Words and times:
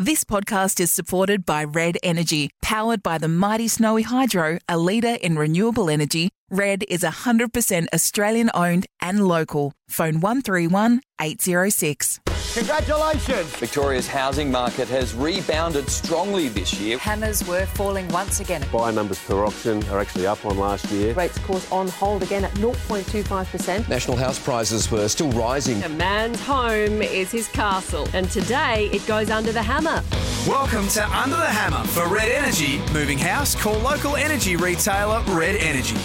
This 0.00 0.24
podcast 0.24 0.80
is 0.80 0.90
supported 0.90 1.44
by 1.44 1.62
Red 1.62 1.98
Energy, 2.02 2.48
powered 2.62 3.02
by 3.02 3.18
the 3.18 3.28
mighty 3.28 3.68
Snowy 3.68 4.00
Hydro, 4.00 4.56
a 4.66 4.78
leader 4.78 5.18
in 5.20 5.36
renewable 5.36 5.90
energy. 5.90 6.30
Red 6.50 6.84
is 6.88 7.02
100% 7.02 7.86
Australian 7.92 8.50
owned 8.54 8.86
and 9.02 9.28
local. 9.28 9.74
Phone 9.90 10.20
131 10.20 11.02
806. 11.20 12.18
Congratulations! 12.54 13.48
Victoria's 13.56 14.08
housing 14.08 14.50
market 14.50 14.88
has 14.88 15.14
rebounded 15.14 15.88
strongly 15.88 16.48
this 16.48 16.80
year. 16.80 16.98
Hammers 16.98 17.46
were 17.46 17.64
falling 17.64 18.08
once 18.08 18.40
again. 18.40 18.64
Buyer 18.72 18.90
numbers 18.90 19.20
per 19.20 19.44
auction 19.44 19.84
are 19.84 20.00
actually 20.00 20.26
up 20.26 20.44
on 20.44 20.58
last 20.58 20.90
year. 20.90 21.14
Rates, 21.14 21.36
of 21.36 21.44
course, 21.44 21.70
on 21.70 21.86
hold 21.86 22.24
again 22.24 22.44
at 22.44 22.50
0.25%. 22.54 23.88
National 23.88 24.16
house 24.16 24.36
prices 24.40 24.90
were 24.90 25.06
still 25.06 25.30
rising. 25.30 25.80
A 25.84 25.88
man's 25.90 26.40
home 26.40 27.02
is 27.02 27.30
his 27.30 27.46
castle, 27.46 28.08
and 28.14 28.28
today 28.28 28.90
it 28.92 29.06
goes 29.06 29.30
under 29.30 29.52
the 29.52 29.62
hammer. 29.62 30.02
Welcome 30.48 30.88
to 30.88 31.04
Under 31.16 31.36
the 31.36 31.46
Hammer 31.46 31.86
for 31.86 32.08
Red 32.08 32.32
Energy. 32.32 32.78
Moving 32.92 33.18
house, 33.18 33.54
call 33.54 33.78
local 33.78 34.16
energy 34.16 34.56
retailer 34.56 35.22
Red 35.28 35.54
Energy. 35.54 35.96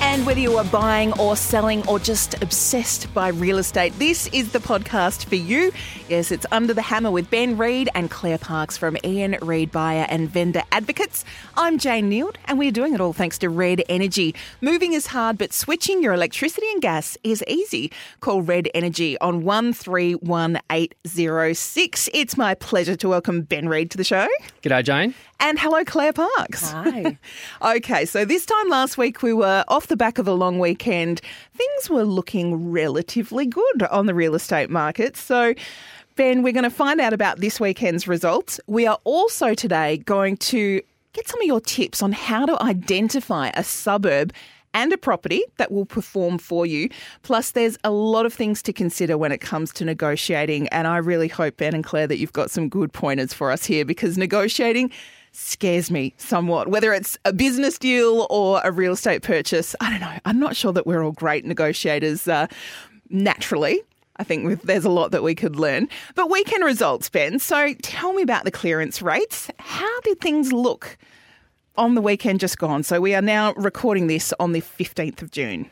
And 0.00 0.26
whether 0.26 0.40
you 0.40 0.56
are 0.58 0.64
buying 0.64 1.12
or 1.18 1.36
selling 1.36 1.86
or 1.88 1.98
just 1.98 2.40
obsessed 2.42 3.12
by 3.14 3.28
real 3.28 3.58
estate, 3.58 3.98
this 3.98 4.26
is 4.28 4.52
the 4.52 4.58
podcast 4.58 5.24
for 5.24 5.34
you. 5.34 5.72
Yes, 6.08 6.30
it's 6.30 6.46
Under 6.52 6.72
the 6.74 6.82
Hammer 6.82 7.10
with 7.10 7.30
Ben 7.30 7.56
Reid 7.56 7.88
and 7.94 8.10
Claire 8.10 8.38
Parks 8.38 8.76
from 8.76 8.96
Ian 9.04 9.36
Reid 9.42 9.72
Buyer 9.72 10.06
and 10.08 10.28
Vendor 10.28 10.62
Advocates. 10.70 11.24
I'm 11.56 11.78
Jane 11.78 12.10
Neild, 12.10 12.36
and 12.44 12.58
we're 12.58 12.70
doing 12.70 12.94
it 12.94 13.00
all 13.00 13.12
thanks 13.12 13.38
to 13.38 13.48
Red 13.48 13.82
Energy. 13.88 14.34
Moving 14.60 14.92
is 14.92 15.08
hard, 15.08 15.38
but 15.38 15.52
switching 15.52 16.00
your 16.02 16.12
electricity 16.12 16.70
and 16.72 16.82
gas 16.82 17.16
is 17.24 17.42
easy. 17.48 17.90
Call 18.20 18.42
Red 18.42 18.68
Energy 18.74 19.18
on 19.18 19.42
131806. 19.42 22.10
It's 22.12 22.36
my 22.36 22.54
pleasure 22.54 22.96
to 22.96 23.08
welcome 23.08 23.42
Ben 23.42 23.68
Reid 23.68 23.90
to 23.92 23.96
the 23.96 24.04
show. 24.04 24.28
G'day, 24.62 24.84
Jane. 24.84 25.14
And 25.40 25.58
hello, 25.58 25.84
Claire 25.84 26.12
Parks. 26.12 26.70
Hi. 26.70 27.18
okay, 27.76 28.04
so 28.04 28.24
this 28.24 28.46
time 28.46 28.68
last 28.68 28.96
week 28.96 29.22
we 29.22 29.32
were 29.32 29.64
off 29.68 29.88
the 29.88 29.96
back 29.96 30.18
of 30.18 30.26
a 30.26 30.32
long 30.32 30.58
weekend. 30.58 31.20
Things 31.54 31.90
were 31.90 32.04
looking 32.04 32.70
relatively 32.70 33.46
good 33.46 33.82
on 33.90 34.06
the 34.06 34.14
real 34.14 34.34
estate 34.34 34.70
market. 34.70 35.16
So, 35.16 35.54
Ben, 36.16 36.42
we're 36.42 36.52
going 36.52 36.64
to 36.64 36.70
find 36.70 37.00
out 37.00 37.12
about 37.12 37.40
this 37.40 37.60
weekend's 37.60 38.08
results. 38.08 38.60
We 38.66 38.86
are 38.86 38.98
also 39.04 39.54
today 39.54 39.98
going 39.98 40.36
to 40.38 40.80
get 41.12 41.28
some 41.28 41.40
of 41.40 41.46
your 41.46 41.60
tips 41.60 42.02
on 42.02 42.12
how 42.12 42.46
to 42.46 42.62
identify 42.62 43.50
a 43.54 43.64
suburb 43.64 44.32
and 44.74 44.92
a 44.92 44.98
property 44.98 45.42
that 45.56 45.70
will 45.70 45.86
perform 45.86 46.36
for 46.36 46.66
you. 46.66 46.90
Plus, 47.22 47.52
there's 47.52 47.78
a 47.84 47.90
lot 47.90 48.26
of 48.26 48.34
things 48.34 48.60
to 48.62 48.72
consider 48.72 49.16
when 49.16 49.32
it 49.32 49.40
comes 49.40 49.72
to 49.74 49.84
negotiating. 49.84 50.68
And 50.68 50.86
I 50.86 50.96
really 50.96 51.28
hope, 51.28 51.56
Ben 51.56 51.74
and 51.74 51.84
Claire, 51.84 52.08
that 52.08 52.18
you've 52.18 52.32
got 52.32 52.50
some 52.50 52.68
good 52.68 52.92
pointers 52.92 53.32
for 53.32 53.50
us 53.50 53.64
here 53.64 53.84
because 53.84 54.18
negotiating 54.18 54.90
scares 55.34 55.90
me 55.90 56.14
somewhat. 56.16 56.68
Whether 56.68 56.92
it's 56.92 57.18
a 57.24 57.32
business 57.32 57.78
deal 57.78 58.26
or 58.30 58.60
a 58.64 58.70
real 58.70 58.92
estate 58.92 59.22
purchase, 59.22 59.74
I 59.80 59.90
don't 59.90 60.00
know. 60.00 60.18
I'm 60.24 60.38
not 60.38 60.56
sure 60.56 60.72
that 60.72 60.86
we're 60.86 61.02
all 61.02 61.12
great 61.12 61.44
negotiators 61.44 62.28
uh, 62.28 62.46
naturally. 63.10 63.82
I 64.16 64.24
think 64.24 64.62
there's 64.62 64.84
a 64.84 64.90
lot 64.90 65.10
that 65.10 65.22
we 65.22 65.34
could 65.34 65.56
learn. 65.56 65.88
But 66.14 66.30
weekend 66.30 66.64
results, 66.64 67.10
Ben. 67.10 67.38
So 67.38 67.74
tell 67.82 68.12
me 68.12 68.22
about 68.22 68.44
the 68.44 68.50
clearance 68.50 69.02
rates. 69.02 69.50
How 69.58 70.00
did 70.02 70.20
things 70.20 70.52
look 70.52 70.96
on 71.76 71.96
the 71.96 72.00
weekend 72.00 72.38
just 72.40 72.58
gone? 72.58 72.84
So 72.84 73.00
we 73.00 73.14
are 73.14 73.22
now 73.22 73.54
recording 73.54 74.06
this 74.06 74.32
on 74.38 74.52
the 74.52 74.60
15th 74.60 75.20
of 75.20 75.32
June. 75.32 75.68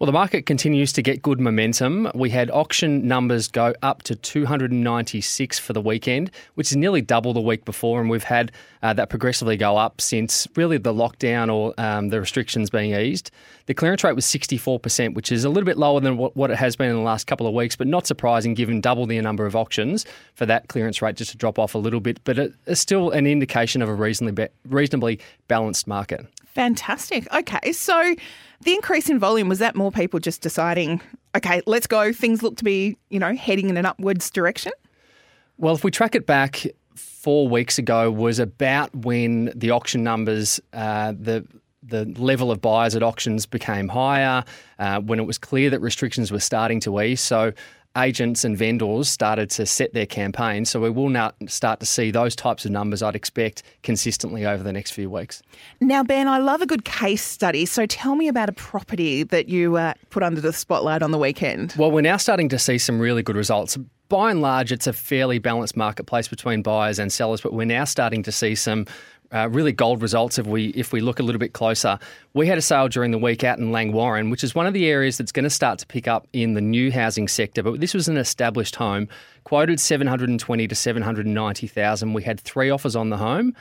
Well, 0.00 0.06
the 0.06 0.12
market 0.12 0.46
continues 0.46 0.94
to 0.94 1.02
get 1.02 1.20
good 1.20 1.38
momentum. 1.38 2.10
We 2.14 2.30
had 2.30 2.50
auction 2.52 3.06
numbers 3.06 3.48
go 3.48 3.74
up 3.82 4.02
to 4.04 4.14
296 4.14 5.58
for 5.58 5.74
the 5.74 5.80
weekend, 5.82 6.30
which 6.54 6.70
is 6.70 6.76
nearly 6.78 7.02
double 7.02 7.34
the 7.34 7.40
week 7.42 7.66
before, 7.66 8.00
and 8.00 8.08
we've 8.08 8.24
had 8.24 8.50
uh, 8.82 8.94
that 8.94 9.10
progressively 9.10 9.58
go 9.58 9.76
up 9.76 10.00
since 10.00 10.48
really 10.56 10.78
the 10.78 10.94
lockdown 10.94 11.52
or 11.52 11.74
um, 11.76 12.08
the 12.08 12.18
restrictions 12.18 12.70
being 12.70 12.94
eased. 12.94 13.30
The 13.66 13.74
clearance 13.74 14.02
rate 14.02 14.14
was 14.14 14.24
64%, 14.24 15.12
which 15.12 15.30
is 15.30 15.44
a 15.44 15.50
little 15.50 15.66
bit 15.66 15.76
lower 15.76 16.00
than 16.00 16.16
what, 16.16 16.34
what 16.34 16.50
it 16.50 16.56
has 16.56 16.76
been 16.76 16.88
in 16.88 16.96
the 16.96 17.02
last 17.02 17.26
couple 17.26 17.46
of 17.46 17.52
weeks, 17.52 17.76
but 17.76 17.86
not 17.86 18.06
surprising 18.06 18.54
given 18.54 18.80
double 18.80 19.04
the 19.04 19.20
number 19.20 19.44
of 19.44 19.54
auctions 19.54 20.06
for 20.32 20.46
that 20.46 20.68
clearance 20.68 21.02
rate 21.02 21.16
just 21.16 21.32
to 21.32 21.36
drop 21.36 21.58
off 21.58 21.74
a 21.74 21.78
little 21.78 22.00
bit. 22.00 22.24
But 22.24 22.38
it's 22.38 22.80
still 22.80 23.10
an 23.10 23.26
indication 23.26 23.82
of 23.82 23.90
a 23.90 23.94
reasonably, 23.94 24.48
reasonably 24.64 25.20
balanced 25.46 25.86
market. 25.86 26.26
Fantastic. 26.54 27.32
Okay, 27.32 27.72
so 27.72 28.14
the 28.62 28.74
increase 28.74 29.08
in 29.08 29.18
volume 29.18 29.48
was 29.48 29.60
that 29.60 29.76
more 29.76 29.92
people 29.92 30.20
just 30.20 30.42
deciding, 30.42 31.00
okay, 31.36 31.62
let's 31.66 31.86
go. 31.86 32.12
Things 32.12 32.42
look 32.42 32.56
to 32.56 32.64
be, 32.64 32.96
you 33.08 33.18
know, 33.18 33.34
heading 33.34 33.70
in 33.70 33.76
an 33.76 33.86
upwards 33.86 34.30
direction. 34.30 34.72
Well, 35.58 35.74
if 35.74 35.84
we 35.84 35.90
track 35.90 36.14
it 36.14 36.26
back 36.26 36.66
four 36.94 37.48
weeks 37.48 37.78
ago, 37.78 38.10
was 38.10 38.38
about 38.38 38.94
when 38.94 39.52
the 39.54 39.70
auction 39.70 40.02
numbers, 40.02 40.60
uh, 40.72 41.12
the 41.18 41.46
the 41.82 42.04
level 42.18 42.50
of 42.50 42.60
buyers 42.60 42.94
at 42.94 43.02
auctions 43.02 43.46
became 43.46 43.88
higher, 43.88 44.44
uh, 44.78 45.00
when 45.00 45.18
it 45.18 45.26
was 45.26 45.38
clear 45.38 45.70
that 45.70 45.80
restrictions 45.80 46.30
were 46.30 46.38
starting 46.38 46.78
to 46.80 47.00
ease. 47.00 47.20
So 47.20 47.52
agents 47.96 48.44
and 48.44 48.56
vendors 48.56 49.08
started 49.08 49.50
to 49.50 49.66
set 49.66 49.92
their 49.92 50.06
campaigns. 50.06 50.70
So 50.70 50.80
we 50.80 50.90
will 50.90 51.08
now 51.08 51.32
start 51.46 51.80
to 51.80 51.86
see 51.86 52.10
those 52.10 52.36
types 52.36 52.64
of 52.64 52.70
numbers 52.70 53.02
I'd 53.02 53.16
expect 53.16 53.62
consistently 53.82 54.46
over 54.46 54.62
the 54.62 54.72
next 54.72 54.92
few 54.92 55.10
weeks. 55.10 55.42
Now, 55.80 56.02
Ben, 56.02 56.28
I 56.28 56.38
love 56.38 56.62
a 56.62 56.66
good 56.66 56.84
case 56.84 57.22
study. 57.22 57.66
So 57.66 57.86
tell 57.86 58.14
me 58.14 58.28
about 58.28 58.48
a 58.48 58.52
property 58.52 59.24
that 59.24 59.48
you 59.48 59.76
uh, 59.76 59.94
put 60.10 60.22
under 60.22 60.40
the 60.40 60.52
spotlight 60.52 61.02
on 61.02 61.10
the 61.10 61.18
weekend. 61.18 61.74
Well, 61.76 61.90
we're 61.90 62.00
now 62.00 62.16
starting 62.16 62.48
to 62.50 62.58
see 62.58 62.78
some 62.78 63.00
really 63.00 63.22
good 63.22 63.36
results. 63.36 63.76
By 64.08 64.32
and 64.32 64.42
large, 64.42 64.72
it's 64.72 64.86
a 64.88 64.92
fairly 64.92 65.38
balanced 65.38 65.76
marketplace 65.76 66.26
between 66.26 66.62
buyers 66.62 66.98
and 66.98 67.12
sellers, 67.12 67.40
but 67.40 67.52
we're 67.52 67.64
now 67.64 67.84
starting 67.84 68.24
to 68.24 68.32
see 68.32 68.56
some 68.56 68.86
uh, 69.32 69.48
really 69.48 69.72
gold 69.72 70.02
results 70.02 70.38
if 70.38 70.46
we 70.46 70.68
if 70.68 70.92
we 70.92 71.00
look 71.00 71.20
a 71.20 71.22
little 71.22 71.38
bit 71.38 71.52
closer. 71.52 71.98
We 72.34 72.46
had 72.46 72.58
a 72.58 72.62
sale 72.62 72.88
during 72.88 73.10
the 73.10 73.18
week 73.18 73.44
out 73.44 73.58
in 73.58 73.70
Langwarrin, 73.70 74.30
which 74.30 74.42
is 74.42 74.54
one 74.54 74.66
of 74.66 74.74
the 74.74 74.86
areas 74.86 75.18
that's 75.18 75.32
going 75.32 75.44
to 75.44 75.50
start 75.50 75.78
to 75.80 75.86
pick 75.86 76.08
up 76.08 76.26
in 76.32 76.54
the 76.54 76.60
new 76.60 76.90
housing 76.90 77.28
sector. 77.28 77.62
But 77.62 77.80
this 77.80 77.94
was 77.94 78.08
an 78.08 78.16
established 78.16 78.76
home, 78.76 79.08
quoted 79.44 79.80
seven 79.80 80.06
hundred 80.06 80.30
and 80.30 80.40
twenty 80.40 80.66
to 80.66 80.74
seven 80.74 81.02
hundred 81.02 81.26
and 81.26 81.34
ninety 81.34 81.66
thousand. 81.66 82.12
We 82.14 82.22
had 82.22 82.40
three 82.40 82.70
offers 82.70 82.96
on 82.96 83.10
the 83.10 83.16
home. 83.16 83.54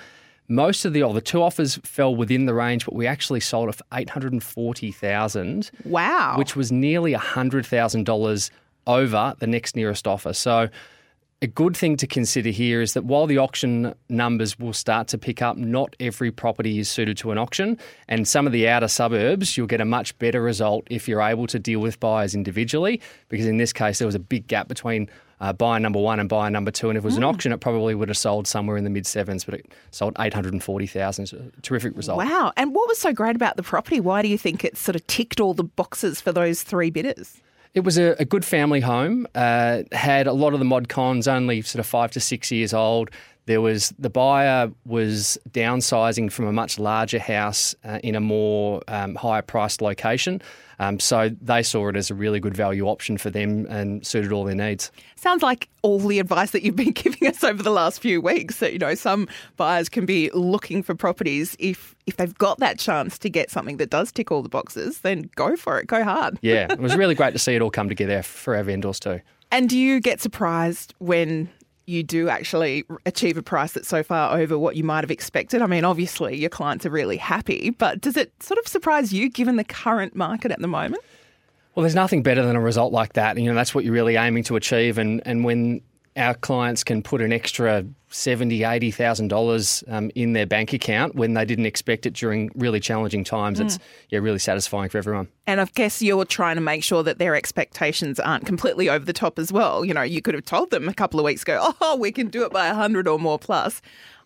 Most 0.51 0.83
of 0.83 0.93
the 0.93 1.03
or 1.03 1.13
the 1.13 1.21
two 1.21 1.43
offers 1.43 1.75
fell 1.83 2.15
within 2.15 2.47
the 2.47 2.55
range, 2.55 2.85
but 2.85 2.95
we 2.95 3.05
actually 3.05 3.39
sold 3.39 3.69
it 3.69 3.75
for 3.75 3.83
eight 3.93 4.09
hundred 4.09 4.33
and 4.33 4.41
forty 4.41 4.91
thousand. 4.91 5.69
Wow, 5.85 6.35
which 6.37 6.55
was 6.55 6.71
nearly 6.71 7.13
hundred 7.13 7.67
thousand 7.67 8.05
dollars 8.05 8.49
over 8.87 9.35
the 9.37 9.45
next 9.45 9.75
nearest 9.75 10.07
offer. 10.07 10.33
So 10.33 10.69
a 11.41 11.47
good 11.47 11.75
thing 11.75 11.95
to 11.97 12.05
consider 12.05 12.49
here 12.49 12.81
is 12.81 12.93
that 12.93 13.05
while 13.05 13.25
the 13.25 13.37
auction 13.37 13.93
numbers 14.09 14.59
will 14.59 14.73
start 14.73 15.07
to 15.09 15.17
pick 15.17 15.41
up, 15.41 15.55
not 15.55 15.95
every 15.99 16.31
property 16.31 16.79
is 16.79 16.89
suited 16.89 17.17
to 17.17 17.31
an 17.31 17.37
auction. 17.37 17.77
And 18.09 18.27
some 18.27 18.45
of 18.45 18.51
the 18.51 18.67
outer 18.67 18.89
suburbs, 18.89 19.55
you'll 19.55 19.67
get 19.67 19.79
a 19.79 19.85
much 19.85 20.17
better 20.19 20.41
result 20.41 20.85
if 20.89 21.07
you're 21.07 21.21
able 21.21 21.47
to 21.47 21.57
deal 21.57 21.79
with 21.79 21.97
buyers 21.99 22.35
individually, 22.35 22.99
because 23.29 23.45
in 23.45 23.55
this 23.55 23.71
case, 23.71 23.99
there 23.99 24.05
was 24.05 24.15
a 24.15 24.19
big 24.19 24.47
gap 24.47 24.67
between 24.67 25.09
uh, 25.39 25.53
buyer 25.53 25.79
number 25.79 25.99
one 25.99 26.19
and 26.19 26.27
buyer 26.27 26.49
number 26.49 26.71
two. 26.71 26.89
And 26.89 26.97
if 26.97 27.05
it 27.05 27.07
was 27.07 27.13
mm. 27.13 27.19
an 27.19 27.23
auction, 27.23 27.53
it 27.53 27.61
probably 27.61 27.95
would 27.95 28.09
have 28.09 28.17
sold 28.17 28.45
somewhere 28.45 28.75
in 28.75 28.83
the 28.83 28.89
mid 28.89 29.07
sevens, 29.07 29.45
but 29.45 29.53
it 29.53 29.65
sold 29.91 30.17
840,000. 30.19 31.53
Terrific 31.61 31.95
result. 31.95 32.17
Wow. 32.17 32.51
And 32.57 32.75
what 32.75 32.89
was 32.89 32.97
so 32.97 33.13
great 33.13 33.37
about 33.37 33.55
the 33.55 33.63
property? 33.63 34.01
Why 34.01 34.21
do 34.21 34.27
you 34.27 34.37
think 34.37 34.65
it 34.65 34.75
sort 34.75 34.97
of 34.97 35.07
ticked 35.07 35.39
all 35.39 35.53
the 35.53 35.63
boxes 35.63 36.19
for 36.19 36.33
those 36.33 36.63
three 36.63 36.89
bidders? 36.89 37.39
It 37.73 37.81
was 37.81 37.97
a, 37.97 38.15
a 38.19 38.25
good 38.25 38.43
family 38.43 38.79
home. 38.79 39.27
Uh, 39.35 39.83
had 39.91 40.27
a 40.27 40.33
lot 40.33 40.53
of 40.53 40.59
the 40.59 40.65
mod 40.65 40.89
cons, 40.89 41.27
only 41.27 41.61
sort 41.61 41.79
of 41.79 41.85
five 41.85 42.11
to 42.11 42.19
six 42.19 42.51
years 42.51 42.73
old. 42.73 43.11
There 43.45 43.61
was 43.61 43.93
the 43.97 44.09
buyer 44.09 44.71
was 44.85 45.37
downsizing 45.49 46.31
from 46.31 46.45
a 46.45 46.51
much 46.51 46.77
larger 46.77 47.19
house 47.19 47.73
uh, 47.83 47.99
in 48.03 48.15
a 48.15 48.19
more 48.19 48.81
um, 48.87 49.15
higher 49.15 49.41
priced 49.41 49.81
location. 49.81 50.41
Um, 50.79 50.99
so 50.99 51.29
they 51.41 51.61
saw 51.61 51.89
it 51.89 51.95
as 51.95 52.09
a 52.09 52.15
really 52.15 52.39
good 52.39 52.55
value 52.55 52.87
option 52.87 53.17
for 53.17 53.29
them 53.29 53.65
and 53.69 54.05
suited 54.05 54.31
all 54.31 54.45
their 54.45 54.55
needs. 54.55 54.91
Sounds 55.15 55.43
like 55.43 55.67
all 55.81 55.99
the 55.99 56.19
advice 56.19 56.51
that 56.51 56.63
you've 56.63 56.75
been 56.75 56.91
giving 56.93 57.27
us 57.27 57.43
over 57.43 57.61
the 57.61 57.71
last 57.71 58.01
few 58.01 58.21
weeks. 58.21 58.57
That 58.57 58.73
you 58.73 58.79
know, 58.79 58.95
some 58.95 59.27
buyers 59.57 59.89
can 59.89 60.05
be 60.05 60.29
looking 60.33 60.81
for 60.81 60.95
properties 60.95 61.55
if 61.59 61.95
if 62.05 62.17
they've 62.17 62.37
got 62.37 62.59
that 62.59 62.79
chance 62.79 63.17
to 63.19 63.29
get 63.29 63.51
something 63.51 63.77
that 63.77 63.89
does 63.89 64.11
tick 64.11 64.31
all 64.31 64.41
the 64.41 64.49
boxes, 64.49 65.01
then 65.01 65.29
go 65.35 65.55
for 65.55 65.79
it, 65.79 65.87
go 65.87 66.03
hard. 66.03 66.39
Yeah, 66.41 66.67
it 66.71 66.79
was 66.79 66.95
really 66.95 67.15
great 67.19 67.33
to 67.33 67.39
see 67.39 67.55
it 67.55 67.61
all 67.61 67.71
come 67.71 67.89
together 67.89 68.23
for 68.23 68.55
our 68.55 68.63
vendors 68.63 68.99
too. 68.99 69.21
And 69.51 69.67
do 69.67 69.77
you 69.77 69.99
get 69.99 70.21
surprised 70.21 70.93
when 70.99 71.49
you 71.89 72.03
do 72.03 72.29
actually 72.29 72.85
achieve 73.05 73.37
a 73.37 73.43
price 73.43 73.73
that's 73.73 73.87
so 73.87 74.03
far 74.03 74.37
over 74.37 74.57
what 74.57 74.75
you 74.75 74.83
might 74.83 75.03
have 75.03 75.11
expected? 75.11 75.61
I 75.61 75.67
mean, 75.67 75.83
obviously 75.83 76.37
your 76.37 76.49
clients 76.49 76.85
are 76.85 76.89
really 76.89 77.17
happy, 77.17 77.71
but 77.71 77.99
does 78.01 78.15
it 78.15 78.31
sort 78.41 78.57
of 78.59 78.67
surprise 78.67 79.11
you 79.11 79.29
given 79.29 79.55
the 79.55 79.63
current 79.63 80.15
market 80.15 80.51
at 80.51 80.59
the 80.59 80.67
moment? 80.67 81.03
Well, 81.75 81.83
there's 81.83 81.95
nothing 81.95 82.23
better 82.23 82.43
than 82.43 82.55
a 82.55 82.61
result 82.61 82.93
like 82.93 83.13
that. 83.13 83.35
And, 83.35 83.45
You 83.45 83.51
know, 83.51 83.55
that's 83.55 83.73
what 83.73 83.83
you're 83.83 83.93
really 83.93 84.15
aiming 84.15 84.43
to 84.45 84.55
achieve. 84.55 84.97
And, 84.97 85.21
and 85.25 85.43
when 85.43 85.81
our 86.15 86.33
clients 86.33 86.83
can 86.83 87.01
put 87.01 87.21
an 87.21 87.31
extra 87.31 87.85
seventy, 88.09 88.63
eighty 88.63 88.91
thousand 88.91 89.25
um, 89.25 89.29
dollars 89.29 89.83
in 90.15 90.33
their 90.33 90.45
bank 90.45 90.73
account 90.73 91.15
when 91.15 91.33
they 91.33 91.45
didn't 91.45 91.65
expect 91.65 92.05
it 92.05 92.13
during 92.13 92.49
really 92.55 92.79
challenging 92.79 93.23
times. 93.23 93.59
It's 93.59 93.79
yeah, 94.09 94.19
really 94.19 94.39
satisfying 94.39 94.89
for 94.89 94.97
everyone. 94.97 95.27
And 95.47 95.61
I 95.61 95.65
guess 95.65 96.01
you're 96.01 96.25
trying 96.25 96.55
to 96.55 96.61
make 96.61 96.83
sure 96.83 97.03
that 97.03 97.19
their 97.19 97.35
expectations 97.35 98.19
aren't 98.19 98.45
completely 98.45 98.89
over 98.89 99.05
the 99.05 99.13
top 99.13 99.39
as 99.39 99.51
well. 99.51 99.85
You 99.85 99.93
know, 99.93 100.01
you 100.01 100.21
could 100.21 100.33
have 100.33 100.45
told 100.45 100.71
them 100.71 100.89
a 100.89 100.93
couple 100.93 101.19
of 101.19 101.23
weeks 101.23 101.43
ago, 101.43 101.73
oh, 101.81 101.95
we 101.97 102.11
can 102.11 102.27
do 102.27 102.43
it 102.43 102.51
by 102.51 102.67
a 102.67 102.71
100 102.71 103.07
or 103.07 103.19
more 103.19 103.39
plus. 103.39 103.81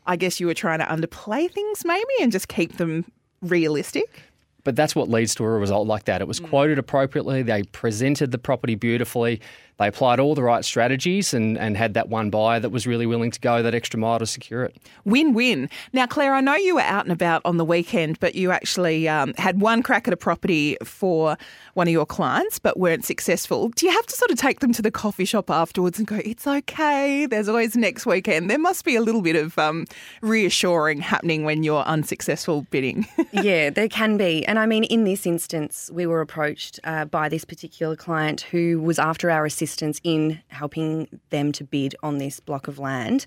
I 0.06 0.16
guess 0.16 0.40
you 0.40 0.48
were 0.48 0.54
trying 0.54 0.80
to 0.80 0.86
underplay 0.86 1.52
things 1.52 1.86
maybe 1.86 2.14
and 2.22 2.32
just 2.32 2.48
keep 2.48 2.78
them 2.78 3.06
realistic. 3.42 4.24
But 4.64 4.76
that's 4.76 4.96
what 4.96 5.10
leads 5.10 5.36
to 5.36 5.44
a 5.44 5.50
result 5.50 5.88
like 5.88 6.06
that. 6.06 6.22
It 6.22 6.28
was 6.28 6.40
quoted 6.40 6.80
appropriately. 6.80 7.44
They 7.44 7.64
presented 7.64 8.32
the 8.32 8.38
property 8.38 8.76
beautifully. 8.76 9.42
They 9.80 9.88
applied 9.88 10.20
all 10.20 10.36
the 10.36 10.44
right 10.44 10.64
strategies 10.64 11.34
and, 11.34 11.58
and 11.58 11.76
had 11.76 11.96
that 11.96 12.10
one 12.10 12.30
buyer 12.30 12.60
that 12.60 12.70
was 12.70 12.86
really 12.86 13.06
willing 13.06 13.32
to 13.32 13.40
go 13.40 13.64
that 13.64 13.74
extra 13.74 14.00
mile 14.00 14.20
to 14.20 14.26
secure 14.26 14.64
it. 14.64 14.78
Win 15.04 15.34
win. 15.34 15.70
Now, 15.94 16.06
Claire, 16.06 16.36
I 16.36 16.42
know 16.42 16.56
you 16.56 16.76
were 16.76 16.82
out 16.82 17.06
and 17.06 17.12
about 17.12 17.42
on 17.44 17.58
the 17.58 17.66
weekend, 17.66 18.20
but 18.20 18.36
you 18.36 18.52
actually 18.52 19.10
um, 19.10 19.34
had 19.38 19.62
one 19.62 19.82
crack 19.82 20.08
at 20.08 20.14
a 20.14 20.18
property 20.18 20.78
for 20.84 21.38
one 21.74 21.88
of 21.88 21.92
your 21.92 22.06
clients, 22.06 22.60
but 22.60 22.78
weren't 22.78 23.04
successful. 23.04 23.70
Do 23.70 23.88
you 23.88 23.92
have 23.92 24.06
to 24.06 24.16
sort 24.16 24.30
of 24.30 24.38
take 24.38 24.60
them 24.60 24.74
to 24.74 24.82
the 24.82 24.92
coffee 24.92 25.26
shop 25.26 25.50
afterwards 25.50 25.98
and 25.98 26.08
go, 26.08 26.20
it's 26.24 26.46
okay, 26.46 27.26
there's 27.26 27.50
always 27.50 27.76
next 27.76 28.06
weekend? 28.06 28.50
There 28.50 28.60
must 28.60 28.86
be 28.86 28.96
a 28.96 29.02
little 29.02 29.22
bit 29.22 29.36
of 29.36 29.58
um, 29.58 29.86
reassuring 30.22 31.02
happening 31.02 31.46
when 31.46 31.64
you're 31.64 31.84
unsuccessful 31.84 32.68
bidding. 32.70 33.08
yeah, 33.32 33.72
there 33.72 33.90
can 33.90 34.18
be. 34.18 34.46
And 34.46 34.60
I 34.60 34.68
mean, 34.68 34.84
in 34.84 35.04
this 35.04 35.26
instance, 35.26 35.90
we 35.92 36.06
were 36.06 36.22
approached 36.22 36.80
uh, 36.84 37.06
by 37.06 37.28
this 37.28 37.44
particular 37.44 37.96
client 37.96 38.42
who 38.42 38.80
was 38.80 39.00
after 39.00 39.32
our 39.32 39.46
assistance 39.46 39.63
in 40.04 40.42
helping 40.50 41.20
them 41.30 41.52
to 41.54 41.64
bid 41.64 41.96
on 42.04 42.18
this 42.18 42.40
block 42.40 42.68
of 42.68 42.80
land 42.80 43.26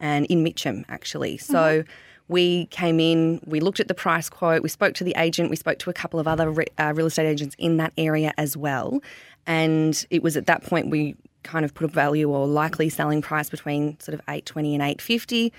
and 0.00 0.26
in 0.26 0.42
Mitcham, 0.42 0.84
actually. 0.88 1.36
So 1.38 1.84
we 2.28 2.66
came 2.66 2.98
in, 3.00 3.40
we 3.46 3.60
looked 3.60 3.80
at 3.80 3.88
the 3.88 3.94
price 3.94 4.28
quote, 4.28 4.62
we 4.62 4.68
spoke 4.68 4.94
to 4.94 5.04
the 5.04 5.14
agent, 5.16 5.48
we 5.48 5.56
spoke 5.56 5.78
to 5.78 5.90
a 5.90 5.92
couple 5.92 6.18
of 6.18 6.26
other 6.26 6.50
re- 6.50 6.66
uh, 6.78 6.92
real 6.94 7.06
estate 7.06 7.26
agents 7.26 7.54
in 7.58 7.76
that 7.78 7.92
area 7.96 8.32
as 8.36 8.56
well. 8.56 9.00
And 9.46 10.04
it 10.10 10.22
was 10.22 10.36
at 10.36 10.46
that 10.46 10.64
point 10.64 10.90
we 10.90 11.14
kind 11.44 11.64
of 11.64 11.72
put 11.72 11.84
a 11.84 11.88
value 11.88 12.28
or 12.28 12.46
likely 12.46 12.88
selling 12.88 13.22
price 13.22 13.48
between 13.48 13.98
sort 14.00 14.14
of 14.14 14.20
820 14.22 14.74
and 14.74 14.82
850. 14.82 15.52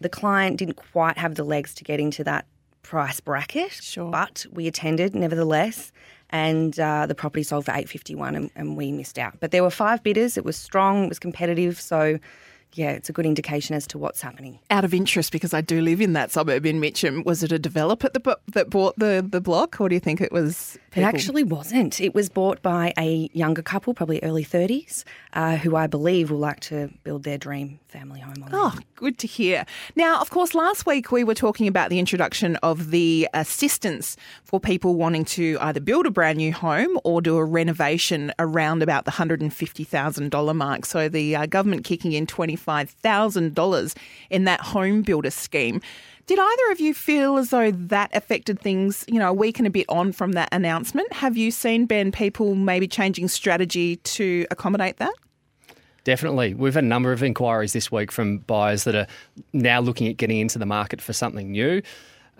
The 0.00 0.08
client 0.10 0.58
didn't 0.58 0.76
quite 0.76 1.16
have 1.16 1.36
the 1.36 1.44
legs 1.44 1.74
to 1.76 1.84
get 1.84 1.98
into 1.98 2.22
that 2.24 2.44
price 2.82 3.20
bracket, 3.20 3.72
Sure. 3.72 4.10
but 4.10 4.44
we 4.52 4.66
attended 4.66 5.14
nevertheless. 5.14 5.92
And 6.34 6.80
uh, 6.80 7.04
the 7.04 7.14
property 7.14 7.42
sold 7.42 7.66
for 7.66 7.72
eight 7.74 7.90
fifty 7.90 8.14
one, 8.14 8.34
and, 8.34 8.50
and 8.56 8.74
we 8.74 8.90
missed 8.90 9.18
out. 9.18 9.34
But 9.38 9.50
there 9.50 9.62
were 9.62 9.70
five 9.70 10.02
bidders. 10.02 10.38
It 10.38 10.44
was 10.44 10.56
strong. 10.56 11.04
It 11.04 11.08
was 11.10 11.18
competitive. 11.18 11.78
So, 11.78 12.18
yeah, 12.74 12.90
it's 12.90 13.08
a 13.08 13.12
good 13.12 13.26
indication 13.26 13.76
as 13.76 13.86
to 13.88 13.98
what's 13.98 14.20
happening. 14.20 14.58
out 14.70 14.84
of 14.84 14.94
interest, 14.94 15.32
because 15.32 15.52
I 15.54 15.60
do 15.60 15.80
live 15.80 16.00
in 16.00 16.12
that 16.14 16.30
suburb 16.30 16.66
in 16.66 16.80
Mitcham, 16.80 17.22
was 17.24 17.42
it 17.42 17.52
a 17.52 17.58
developer 17.58 18.08
that, 18.08 18.70
bought 18.70 18.98
the, 18.98 19.26
the 19.28 19.40
block, 19.40 19.80
or 19.80 19.88
do 19.88 19.94
you 19.94 20.00
think 20.00 20.20
it 20.20 20.32
was? 20.32 20.78
It 20.94 21.02
actually 21.02 21.42
wasn't. 21.42 22.00
It 22.00 22.14
was 22.14 22.28
bought 22.28 22.60
by 22.62 22.92
a 22.98 23.30
younger 23.32 23.62
couple, 23.62 23.94
probably 23.94 24.20
early 24.22 24.44
thirties, 24.44 25.04
uh, 25.32 25.56
who 25.56 25.74
I 25.76 25.86
believe 25.86 26.30
will 26.30 26.38
like 26.38 26.60
to 26.60 26.90
build 27.02 27.22
their 27.22 27.38
dream 27.38 27.80
family 27.88 28.20
home 28.20 28.42
on. 28.42 28.50
Oh, 28.52 28.78
good 28.96 29.18
to 29.18 29.26
hear. 29.26 29.64
Now, 29.96 30.20
of 30.20 30.30
course, 30.30 30.54
last 30.54 30.86
week 30.86 31.10
we 31.12 31.24
were 31.24 31.34
talking 31.34 31.66
about 31.66 31.90
the 31.90 31.98
introduction 31.98 32.56
of 32.56 32.90
the 32.90 33.28
assistance 33.34 34.16
for 34.44 34.60
people 34.60 34.94
wanting 34.94 35.24
to 35.26 35.58
either 35.60 35.80
build 35.80 36.06
a 36.06 36.10
brand 36.10 36.38
new 36.38 36.52
home 36.52 36.98
or 37.04 37.20
do 37.20 37.36
a 37.36 37.44
renovation 37.44 38.32
around 38.38 38.82
about 38.82 39.04
the 39.04 39.10
$150,000 39.12 40.56
mark. 40.56 40.86
So 40.86 41.08
the 41.08 41.36
uh, 41.36 41.46
government 41.46 41.84
kicking 41.84 42.12
in 42.12 42.26
$25,000 42.64 43.96
in 44.30 44.44
that 44.44 44.60
home 44.60 45.02
builder 45.02 45.30
scheme. 45.30 45.80
Did 46.26 46.38
either 46.38 46.70
of 46.70 46.80
you 46.80 46.94
feel 46.94 47.36
as 47.36 47.50
though 47.50 47.72
that 47.72 48.14
affected 48.14 48.60
things, 48.60 49.04
you 49.08 49.18
know, 49.18 49.30
a 49.30 49.32
week 49.32 49.58
and 49.58 49.66
a 49.66 49.70
bit 49.70 49.86
on 49.88 50.12
from 50.12 50.32
that 50.32 50.48
announcement? 50.52 51.12
Have 51.12 51.36
you 51.36 51.50
seen, 51.50 51.86
Ben, 51.86 52.12
people 52.12 52.54
maybe 52.54 52.86
changing 52.86 53.28
strategy 53.28 53.96
to 53.96 54.46
accommodate 54.50 54.98
that? 54.98 55.14
Definitely. 56.04 56.54
We've 56.54 56.74
had 56.74 56.84
a 56.84 56.86
number 56.86 57.12
of 57.12 57.22
inquiries 57.22 57.72
this 57.72 57.90
week 57.92 58.10
from 58.10 58.38
buyers 58.38 58.84
that 58.84 58.94
are 58.94 59.06
now 59.52 59.80
looking 59.80 60.08
at 60.08 60.16
getting 60.16 60.38
into 60.38 60.58
the 60.58 60.66
market 60.66 61.00
for 61.00 61.12
something 61.12 61.50
new. 61.50 61.82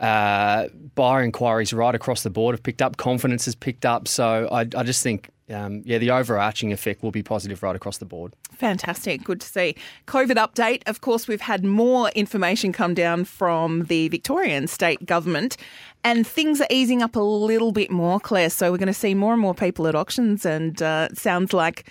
Uh, 0.00 0.68
buyer 0.94 1.22
inquiries 1.22 1.72
right 1.72 1.94
across 1.94 2.22
the 2.22 2.30
board 2.30 2.54
have 2.54 2.62
picked 2.62 2.82
up. 2.82 2.96
Confidence 2.96 3.44
has 3.44 3.54
picked 3.54 3.86
up. 3.86 4.08
So 4.08 4.48
I, 4.50 4.60
I 4.60 4.82
just 4.82 5.02
think, 5.02 5.30
um, 5.52 5.82
yeah, 5.84 5.98
the 5.98 6.10
overarching 6.10 6.72
effect 6.72 7.02
will 7.02 7.10
be 7.10 7.22
positive 7.22 7.62
right 7.62 7.76
across 7.76 7.98
the 7.98 8.04
board. 8.04 8.34
Fantastic. 8.52 9.24
Good 9.24 9.40
to 9.40 9.46
see. 9.46 9.76
COVID 10.06 10.36
update. 10.36 10.82
Of 10.86 11.00
course, 11.00 11.28
we've 11.28 11.40
had 11.40 11.64
more 11.64 12.10
information 12.10 12.72
come 12.72 12.94
down 12.94 13.24
from 13.24 13.84
the 13.84 14.08
Victorian 14.08 14.66
state 14.66 15.04
government, 15.06 15.56
and 16.04 16.26
things 16.26 16.60
are 16.60 16.66
easing 16.70 17.02
up 17.02 17.16
a 17.16 17.20
little 17.20 17.72
bit 17.72 17.90
more, 17.90 18.18
Claire. 18.18 18.50
So 18.50 18.70
we're 18.70 18.78
going 18.78 18.86
to 18.86 18.94
see 18.94 19.14
more 19.14 19.32
and 19.32 19.42
more 19.42 19.54
people 19.54 19.86
at 19.86 19.94
auctions, 19.94 20.44
and 20.44 20.80
uh, 20.82 21.08
sounds 21.14 21.52
like 21.52 21.88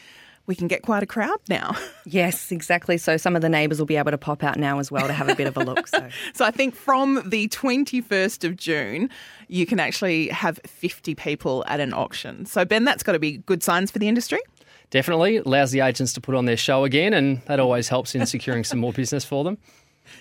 we 0.51 0.55
can 0.55 0.67
get 0.67 0.81
quite 0.81 1.01
a 1.01 1.05
crowd 1.05 1.39
now. 1.47 1.77
Yes, 2.03 2.51
exactly. 2.51 2.97
So 2.97 3.15
some 3.15 3.35
of 3.35 3.43
the 3.43 3.47
neighbours 3.47 3.77
will 3.77 3.85
be 3.85 3.95
able 3.95 4.09
to 4.09 4.17
pop 4.17 4.43
out 4.43 4.57
now 4.57 4.79
as 4.79 4.91
well 4.91 5.05
to 5.05 5.13
have 5.13 5.29
a 5.29 5.35
bit 5.35 5.47
of 5.47 5.55
a 5.55 5.63
look. 5.63 5.87
So 5.87 6.09
so 6.33 6.43
I 6.43 6.49
think 6.49 6.75
from 6.75 7.21
the 7.29 7.47
21st 7.49 8.43
of 8.43 8.57
June, 8.57 9.09
you 9.47 9.67
can 9.67 9.79
actually 9.79 10.27
have 10.29 10.59
50 10.65 11.13
people 11.13 11.63
at 11.67 11.79
an 11.79 11.93
auction. 11.93 12.45
So, 12.47 12.65
Ben, 12.65 12.83
that's 12.83 13.03
got 13.03 13.11
to 13.11 13.19
be 13.19 13.37
good 13.37 13.61
signs 13.61 13.91
for 13.91 13.99
the 13.99 14.07
industry. 14.07 14.39
Definitely 14.89 15.37
allows 15.37 15.71
the 15.71 15.81
agents 15.81 16.11
to 16.13 16.21
put 16.21 16.33
on 16.33 16.45
their 16.45 16.57
show 16.57 16.83
again, 16.83 17.13
and 17.13 17.41
that 17.43 17.59
always 17.59 17.87
helps 17.87 18.15
in 18.15 18.25
securing 18.25 18.63
some 18.63 18.79
more 18.79 18.91
business 18.91 19.23
for 19.23 19.43
them. 19.43 19.59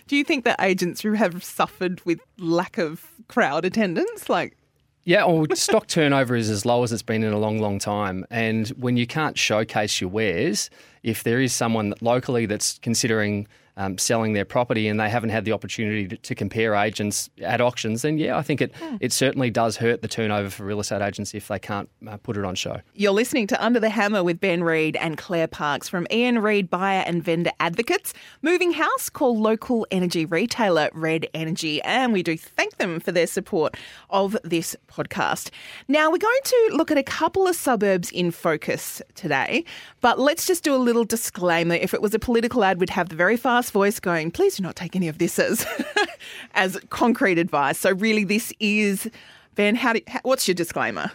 Do 0.06 0.16
you 0.16 0.22
think 0.22 0.44
that 0.44 0.60
agents 0.60 1.00
who 1.00 1.14
have 1.14 1.42
suffered 1.42 2.04
with 2.04 2.20
lack 2.38 2.76
of 2.76 3.06
crowd 3.26 3.64
attendance, 3.64 4.28
like 4.28 4.56
Yeah, 5.04 5.24
well, 5.24 5.46
stock 5.54 5.86
turnover 5.86 6.36
is 6.36 6.50
as 6.50 6.66
low 6.66 6.82
as 6.82 6.92
it's 6.92 7.02
been 7.02 7.22
in 7.22 7.32
a 7.32 7.38
long, 7.38 7.58
long 7.58 7.78
time. 7.78 8.26
And 8.30 8.68
when 8.70 8.96
you 8.96 9.06
can't 9.06 9.38
showcase 9.38 10.00
your 10.00 10.10
wares, 10.10 10.68
if 11.02 11.22
there 11.22 11.40
is 11.40 11.52
someone 11.54 11.94
locally 12.00 12.44
that's 12.46 12.78
considering 12.78 13.48
um, 13.80 13.96
selling 13.96 14.34
their 14.34 14.44
property 14.44 14.88
and 14.88 15.00
they 15.00 15.08
haven't 15.08 15.30
had 15.30 15.46
the 15.46 15.52
opportunity 15.52 16.06
to, 16.06 16.16
to 16.18 16.34
compare 16.34 16.74
agents 16.74 17.30
at 17.40 17.62
auctions, 17.62 18.02
then 18.02 18.18
yeah, 18.18 18.36
I 18.36 18.42
think 18.42 18.60
it, 18.60 18.74
it 19.00 19.10
certainly 19.10 19.48
does 19.48 19.78
hurt 19.78 20.02
the 20.02 20.08
turnover 20.08 20.50
for 20.50 20.64
real 20.64 20.80
estate 20.80 21.00
agents 21.00 21.34
if 21.34 21.48
they 21.48 21.58
can't 21.58 21.88
uh, 22.06 22.18
put 22.18 22.36
it 22.36 22.44
on 22.44 22.54
show. 22.54 22.82
You're 22.92 23.12
listening 23.12 23.46
to 23.46 23.64
Under 23.64 23.80
the 23.80 23.88
Hammer 23.88 24.22
with 24.22 24.38
Ben 24.38 24.62
Reid 24.62 24.96
and 24.96 25.16
Claire 25.16 25.48
Parks 25.48 25.88
from 25.88 26.06
Ian 26.12 26.40
Reid 26.40 26.68
Buyer 26.68 27.02
and 27.06 27.24
Vendor 27.24 27.52
Advocates. 27.58 28.12
Moving 28.42 28.72
house 28.72 29.08
call 29.08 29.40
local 29.40 29.86
energy 29.90 30.26
retailer 30.26 30.90
Red 30.92 31.26
Energy, 31.32 31.80
and 31.80 32.12
we 32.12 32.22
do 32.22 32.36
thank 32.36 32.76
them 32.76 33.00
for 33.00 33.12
their 33.12 33.26
support 33.26 33.78
of 34.10 34.36
this 34.44 34.76
podcast. 34.88 35.48
Now, 35.88 36.10
we're 36.10 36.18
going 36.18 36.40
to 36.44 36.70
look 36.72 36.90
at 36.90 36.98
a 36.98 37.02
couple 37.02 37.46
of 37.46 37.56
suburbs 37.56 38.10
in 38.10 38.30
focus 38.30 39.00
today, 39.14 39.64
but 40.02 40.18
let's 40.18 40.46
just 40.46 40.64
do 40.64 40.74
a 40.74 40.76
little 40.76 41.04
disclaimer. 41.04 41.76
If 41.76 41.94
it 41.94 42.02
was 42.02 42.12
a 42.12 42.18
political 42.18 42.62
ad, 42.62 42.78
we'd 42.78 42.90
have 42.90 43.08
the 43.08 43.16
very 43.16 43.38
fast 43.38 43.69
voice 43.70 44.00
going, 44.00 44.30
please 44.30 44.56
do 44.56 44.62
not 44.62 44.76
take 44.76 44.94
any 44.96 45.08
of 45.08 45.18
this 45.18 45.38
as, 45.38 45.66
as 46.54 46.78
concrete 46.90 47.38
advice. 47.38 47.78
So, 47.78 47.92
really, 47.92 48.24
this 48.24 48.52
is. 48.60 49.08
Ben, 49.56 49.74
how 49.74 49.94
do, 49.94 50.00
how, 50.06 50.20
what's 50.22 50.46
your 50.46 50.54
disclaimer? 50.54 51.10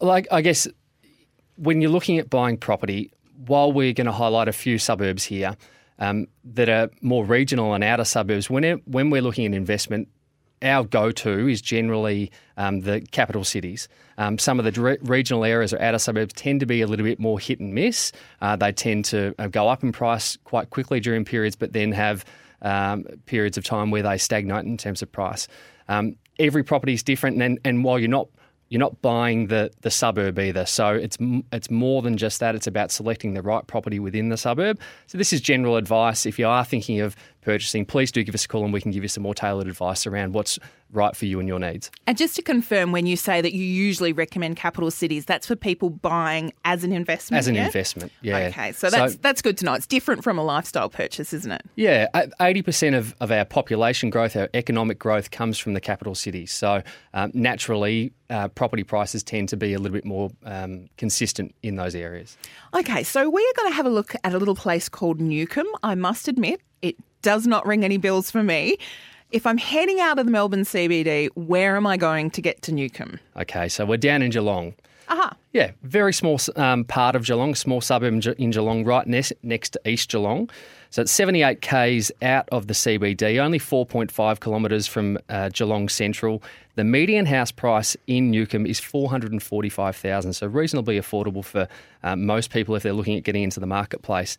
Like, 0.00 0.28
I 0.30 0.42
guess 0.42 0.68
when 1.56 1.80
you're 1.80 1.90
looking 1.90 2.18
at 2.18 2.28
buying 2.30 2.56
property, 2.56 3.12
while 3.46 3.72
we're 3.72 3.92
going 3.92 4.06
to 4.06 4.12
highlight 4.12 4.48
a 4.48 4.52
few 4.52 4.78
suburbs 4.78 5.24
here 5.24 5.56
um, 5.98 6.26
that 6.44 6.68
are 6.68 6.90
more 7.00 7.24
regional 7.24 7.74
and 7.74 7.82
outer 7.82 8.04
suburbs, 8.04 8.50
when, 8.50 8.64
it, 8.64 8.86
when 8.86 9.10
we're 9.10 9.22
looking 9.22 9.46
at 9.46 9.54
investment, 9.54 10.08
our 10.62 10.84
go-to 10.84 11.48
is 11.48 11.60
generally 11.60 12.30
um, 12.56 12.80
the 12.80 13.00
capital 13.10 13.44
cities. 13.44 13.88
Um, 14.18 14.38
some 14.38 14.58
of 14.58 14.64
the 14.64 14.70
dire- 14.70 14.98
regional 15.02 15.44
areas 15.44 15.72
or 15.72 15.80
outer 15.80 15.98
suburbs 15.98 16.32
tend 16.34 16.60
to 16.60 16.66
be 16.66 16.82
a 16.82 16.86
little 16.86 17.04
bit 17.04 17.18
more 17.18 17.40
hit 17.40 17.60
and 17.60 17.74
miss. 17.74 18.12
Uh, 18.40 18.56
they 18.56 18.72
tend 18.72 19.04
to 19.06 19.34
uh, 19.38 19.48
go 19.48 19.68
up 19.68 19.82
in 19.82 19.92
price 19.92 20.36
quite 20.44 20.70
quickly 20.70 21.00
during 21.00 21.24
periods, 21.24 21.56
but 21.56 21.72
then 21.72 21.92
have 21.92 22.24
um, 22.62 23.04
periods 23.26 23.58
of 23.58 23.64
time 23.64 23.90
where 23.90 24.02
they 24.02 24.18
stagnate 24.18 24.64
in 24.64 24.76
terms 24.76 25.02
of 25.02 25.10
price. 25.10 25.48
Um, 25.88 26.16
every 26.38 26.62
property 26.62 26.92
is 26.94 27.02
different, 27.02 27.40
and, 27.42 27.58
and 27.64 27.84
while 27.84 27.98
you're 27.98 28.08
not 28.08 28.28
you're 28.72 28.78
not 28.78 29.02
buying 29.02 29.48
the 29.48 29.70
the 29.82 29.90
suburb 29.90 30.38
either. 30.38 30.64
So 30.64 30.94
it's 30.94 31.18
it's 31.52 31.70
more 31.70 32.00
than 32.00 32.16
just 32.16 32.40
that. 32.40 32.54
It's 32.54 32.66
about 32.66 32.90
selecting 32.90 33.34
the 33.34 33.42
right 33.42 33.66
property 33.66 33.98
within 33.98 34.30
the 34.30 34.38
suburb. 34.38 34.80
So 35.08 35.18
this 35.18 35.30
is 35.30 35.42
general 35.42 35.76
advice. 35.76 36.24
If 36.24 36.38
you 36.38 36.48
are 36.48 36.64
thinking 36.64 37.00
of 37.00 37.14
purchasing, 37.42 37.84
please 37.84 38.10
do 38.10 38.22
give 38.22 38.34
us 38.34 38.44
a 38.44 38.48
call 38.48 38.64
and 38.64 38.72
we 38.72 38.80
can 38.80 38.90
give 38.90 39.02
you 39.02 39.08
some 39.08 39.22
more 39.22 39.34
tailored 39.34 39.68
advice 39.68 40.06
around 40.06 40.32
what's 40.32 40.58
right 40.92 41.16
for 41.16 41.24
you 41.24 41.40
and 41.40 41.48
your 41.48 41.58
needs. 41.58 41.90
And 42.06 42.18
just 42.18 42.36
to 42.36 42.42
confirm, 42.42 42.92
when 42.92 43.06
you 43.06 43.16
say 43.16 43.40
that 43.40 43.54
you 43.54 43.64
usually 43.64 44.12
recommend 44.12 44.56
capital 44.56 44.90
cities, 44.90 45.24
that's 45.24 45.46
for 45.46 45.56
people 45.56 45.90
buying 45.90 46.52
as 46.64 46.84
an 46.84 46.92
investment. 46.92 47.38
As 47.38 47.48
an 47.48 47.54
yeah? 47.54 47.66
investment, 47.66 48.12
yeah. 48.20 48.48
Okay, 48.48 48.72
so 48.72 48.90
that's 48.90 49.16
that's 49.16 49.40
good 49.42 49.56
to 49.58 49.64
know. 49.64 49.74
It's 49.74 49.86
different 49.86 50.22
from 50.22 50.38
a 50.38 50.44
lifestyle 50.44 50.90
purchase, 50.90 51.32
isn't 51.32 51.50
it? 51.50 51.62
Yeah, 51.76 52.08
eighty 52.40 52.62
percent 52.62 52.94
of, 52.94 53.14
of 53.20 53.30
our 53.30 53.44
population 53.44 54.10
growth, 54.10 54.36
our 54.36 54.50
economic 54.54 54.98
growth, 54.98 55.30
comes 55.30 55.58
from 55.58 55.72
the 55.72 55.80
capital 55.80 56.14
cities. 56.14 56.52
So 56.52 56.82
um, 57.14 57.30
naturally, 57.32 58.12
uh, 58.28 58.48
property 58.48 58.84
prices 58.84 59.22
tend 59.22 59.48
to 59.48 59.56
be 59.56 59.72
a 59.72 59.78
little 59.78 59.94
bit 59.94 60.04
more 60.04 60.30
um, 60.44 60.88
consistent 60.98 61.54
in 61.62 61.76
those 61.76 61.94
areas. 61.94 62.36
Okay, 62.74 63.02
so 63.02 63.30
we 63.30 63.42
are 63.42 63.54
going 63.56 63.70
to 63.70 63.76
have 63.76 63.86
a 63.86 63.90
look 63.90 64.14
at 64.24 64.34
a 64.34 64.38
little 64.38 64.54
place 64.54 64.90
called 64.90 65.20
Newcomb. 65.20 65.66
I 65.82 65.94
must 65.94 66.28
admit, 66.28 66.60
it 66.82 66.96
does 67.22 67.46
not 67.46 67.66
ring 67.66 67.84
any 67.84 67.96
bells 67.96 68.30
for 68.30 68.42
me. 68.42 68.76
If 69.30 69.46
I'm 69.46 69.56
heading 69.56 70.00
out 70.00 70.18
of 70.18 70.26
the 70.26 70.32
Melbourne 70.32 70.64
CBD, 70.64 71.30
where 71.34 71.76
am 71.76 71.86
I 71.86 71.96
going 71.96 72.30
to 72.32 72.42
get 72.42 72.60
to 72.62 72.72
Newcomb? 72.72 73.18
Okay, 73.36 73.68
so 73.68 73.86
we're 73.86 73.96
down 73.96 74.20
in 74.20 74.30
Geelong. 74.30 74.74
Aha. 75.08 75.34
Yeah, 75.52 75.72
very 75.82 76.12
small 76.12 76.38
um, 76.56 76.84
part 76.84 77.16
of 77.16 77.24
Geelong, 77.24 77.54
small 77.54 77.80
suburb 77.80 78.12
in 78.38 78.50
Geelong, 78.50 78.84
right 78.84 79.06
next, 79.06 79.32
next 79.42 79.70
to 79.70 79.80
East 79.88 80.10
Geelong. 80.10 80.50
So 80.90 81.00
it's 81.00 81.12
78 81.12 81.62
k's 81.62 82.12
out 82.20 82.46
of 82.52 82.66
the 82.66 82.74
CBD, 82.74 83.38
only 83.38 83.58
4.5 83.58 84.40
kilometres 84.40 84.86
from 84.86 85.18
uh, 85.30 85.48
Geelong 85.48 85.88
Central. 85.88 86.42
The 86.74 86.84
median 86.84 87.24
house 87.24 87.50
price 87.50 87.96
in 88.06 88.30
Newcomb 88.30 88.66
is 88.66 88.78
445,000, 88.80 90.34
so 90.34 90.46
reasonably 90.46 91.00
affordable 91.00 91.42
for 91.42 91.66
uh, 92.02 92.16
most 92.16 92.50
people 92.50 92.74
if 92.74 92.82
they're 92.82 92.92
looking 92.92 93.16
at 93.16 93.24
getting 93.24 93.42
into 93.42 93.60
the 93.60 93.66
marketplace. 93.66 94.36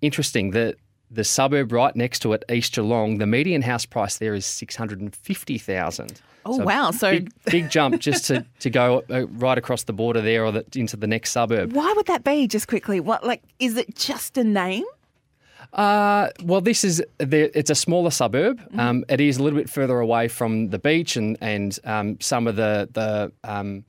Interesting 0.00 0.52
that 0.52 0.76
the 1.10 1.24
suburb 1.24 1.72
right 1.72 1.94
next 1.96 2.20
to 2.20 2.32
it, 2.32 2.44
East 2.50 2.74
Geelong, 2.74 3.18
the 3.18 3.26
median 3.26 3.62
house 3.62 3.86
price 3.86 4.18
there 4.18 4.34
is 4.34 4.46
six 4.46 4.76
hundred 4.76 5.00
and 5.00 5.14
fifty 5.14 5.58
thousand. 5.58 6.20
Oh 6.44 6.58
so 6.58 6.64
wow! 6.64 6.90
So 6.90 7.10
big, 7.10 7.32
big, 7.44 7.70
jump 7.70 8.00
just 8.00 8.26
to, 8.26 8.44
to 8.60 8.70
go 8.70 9.02
uh, 9.10 9.26
right 9.28 9.58
across 9.58 9.84
the 9.84 9.92
border 9.92 10.20
there, 10.20 10.44
or 10.44 10.52
the, 10.52 10.64
into 10.74 10.96
the 10.96 11.06
next 11.06 11.30
suburb. 11.30 11.72
Why 11.72 11.92
would 11.96 12.06
that 12.06 12.24
be? 12.24 12.46
Just 12.46 12.68
quickly, 12.68 13.00
what 13.00 13.24
like 13.24 13.42
is 13.58 13.76
it 13.76 13.94
just 13.94 14.38
a 14.38 14.44
name? 14.44 14.84
Uh, 15.72 16.30
well, 16.42 16.62
this 16.62 16.84
is 16.84 17.02
the, 17.18 17.56
it's 17.58 17.68
a 17.68 17.74
smaller 17.74 18.10
suburb. 18.10 18.58
Mm-hmm. 18.58 18.80
Um, 18.80 19.04
it 19.08 19.20
is 19.20 19.36
a 19.36 19.42
little 19.42 19.58
bit 19.58 19.68
further 19.68 20.00
away 20.00 20.28
from 20.28 20.70
the 20.70 20.78
beach 20.78 21.16
and 21.16 21.36
and 21.40 21.78
um, 21.84 22.20
some 22.20 22.46
of 22.46 22.56
the 22.56 22.88
the 22.92 23.32
um, 23.44 23.84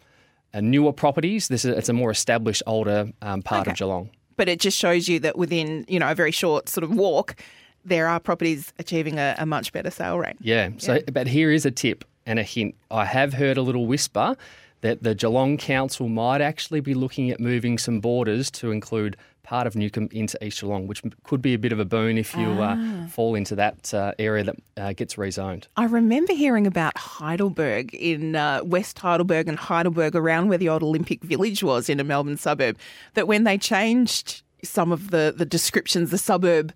uh, 0.54 0.62
newer 0.62 0.92
properties. 0.92 1.48
This 1.48 1.64
is 1.64 1.78
it's 1.78 1.90
a 1.90 1.94
more 1.94 2.12
established, 2.12 2.64
older 2.68 3.12
um, 3.22 3.42
part 3.42 3.62
okay. 3.62 3.72
of 3.72 3.78
Geelong 3.78 4.10
but 4.39 4.48
it 4.48 4.62
just 4.62 4.77
shows 4.77 5.10
you 5.10 5.19
that 5.19 5.38
within 5.38 5.84
you 5.89 6.00
know 6.00 6.10
a 6.10 6.15
very 6.15 6.31
short 6.31 6.69
sort 6.69 6.86
of 6.86 6.96
walk, 6.96 7.36
there 7.84 8.08
are 8.08 8.22
properties 8.22 8.72
achieving 8.79 9.19
a, 9.19 9.36
a 9.38 9.46
much 9.46 9.74
better 9.74 9.91
sale 9.91 10.17
rate. 10.17 10.38
Yeah. 10.39 10.69
So, 10.77 10.93
yeah. 10.93 11.01
but 11.12 11.27
here 11.27 11.51
is 11.51 11.65
a 11.65 11.72
tip 11.72 12.05
and 12.25 12.39
a 12.39 12.43
hint. 12.43 12.74
I 12.89 13.03
have 13.03 13.34
heard 13.34 13.58
a 13.58 13.62
little 13.62 13.86
whisper 13.86 14.38
that 14.79 15.03
the 15.03 15.13
Geelong 15.13 15.58
Council 15.58 16.08
might 16.08 16.39
actually 16.39 16.79
be 16.79 16.93
looking 16.93 17.29
at 17.31 17.41
moving 17.41 17.77
some 17.77 18.00
borders 18.00 18.50
to 18.51 18.72
include 18.72 19.17
part 19.50 19.65
of 19.65 19.75
Newcomb 19.75 20.10
into 20.12 20.38
East 20.46 20.62
Geelong, 20.62 20.86
which 20.86 21.01
could 21.24 21.41
be 21.41 21.56
a 21.56 21.58
bit 21.58 21.72
of 21.72 21.79
a 21.79 21.86
boon 21.86 22.20
if 22.20 22.36
you 22.36 22.48
uh, 22.62 22.75
ah. 22.77 23.03
uh, 23.03 23.08
fall 23.08 23.34
into 23.34 23.56
that 23.56 23.91
uh, 23.96 24.13
area 24.20 24.44
that 24.44 24.56
uh, 24.77 24.94
gets 24.94 25.15
rezoned. 25.15 25.65
I 25.75 25.86
remember 25.86 26.34
hearing 26.34 26.68
about 26.68 26.96
Heidelberg 26.96 27.96
in 27.96 28.36
uh, 28.36 28.62
West 28.63 29.00
Heidelberg 29.00 29.48
and 29.48 29.58
Heidelberg 29.58 30.15
around 30.15 30.50
where 30.50 30.60
the 30.60 30.70
old 30.70 30.84
Olympic 30.84 31.24
Village 31.24 31.63
was 31.63 31.89
in 31.89 32.00
a 32.00 32.03
Melbourne 32.03 32.38
suburb, 32.38 32.77
that 33.15 33.27
when 33.27 33.44
they 33.44 33.58
changed 33.58 34.44
some 34.63 34.91
of 34.91 35.10
the, 35.10 35.34
the 35.36 35.46
descriptions, 35.46 36.12
the 36.12 36.20
suburb 36.20 36.72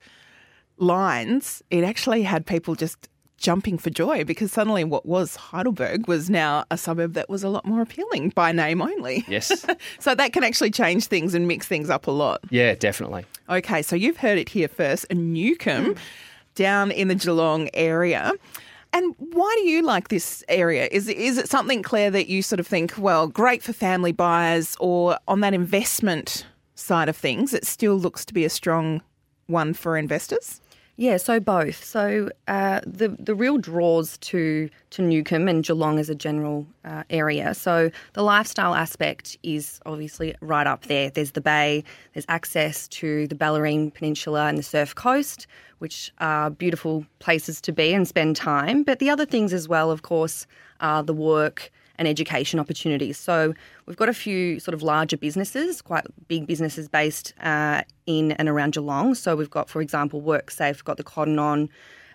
lines, 0.80 1.62
it 1.70 1.84
actually 1.84 2.24
had 2.24 2.44
people 2.44 2.74
just 2.74 3.08
jumping 3.44 3.78
for 3.78 3.90
joy 3.90 4.24
because 4.24 4.52
suddenly 4.52 4.84
what 4.84 5.06
was 5.06 5.36
Heidelberg 5.36 6.08
was 6.08 6.30
now 6.30 6.64
a 6.72 6.78
suburb 6.78 7.14
that 7.14 7.30
was 7.30 7.44
a 7.44 7.50
lot 7.50 7.66
more 7.66 7.82
appealing 7.82 8.30
by 8.30 8.52
name 8.54 8.82
only. 8.82 9.26
Yes. 9.28 9.66
so 10.00 10.16
that 10.16 10.34
can 10.34 10.44
actually 10.44 10.72
change 10.72 11.06
things 11.08 11.36
and 11.36 11.48
mix 11.48 11.68
things 11.68 11.90
up 11.90 12.08
a 12.08 12.12
lot. 12.12 12.40
Yeah, 12.50 12.74
definitely. 12.74 13.26
Okay, 13.50 13.82
so 13.82 13.96
you've 13.96 14.18
heard 14.18 14.40
it 14.40 14.50
here 14.50 14.70
first. 14.70 15.06
Newcomb, 15.12 15.96
mm. 15.96 15.98
down 16.56 16.90
in 16.92 17.10
the 17.10 17.16
Geelong 17.16 17.70
area. 17.74 18.32
And 18.94 19.14
why 19.18 19.54
do 19.58 19.68
you 19.68 19.82
like 19.82 20.08
this 20.08 20.44
area? 20.48 20.88
Is 20.92 21.10
is 21.10 21.38
it 21.38 21.50
something, 21.50 21.84
Claire, 21.84 22.12
that 22.12 22.30
you 22.30 22.42
sort 22.42 22.60
of 22.60 22.68
think, 22.68 22.94
well, 22.98 23.28
great 23.28 23.62
for 23.62 23.74
family 23.74 24.12
buyers, 24.12 24.78
or 24.80 25.18
on 25.28 25.42
that 25.42 25.54
investment 25.54 26.46
side 26.76 27.10
of 27.10 27.18
things, 27.18 27.54
it 27.54 27.66
still 27.66 27.96
looks 27.96 28.24
to 28.26 28.34
be 28.34 28.46
a 28.46 28.50
strong 28.50 29.02
one 29.48 29.74
for 29.74 29.98
investors? 29.98 30.62
Yeah, 30.96 31.18
so 31.18 31.40
both. 31.40 31.84
So 31.84 32.30
uh, 32.48 32.82
the 32.86 33.10
the 33.20 33.34
real 33.34 33.58
draws 33.58 34.18
to 34.20 34.70
to 34.92 35.02
Newcomb 35.02 35.48
and 35.48 35.64
Geelong 35.64 35.98
as 35.98 36.08
a 36.08 36.14
general 36.14 36.68
uh, 36.86 37.04
area. 37.10 37.56
So 37.56 37.90
the 38.14 38.22
lifestyle 38.22 38.76
aspect 38.76 39.36
is 39.42 39.80
obviously 39.88 40.36
right 40.40 40.68
up 40.68 40.86
there. 40.86 41.10
There's 41.10 41.32
the 41.32 41.42
bay. 41.42 41.84
There's 42.14 42.28
access 42.30 42.88
to 42.90 43.28
the 43.28 43.34
Bellarine 43.34 43.92
Peninsula 43.92 44.46
and 44.46 44.58
the 44.60 44.64
Surf 44.64 44.94
Coast, 44.94 45.48
which 45.80 46.14
are 46.20 46.52
beautiful 46.52 47.08
places 47.18 47.60
to 47.62 47.72
be 47.72 47.92
and 47.92 48.08
spend 48.08 48.36
time. 48.36 48.84
But 48.84 49.00
the 49.00 49.10
other 49.10 49.26
things 49.26 49.52
as 49.52 49.68
well, 49.68 49.90
of 49.90 50.04
course, 50.04 50.46
are 50.80 51.02
the 51.02 51.14
work 51.14 51.72
and 51.98 52.08
education 52.08 52.60
opportunities. 52.60 53.18
So 53.18 53.54
we've 53.86 53.98
got 53.98 54.10
a 54.10 54.14
few 54.14 54.60
sort 54.60 54.74
of 54.74 54.82
larger 54.82 55.18
businesses, 55.18 55.82
quite 55.82 56.06
big 56.28 56.48
businesses 56.48 56.88
based 56.88 57.34
uh, 57.42 57.84
in 58.06 58.32
and 58.34 58.50
around 58.50 58.74
Geelong. 58.74 59.16
So 59.16 59.36
we've 59.36 59.50
got, 59.50 59.70
for 59.70 59.82
example, 59.82 60.22
WorkSafe, 60.22 60.74
we've 60.74 60.86
got 60.86 60.98
the 60.98 61.04
Cotton 61.04 61.40
On. 61.40 61.70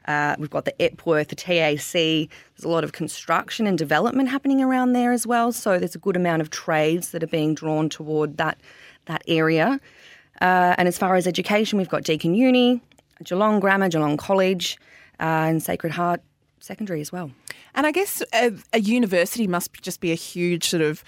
Uh, 0.07 0.35
we've 0.39 0.51
got 0.51 0.65
the 0.65 0.83
Epworth, 0.83 1.29
the 1.29 1.37
TAC. 1.37 1.93
There's 1.93 2.65
a 2.65 2.69
lot 2.69 2.83
of 2.83 2.93
construction 2.93 3.67
and 3.67 3.77
development 3.77 4.31
happening 4.31 4.63
around 4.63 4.95
there 4.95 5.13
as 5.13 5.27
well. 5.27 5.53
So 5.53 5.79
there's 5.79 5.95
a 5.95 5.99
good 5.99 6.17
amount 6.17 6.41
of 6.41 6.49
trades 6.49 7.11
that 7.11 7.23
are 7.23 7.29
being 7.29 7.55
drawn 7.55 7.89
toward 7.91 8.39
that 8.39 8.59
that 9.05 9.23
area. 9.29 9.81
Uh, 10.41 10.75
and 10.79 10.89
as 10.89 10.97
far 10.97 11.17
as 11.17 11.27
education, 11.27 11.79
we've 11.79 11.89
got 11.89 12.05
Deakin 12.05 12.35
Uni, 12.35 12.81
Geelong 13.23 13.61
Grammar, 13.61 13.89
Geelong 13.89 14.17
College, 14.17 14.79
uh, 15.21 15.25
and 15.49 15.63
Sacred 15.63 15.93
Heart 15.93 16.23
Secondary 16.69 17.01
as 17.01 17.11
well. 17.11 17.31
And 17.75 17.87
I 17.87 17.93
guess 17.93 18.23
a, 18.35 18.53
a 18.75 18.81
university 18.81 19.47
must 19.47 19.73
just 19.81 20.01
be 20.01 20.13
a 20.13 20.15
huge 20.15 20.69
sort 20.69 20.83
of 20.83 21.03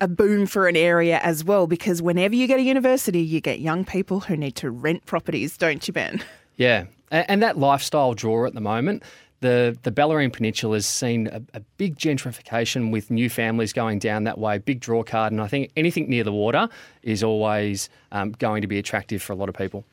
a 0.00 0.08
boom 0.08 0.44
for 0.44 0.66
an 0.66 0.74
area 0.74 1.20
as 1.22 1.44
well 1.44 1.68
because 1.68 2.02
whenever 2.02 2.34
you 2.34 2.48
get 2.48 2.58
a 2.58 2.62
university, 2.62 3.20
you 3.20 3.40
get 3.40 3.60
young 3.60 3.84
people 3.84 4.18
who 4.20 4.36
need 4.36 4.56
to 4.56 4.72
rent 4.72 5.06
properties, 5.06 5.56
don't 5.56 5.86
you, 5.86 5.92
Ben? 5.92 6.22
Yeah, 6.58 6.86
and 7.10 7.42
that 7.42 7.58
lifestyle 7.58 8.14
draw 8.14 8.46
at 8.46 8.54
the 8.54 8.62
moment. 8.62 9.02
The, 9.40 9.76
the 9.82 9.92
Bellarine 9.92 10.32
Peninsula 10.32 10.76
has 10.76 10.86
seen 10.86 11.26
a, 11.26 11.42
a, 11.52 11.60
big 11.76 11.98
gentrification 11.98 12.90
with 12.90 13.10
new 13.10 13.28
families 13.28 13.74
going 13.74 13.98
down 13.98 14.24
that 14.24 14.38
way, 14.38 14.56
big 14.56 14.80
draw 14.80 15.02
card, 15.02 15.32
and 15.32 15.42
I 15.42 15.48
think 15.48 15.70
anything 15.76 16.08
near 16.08 16.24
the 16.24 16.32
water 16.32 16.70
is 17.02 17.22
always 17.22 17.90
um, 18.10 18.32
going 18.32 18.62
to 18.62 18.66
be 18.66 18.78
attractive 18.78 19.20
for 19.20 19.34
a 19.34 19.36
lot 19.36 19.50
of 19.50 19.54
people. 19.54 19.84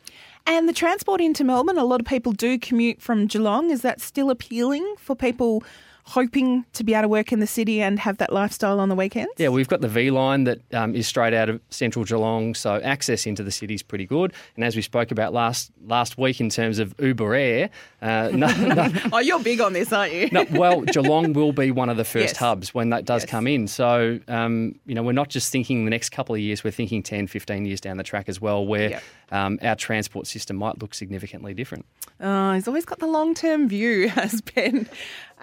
And 0.46 0.68
the 0.68 0.74
transport 0.74 1.22
into 1.22 1.44
Melbourne, 1.44 1.78
a 1.78 1.86
lot 1.86 2.02
of 2.02 2.06
people 2.06 2.34
do 2.34 2.60
commute 2.60 3.02
from 3.02 3.28
Geelong. 3.28 3.70
Is 3.70 3.82
that 3.82 4.02
still 4.02 4.30
appealing 4.30 4.96
for 4.98 5.16
people 5.16 5.64
hoping 6.04 6.66
to 6.74 6.84
be 6.84 6.94
able 6.94 7.04
to 7.04 7.08
work 7.08 7.32
in 7.32 7.40
the 7.40 7.48
city 7.48 7.82
and 7.82 8.00
have 8.00 8.18
that 8.18 8.32
lifestyle 8.32 8.80
on 8.80 8.90
the 8.90 8.96
weekends? 8.96 9.32
Yeah, 9.38 9.50
we've 9.50 9.68
got 9.68 9.82
the 9.82 9.88
V 9.88 10.12
line 10.12 10.44
that 10.44 10.60
um, 10.74 10.96
is 10.96 11.08
straight 11.08 11.34
out 11.34 11.50
of 11.50 11.62
central 11.70 12.06
Geelong, 12.06 12.56
so 12.56 12.76
access 12.82 13.26
into 13.26 13.44
the 13.44 13.52
city 13.52 13.74
is 13.74 13.84
pretty 13.84 14.06
good. 14.06 14.34
And 14.56 14.64
as 14.64 14.76
we 14.76 14.82
spoke 14.82 15.12
about 15.12 15.34
last 15.34 15.72
last 15.86 16.18
week 16.18 16.40
in 16.40 16.50
terms 16.50 16.80
of 16.80 16.94
Uber 17.00 17.36
Air, 17.36 17.70
uh, 18.02 18.30
no, 18.34 18.48
no, 18.48 18.92
oh, 19.12 19.20
you're 19.20 19.40
big 19.40 19.62
on 19.62 19.74
this, 19.74 19.92
aren't 19.94 20.14
you? 20.14 20.30
no, 20.32 20.46
well, 20.52 20.82
Geelong 20.82 21.34
will 21.34 21.54
be 21.54 21.72
one 21.72 21.90
of 21.90 21.98
the 21.98 22.06
first 22.06 22.34
yes. 22.34 22.38
hubs 22.38 22.74
when 22.74 22.90
that 22.90 23.06
does 23.06 23.24
yes. 23.24 23.32
come 23.32 23.48
in. 23.48 23.68
So, 23.68 24.20
um, 24.28 24.80
you 24.86 24.96
know, 24.96 25.04
we're 25.04 25.14
not 25.14 25.30
just 25.30 25.52
thinking 25.52 25.86
the 25.86 25.92
next 25.92 26.10
couple 26.10 26.36
of 26.36 26.42
years, 26.42 26.64
we're 26.64 26.72
thinking 26.72 27.02
10, 27.02 27.28
15 27.28 27.66
years 27.66 27.82
down 27.82 27.98
the 27.98 28.04
track 28.04 28.28
as 28.28 28.42
well, 28.42 28.66
where 28.66 28.92
yep. 28.92 29.04
um, 29.32 29.60
our 29.62 29.76
transport 29.76 30.28
system 30.28 30.58
might 30.58 30.82
look 30.82 30.94
significantly 30.94 31.54
different. 31.54 31.86
Oh, 32.20 32.54
he's 32.54 32.68
always 32.68 32.86
got 32.86 33.00
the 33.00 33.08
long 33.08 33.34
term 33.34 33.68
view, 33.68 34.10
has 34.10 34.42
Ben. 34.42 34.88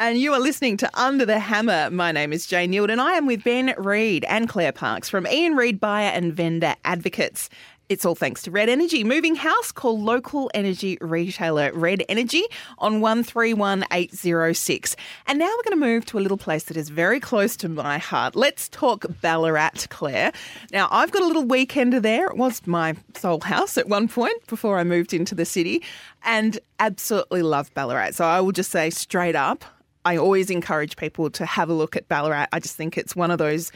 And 0.01 0.19
you 0.19 0.33
are 0.33 0.41
listening 0.41 0.79
to 0.79 0.91
Under 0.95 1.27
the 1.27 1.39
Hammer. 1.39 1.91
My 1.91 2.11
name 2.11 2.33
is 2.33 2.47
Jane 2.47 2.73
Neild, 2.73 2.91
and 2.91 3.03
I 3.03 3.17
am 3.17 3.27
with 3.27 3.45
Ben 3.45 3.75
Reid 3.77 4.25
and 4.25 4.49
Claire 4.49 4.73
Parks 4.73 5.11
from 5.11 5.27
Ian 5.27 5.57
Reid 5.57 5.79
Buyer 5.79 6.09
and 6.09 6.33
Vendor 6.33 6.75
Advocates. 6.87 7.51
It's 7.91 8.07
all 8.07 8.15
thanks 8.15 8.41
to 8.45 8.51
Red 8.51 8.71
Energy, 8.71 9.05
moving 9.05 9.35
house 9.35 9.71
call 9.73 10.01
local 10.01 10.51
energy 10.55 10.97
retailer 11.03 11.71
Red 11.75 12.03
Energy 12.09 12.45
on 12.79 13.03
131806. 13.03 14.97
And 15.27 15.39
now 15.39 15.45
we're 15.45 15.65
going 15.65 15.79
to 15.79 15.87
move 15.87 16.07
to 16.07 16.19
a 16.19 16.21
little 16.21 16.39
place 16.39 16.65
that 16.65 16.79
is 16.79 16.89
very 16.89 17.21
close 17.21 17.55
to 17.59 17.69
my 17.69 17.99
heart. 17.99 18.35
Let's 18.35 18.71
talk 18.71 19.05
Ballarat, 19.21 19.89
Claire. 19.91 20.33
Now, 20.73 20.89
I've 20.91 21.11
got 21.11 21.21
a 21.21 21.27
little 21.27 21.45
weekender 21.45 22.01
there. 22.01 22.29
It 22.29 22.39
was 22.39 22.67
my 22.67 22.97
sole 23.19 23.41
house 23.41 23.77
at 23.77 23.87
one 23.87 24.09
point 24.09 24.47
before 24.47 24.79
I 24.79 24.85
moved 24.85 25.13
into 25.13 25.35
the 25.35 25.45
city 25.45 25.83
and 26.25 26.59
absolutely 26.79 27.43
love 27.43 27.71
Ballarat. 27.75 28.13
So 28.13 28.25
I 28.25 28.41
will 28.41 28.53
just 28.53 28.71
say 28.71 28.89
straight 28.89 29.37
up, 29.37 29.63
I 30.11 30.17
always 30.17 30.51
encourage 30.51 30.97
people 30.97 31.31
to 31.31 31.47
have 31.47 31.69
a 31.69 31.73
look 31.73 31.95
at 31.95 32.09
Ballarat. 32.09 32.47
I 32.51 32.59
just 32.59 32.75
think 32.75 32.99
it's 32.99 33.15
one 33.15 33.31
of 33.31 33.39
those 33.39 33.71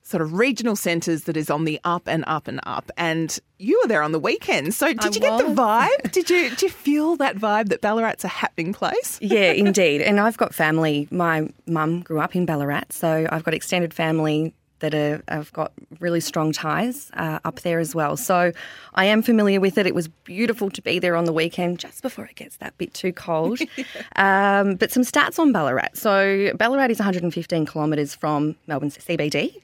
sort 0.00 0.22
of 0.22 0.32
regional 0.32 0.76
centres 0.76 1.24
that 1.24 1.36
is 1.36 1.50
on 1.50 1.66
the 1.66 1.78
up 1.84 2.06
and 2.06 2.24
up 2.26 2.48
and 2.48 2.58
up. 2.62 2.90
And 2.96 3.38
you 3.58 3.78
were 3.82 3.88
there 3.88 4.02
on 4.02 4.12
the 4.12 4.18
weekend. 4.18 4.72
So 4.72 4.86
did 4.86 5.02
I 5.02 5.08
you 5.08 5.20
get 5.20 5.36
the 5.36 5.52
vibe? 5.52 6.10
did 6.12 6.30
you 6.30 6.48
did 6.48 6.62
you 6.62 6.70
feel 6.70 7.16
that 7.16 7.36
vibe 7.36 7.68
that 7.68 7.82
Ballarat's 7.82 8.24
a 8.24 8.28
happening 8.28 8.72
place? 8.72 9.18
yeah, 9.20 9.52
indeed. 9.64 10.00
And 10.00 10.20
I've 10.20 10.38
got 10.38 10.54
family. 10.54 11.06
My 11.10 11.50
mum 11.66 12.00
grew 12.00 12.18
up 12.18 12.34
in 12.34 12.46
Ballarat, 12.46 12.84
so 12.88 13.26
I've 13.30 13.44
got 13.44 13.52
extended 13.52 13.92
family 13.92 14.54
that 14.84 14.94
are, 14.94 15.22
have 15.28 15.50
got 15.54 15.72
really 15.98 16.20
strong 16.20 16.52
ties 16.52 17.10
uh, 17.14 17.38
up 17.46 17.60
there 17.60 17.78
as 17.78 17.94
well. 17.94 18.18
So 18.18 18.52
I 18.94 19.06
am 19.06 19.22
familiar 19.22 19.58
with 19.58 19.78
it. 19.78 19.86
It 19.86 19.94
was 19.94 20.08
beautiful 20.08 20.68
to 20.68 20.82
be 20.82 20.98
there 20.98 21.16
on 21.16 21.24
the 21.24 21.32
weekend 21.32 21.78
just 21.78 22.02
before 22.02 22.26
it 22.26 22.34
gets 22.34 22.58
that 22.58 22.76
bit 22.76 22.92
too 22.92 23.14
cold. 23.14 23.60
um, 24.16 24.74
but 24.74 24.90
some 24.90 25.02
stats 25.02 25.38
on 25.38 25.52
Ballarat. 25.52 25.88
So 25.94 26.52
Ballarat 26.56 26.90
is 26.90 26.98
115 26.98 27.64
kilometres 27.64 28.14
from 28.14 28.56
Melbourne's 28.66 28.98
CBD, 28.98 29.56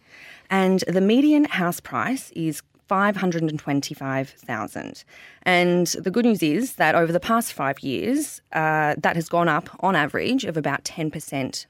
and 0.48 0.82
the 0.88 1.02
median 1.02 1.44
house 1.44 1.80
price 1.80 2.32
is 2.34 2.62
525,000. 2.88 5.04
And 5.42 5.86
the 5.86 6.10
good 6.10 6.24
news 6.24 6.42
is 6.42 6.76
that 6.76 6.94
over 6.94 7.12
the 7.12 7.20
past 7.20 7.52
five 7.52 7.80
years, 7.80 8.40
uh, 8.52 8.94
that 8.96 9.16
has 9.16 9.28
gone 9.28 9.48
up 9.48 9.68
on 9.80 9.94
average 9.94 10.46
of 10.46 10.56
about 10.56 10.84
10% 10.84 11.66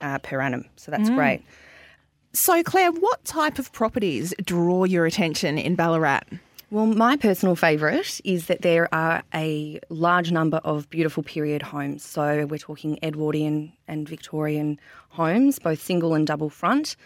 uh, 0.00 0.18
per 0.18 0.40
annum. 0.40 0.66
So 0.76 0.92
that's 0.92 1.10
great. 1.10 1.42
So 2.34 2.62
Claire, 2.62 2.92
what 2.92 3.22
type 3.26 3.58
of 3.58 3.70
properties 3.72 4.32
draw 4.42 4.84
your 4.84 5.04
attention 5.04 5.58
in 5.58 5.74
Ballarat? 5.74 6.22
Well, 6.70 6.86
my 6.86 7.18
personal 7.18 7.54
favourite 7.56 8.22
is 8.24 8.46
that 8.46 8.62
there 8.62 8.92
are 8.94 9.22
a 9.34 9.78
large 9.90 10.32
number 10.32 10.56
of 10.64 10.88
beautiful 10.88 11.22
period 11.22 11.60
homes. 11.60 12.02
So 12.02 12.46
we're 12.46 12.56
talking 12.56 12.98
Edwardian 13.02 13.74
and 13.86 14.08
Victorian 14.08 14.80
homes, 15.10 15.58
both 15.58 15.82
single 15.82 16.14
and 16.14 16.26
double 16.26 16.48
front. 16.48 16.96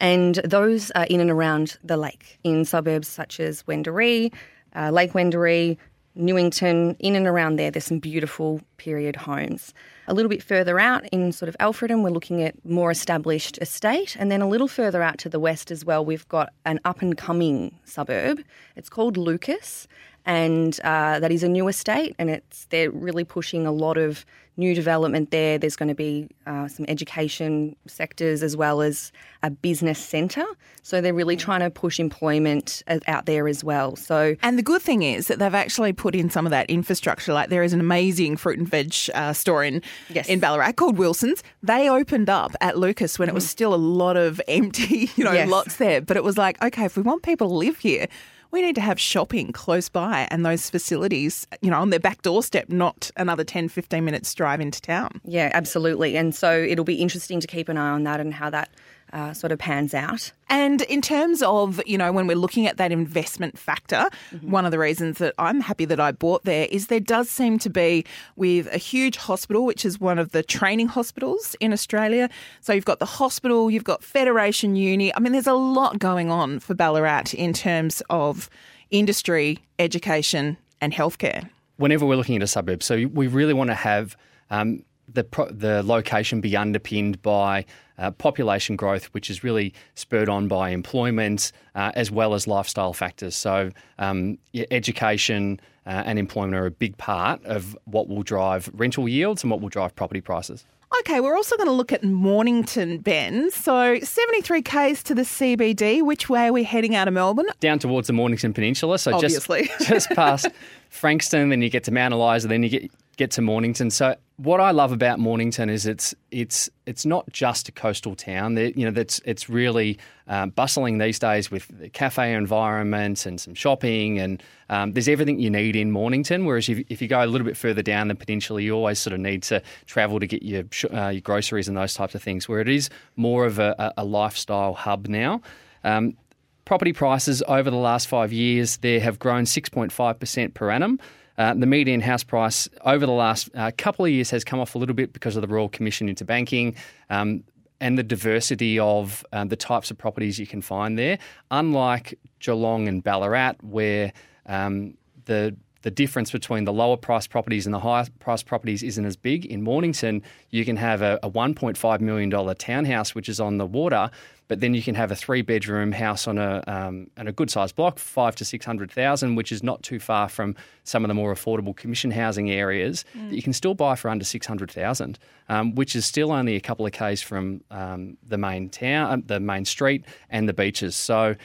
And 0.00 0.36
those 0.36 0.90
are 0.92 1.04
in 1.10 1.20
and 1.20 1.30
around 1.30 1.76
the 1.84 1.98
lake 1.98 2.38
in 2.42 2.64
suburbs 2.64 3.06
such 3.06 3.38
as 3.38 3.62
Wendouree, 3.64 4.32
uh, 4.74 4.88
Lake 4.90 5.12
Wendouree, 5.12 5.76
Newington, 6.14 6.96
in 6.98 7.14
and 7.14 7.26
around 7.26 7.56
there, 7.56 7.70
there's 7.70 7.84
some 7.84 7.98
beautiful 7.98 8.60
period 8.76 9.14
homes. 9.14 9.72
A 10.08 10.14
little 10.14 10.28
bit 10.28 10.42
further 10.42 10.80
out 10.80 11.06
in 11.10 11.30
sort 11.30 11.48
of 11.48 11.56
Alfredton, 11.58 12.02
we're 12.02 12.10
looking 12.10 12.42
at 12.42 12.54
more 12.64 12.90
established 12.90 13.58
estate. 13.62 14.16
And 14.18 14.30
then 14.30 14.42
a 14.42 14.48
little 14.48 14.66
further 14.66 15.02
out 15.02 15.18
to 15.18 15.28
the 15.28 15.38
west 15.38 15.70
as 15.70 15.84
well, 15.84 16.04
we've 16.04 16.28
got 16.28 16.52
an 16.64 16.80
up 16.84 17.00
and 17.00 17.16
coming 17.16 17.78
suburb. 17.84 18.42
It's 18.74 18.88
called 18.88 19.16
Lucas, 19.16 19.86
and 20.30 20.78
uh, 20.84 21.18
that 21.22 21.32
is 21.32 21.42
a 21.42 21.48
new 21.48 21.66
estate. 21.68 22.14
And 22.18 22.30
it's 22.30 22.66
they're 22.66 22.90
really 23.06 23.24
pushing 23.24 23.66
a 23.66 23.72
lot 23.72 23.96
of 23.98 24.24
new 24.56 24.74
development 24.74 25.30
there. 25.30 25.58
There's 25.58 25.76
going 25.76 25.88
to 25.88 25.94
be 25.94 26.28
uh, 26.46 26.68
some 26.68 26.84
education 26.88 27.74
sectors 27.86 28.42
as 28.42 28.56
well 28.56 28.82
as 28.82 29.10
a 29.42 29.50
business 29.50 29.98
centre. 29.98 30.44
So 30.82 31.00
they're 31.00 31.14
really 31.14 31.36
trying 31.36 31.60
to 31.60 31.70
push 31.70 31.98
employment 31.98 32.82
uh, 32.86 32.98
out 33.06 33.24
there 33.26 33.48
as 33.48 33.64
well. 33.64 33.96
So 33.96 34.36
And 34.42 34.58
the 34.58 34.62
good 34.62 34.82
thing 34.82 35.02
is 35.02 35.26
that 35.28 35.38
they've 35.38 35.54
actually 35.64 35.92
put 35.94 36.14
in 36.14 36.30
some 36.30 36.46
of 36.46 36.50
that 36.50 36.68
infrastructure. 36.68 37.32
Like 37.32 37.48
there 37.48 37.62
is 37.62 37.72
an 37.72 37.80
amazing 37.80 38.36
fruit 38.36 38.58
and 38.58 38.68
veg 38.68 38.94
uh, 39.14 39.32
store 39.32 39.64
in 39.64 39.82
Yes. 40.10 40.28
in 40.28 40.38
Ballarat 40.40 40.72
called 40.72 40.98
Wilson's. 40.98 41.42
They 41.62 41.88
opened 41.88 42.28
up 42.28 42.52
at 42.60 42.76
Lucas 42.78 43.18
when 43.18 43.28
it 43.28 43.34
was 43.34 43.48
still 43.48 43.72
a 43.74 43.82
lot 44.02 44.16
of 44.16 44.40
empty, 44.48 45.10
you 45.16 45.24
know, 45.24 45.32
Yes. 45.32 45.48
lots 45.48 45.76
there. 45.76 46.00
But 46.02 46.16
it 46.16 46.24
was 46.24 46.36
like, 46.36 46.62
okay, 46.62 46.84
if 46.84 46.96
we 46.96 47.02
want 47.02 47.22
people 47.22 47.48
to 47.48 47.54
live 47.54 47.78
here, 47.78 48.06
we 48.50 48.62
need 48.62 48.74
to 48.74 48.80
have 48.80 48.98
shopping 48.98 49.52
close 49.52 49.88
by 49.88 50.26
and 50.30 50.44
those 50.44 50.70
facilities, 50.70 51.46
you 51.60 51.70
know, 51.70 51.80
on 51.80 51.90
their 51.90 52.00
back 52.00 52.22
doorstep, 52.22 52.68
not 52.68 53.10
another 53.16 53.44
10, 53.44 53.68
15 53.68 54.04
minutes 54.04 54.34
drive 54.34 54.60
into 54.60 54.80
town. 54.80 55.20
Yeah, 55.24 55.50
absolutely. 55.54 56.16
And 56.16 56.34
so 56.34 56.52
it'll 56.52 56.84
be 56.84 56.96
interesting 56.96 57.40
to 57.40 57.46
keep 57.46 57.68
an 57.68 57.76
eye 57.76 57.90
on 57.90 58.04
that 58.04 58.20
and 58.20 58.34
how 58.34 58.50
that 58.50 58.70
uh, 59.12 59.32
sort 59.32 59.52
of 59.52 59.58
pans 59.58 59.94
out. 59.94 60.32
And 60.48 60.82
in 60.82 61.00
terms 61.00 61.42
of, 61.42 61.80
you 61.86 61.96
know, 61.96 62.12
when 62.12 62.26
we're 62.26 62.36
looking 62.36 62.66
at 62.66 62.76
that 62.76 62.90
investment 62.92 63.58
factor, 63.58 64.06
one 64.42 64.64
of 64.64 64.70
the 64.72 64.78
reasons 64.78 65.18
that 65.18 65.34
I'm 65.38 65.60
happy 65.60 65.84
that 65.84 66.00
I 66.00 66.12
bought 66.12 66.44
there 66.44 66.66
is 66.70 66.88
there 66.88 67.00
does 67.00 67.30
seem 67.30 67.58
to 67.60 67.70
be 67.70 68.04
with 68.36 68.66
a 68.72 68.78
huge 68.78 69.16
hospital, 69.16 69.64
which 69.64 69.84
is 69.84 70.00
one 70.00 70.18
of 70.18 70.32
the 70.32 70.42
training 70.42 70.88
hospitals 70.88 71.54
in 71.60 71.72
Australia. 71.72 72.28
So 72.60 72.72
you've 72.72 72.84
got 72.84 72.98
the 72.98 73.06
hospital, 73.06 73.70
you've 73.70 73.84
got 73.84 74.02
Federation 74.02 74.76
Uni. 74.76 75.14
I 75.14 75.20
mean, 75.20 75.32
there's 75.32 75.46
a 75.46 75.54
lot 75.54 75.98
going 75.98 76.30
on 76.30 76.58
for 76.58 76.74
Ballarat 76.74 77.34
in 77.34 77.52
terms 77.52 78.02
of 78.10 78.50
industry, 78.90 79.58
education, 79.78 80.56
and 80.80 80.92
healthcare. 80.92 81.48
whenever 81.80 82.04
we're 82.04 82.16
looking 82.16 82.36
at 82.36 82.42
a 82.42 82.46
suburb, 82.46 82.82
so 82.82 83.06
we 83.06 83.26
really 83.26 83.54
want 83.54 83.70
to 83.70 83.74
have 83.74 84.16
um, 84.50 84.84
the 85.08 85.24
pro- 85.24 85.50
the 85.50 85.82
location 85.82 86.40
be 86.40 86.56
underpinned 86.56 87.20
by 87.22 87.64
uh, 88.00 88.10
population 88.10 88.74
growth, 88.74 89.04
which 89.06 89.30
is 89.30 89.44
really 89.44 89.72
spurred 89.94 90.28
on 90.28 90.48
by 90.48 90.70
employment 90.70 91.52
uh, 91.74 91.92
as 91.94 92.10
well 92.10 92.34
as 92.34 92.46
lifestyle 92.46 92.92
factors. 92.92 93.36
So, 93.36 93.70
um, 93.98 94.38
yeah, 94.52 94.64
education 94.70 95.60
uh, 95.86 96.02
and 96.06 96.18
employment 96.18 96.54
are 96.54 96.66
a 96.66 96.70
big 96.70 96.96
part 96.96 97.44
of 97.44 97.76
what 97.84 98.08
will 98.08 98.22
drive 98.22 98.70
rental 98.74 99.08
yields 99.08 99.44
and 99.44 99.50
what 99.50 99.60
will 99.60 99.68
drive 99.68 99.94
property 99.94 100.20
prices. 100.20 100.64
Okay, 101.00 101.20
we're 101.20 101.36
also 101.36 101.56
going 101.56 101.68
to 101.68 101.72
look 101.72 101.92
at 101.92 102.02
Mornington, 102.02 102.98
Ben. 102.98 103.50
So 103.52 104.00
73 104.00 104.62
Ks 104.62 105.02
to 105.04 105.14
the 105.14 105.22
CBD. 105.22 106.02
Which 106.02 106.28
way 106.28 106.48
are 106.48 106.52
we 106.52 106.64
heading 106.64 106.96
out 106.96 107.06
of 107.06 107.14
Melbourne? 107.14 107.46
Down 107.60 107.78
towards 107.78 108.08
the 108.08 108.12
Mornington 108.12 108.52
Peninsula, 108.52 108.98
so 108.98 109.14
Obviously. 109.14 109.66
just 109.66 109.80
just 109.88 110.10
past 110.10 110.48
Frankston, 110.90 111.50
then 111.50 111.62
you 111.62 111.70
get 111.70 111.84
to 111.84 111.92
Mount 111.92 112.12
Eliza, 112.12 112.48
then 112.48 112.64
you 112.64 112.68
get 112.68 112.90
get 113.20 113.30
to 113.32 113.42
Mornington. 113.42 113.90
So 113.90 114.16
what 114.38 114.60
I 114.60 114.70
love 114.70 114.92
about 114.92 115.18
Mornington 115.18 115.68
is 115.68 115.84
it's 115.84 116.14
it's 116.30 116.70
it's 116.86 117.04
not 117.04 117.30
just 117.30 117.68
a 117.68 117.72
coastal 117.72 118.16
town. 118.16 118.54
There, 118.54 118.70
you 118.70 118.86
know, 118.86 118.90
that's 118.90 119.20
it's 119.26 119.50
really 119.50 119.98
um, 120.26 120.50
bustling 120.50 120.96
these 120.96 121.18
days 121.18 121.50
with 121.50 121.68
the 121.68 121.90
cafe 121.90 122.32
environment 122.32 123.26
and 123.26 123.38
some 123.38 123.54
shopping, 123.54 124.18
and 124.18 124.42
um, 124.70 124.94
there's 124.94 125.06
everything 125.06 125.38
you 125.38 125.50
need 125.50 125.76
in 125.76 125.90
Mornington. 125.90 126.46
Whereas 126.46 126.70
if, 126.70 126.82
if 126.88 127.02
you 127.02 127.08
go 127.08 127.22
a 127.22 127.26
little 127.26 127.46
bit 127.46 127.58
further 127.58 127.82
down 127.82 128.08
the 128.08 128.14
peninsula, 128.14 128.62
you 128.62 128.72
always 128.72 128.98
sort 128.98 129.12
of 129.12 129.20
need 129.20 129.42
to 129.44 129.62
travel 129.84 130.18
to 130.18 130.26
get 130.26 130.42
your 130.42 130.64
uh, 130.90 131.10
your 131.10 131.20
groceries 131.20 131.68
and 131.68 131.76
those 131.76 131.92
types 131.92 132.14
of 132.14 132.22
things. 132.22 132.48
Where 132.48 132.60
it 132.60 132.68
is 132.70 132.88
more 133.16 133.44
of 133.44 133.58
a, 133.58 133.74
a 133.78 134.02
a 134.02 134.04
lifestyle 134.04 134.72
hub 134.72 135.08
now. 135.08 135.42
Um, 135.84 136.16
property 136.64 136.94
prices 136.94 137.42
over 137.48 137.68
the 137.70 137.76
last 137.76 138.06
five 138.06 138.32
years 138.32 138.76
there 138.78 139.00
have 139.00 139.18
grown 139.18 139.42
6.5% 139.42 140.54
per 140.54 140.70
annum. 140.70 141.00
Uh, 141.40 141.54
the 141.54 141.64
median 141.64 142.02
house 142.02 142.22
price 142.22 142.68
over 142.84 143.06
the 143.06 143.12
last 143.12 143.48
uh, 143.54 143.70
couple 143.78 144.04
of 144.04 144.10
years 144.10 144.28
has 144.28 144.44
come 144.44 144.60
off 144.60 144.74
a 144.74 144.78
little 144.78 144.94
bit 144.94 145.14
because 145.14 145.36
of 145.36 145.40
the 145.40 145.48
Royal 145.48 145.70
Commission 145.70 146.06
into 146.06 146.22
banking 146.22 146.76
um, 147.08 147.42
and 147.80 147.96
the 147.96 148.02
diversity 148.02 148.78
of 148.78 149.24
um, 149.32 149.48
the 149.48 149.56
types 149.56 149.90
of 149.90 149.96
properties 149.96 150.38
you 150.38 150.46
can 150.46 150.60
find 150.60 150.98
there. 150.98 151.18
Unlike 151.50 152.18
Geelong 152.40 152.88
and 152.88 153.02
Ballarat, 153.02 153.54
where 153.62 154.12
um, 154.44 154.98
the 155.24 155.56
the 155.82 155.90
difference 155.90 156.30
between 156.30 156.64
the 156.64 156.72
lower 156.72 156.96
price 156.96 157.26
properties 157.26 157.66
and 157.66 157.74
the 157.74 157.80
higher 157.80 158.06
price 158.18 158.42
properties 158.42 158.82
isn't 158.82 159.04
as 159.04 159.16
big. 159.16 159.46
In 159.46 159.62
Mornington, 159.62 160.22
you 160.50 160.64
can 160.64 160.76
have 160.76 161.02
a, 161.02 161.18
a 161.22 161.30
$1.5 161.30 162.00
million 162.00 162.54
townhouse, 162.56 163.14
which 163.14 163.28
is 163.28 163.40
on 163.40 163.58
the 163.58 163.66
water, 163.66 164.10
but 164.48 164.60
then 164.60 164.74
you 164.74 164.82
can 164.82 164.94
have 164.94 165.10
a 165.10 165.16
three 165.16 165.42
bedroom 165.42 165.92
house 165.92 166.26
on 166.26 166.36
a, 166.36 166.62
um, 166.66 167.08
on 167.16 167.28
a 167.28 167.32
good 167.32 167.50
sized 167.50 167.76
block, 167.76 167.98
five 167.98 168.34
to 168.36 168.44
600,000, 168.44 169.36
which 169.36 169.52
is 169.52 169.62
not 169.62 169.82
too 169.82 169.98
far 169.98 170.28
from 170.28 170.56
some 170.84 171.04
of 171.04 171.08
the 171.08 171.14
more 171.14 171.32
affordable 171.32 171.74
commission 171.74 172.10
housing 172.10 172.50
areas 172.50 173.04
that 173.14 173.36
you 173.36 173.42
can 173.42 173.52
still 173.52 173.74
buy 173.74 173.94
for 173.94 174.10
under 174.10 174.24
600,000, 174.24 175.18
um, 175.48 175.74
which 175.76 175.94
is 175.94 176.04
still 176.04 176.32
only 176.32 176.56
a 176.56 176.60
couple 176.60 176.84
of 176.84 176.92
Ks 176.92 177.22
from 177.22 177.62
um, 177.70 178.18
the 178.26 178.36
main 178.36 178.68
town, 178.68 179.10
uh, 179.10 179.22
the 179.24 179.40
main 179.40 179.64
street 179.64 180.04
and 180.28 180.48
the 180.48 180.52
beaches. 180.52 180.96
So 180.96 181.36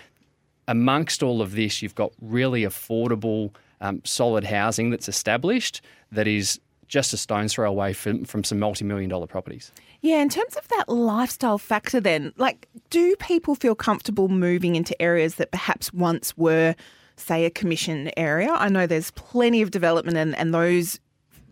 amongst 0.68 1.24
all 1.24 1.42
of 1.42 1.54
this, 1.54 1.82
you've 1.82 1.96
got 1.96 2.12
really 2.22 2.64
affordable, 2.64 3.54
um, 3.86 4.02
solid 4.04 4.44
housing 4.44 4.90
that's 4.90 5.08
established 5.08 5.82
that 6.12 6.28
is 6.28 6.60
just 6.88 7.14
a 7.14 7.18
stone's 7.18 7.54
throw 7.54 7.70
away 7.70 7.94
from, 7.94 8.26
from 8.26 8.44
some 8.44 8.60
multi 8.60 8.86
million 8.86 9.10
dollar 9.10 9.28
properties. 9.28 9.72
Yeah, 10.02 10.22
in 10.22 10.30
terms 10.30 10.56
of 10.56 10.68
that 10.68 10.88
lifestyle 10.88 11.58
factor, 11.58 12.00
then, 12.00 12.32
like, 12.38 12.68
do 12.92 13.16
people 13.16 13.56
feel 13.56 13.74
comfortable 13.74 14.28
moving 14.28 14.76
into 14.76 15.00
areas 15.02 15.36
that 15.36 15.52
perhaps 15.52 15.92
once 15.94 16.38
were, 16.38 16.76
say, 17.16 17.46
a 17.46 17.50
commission 17.50 18.12
area? 18.16 18.52
I 18.52 18.70
know 18.70 18.86
there's 18.86 19.12
plenty 19.12 19.64
of 19.64 19.72
development 19.72 20.18
and, 20.18 20.36
and 20.36 20.54
those 20.54 21.00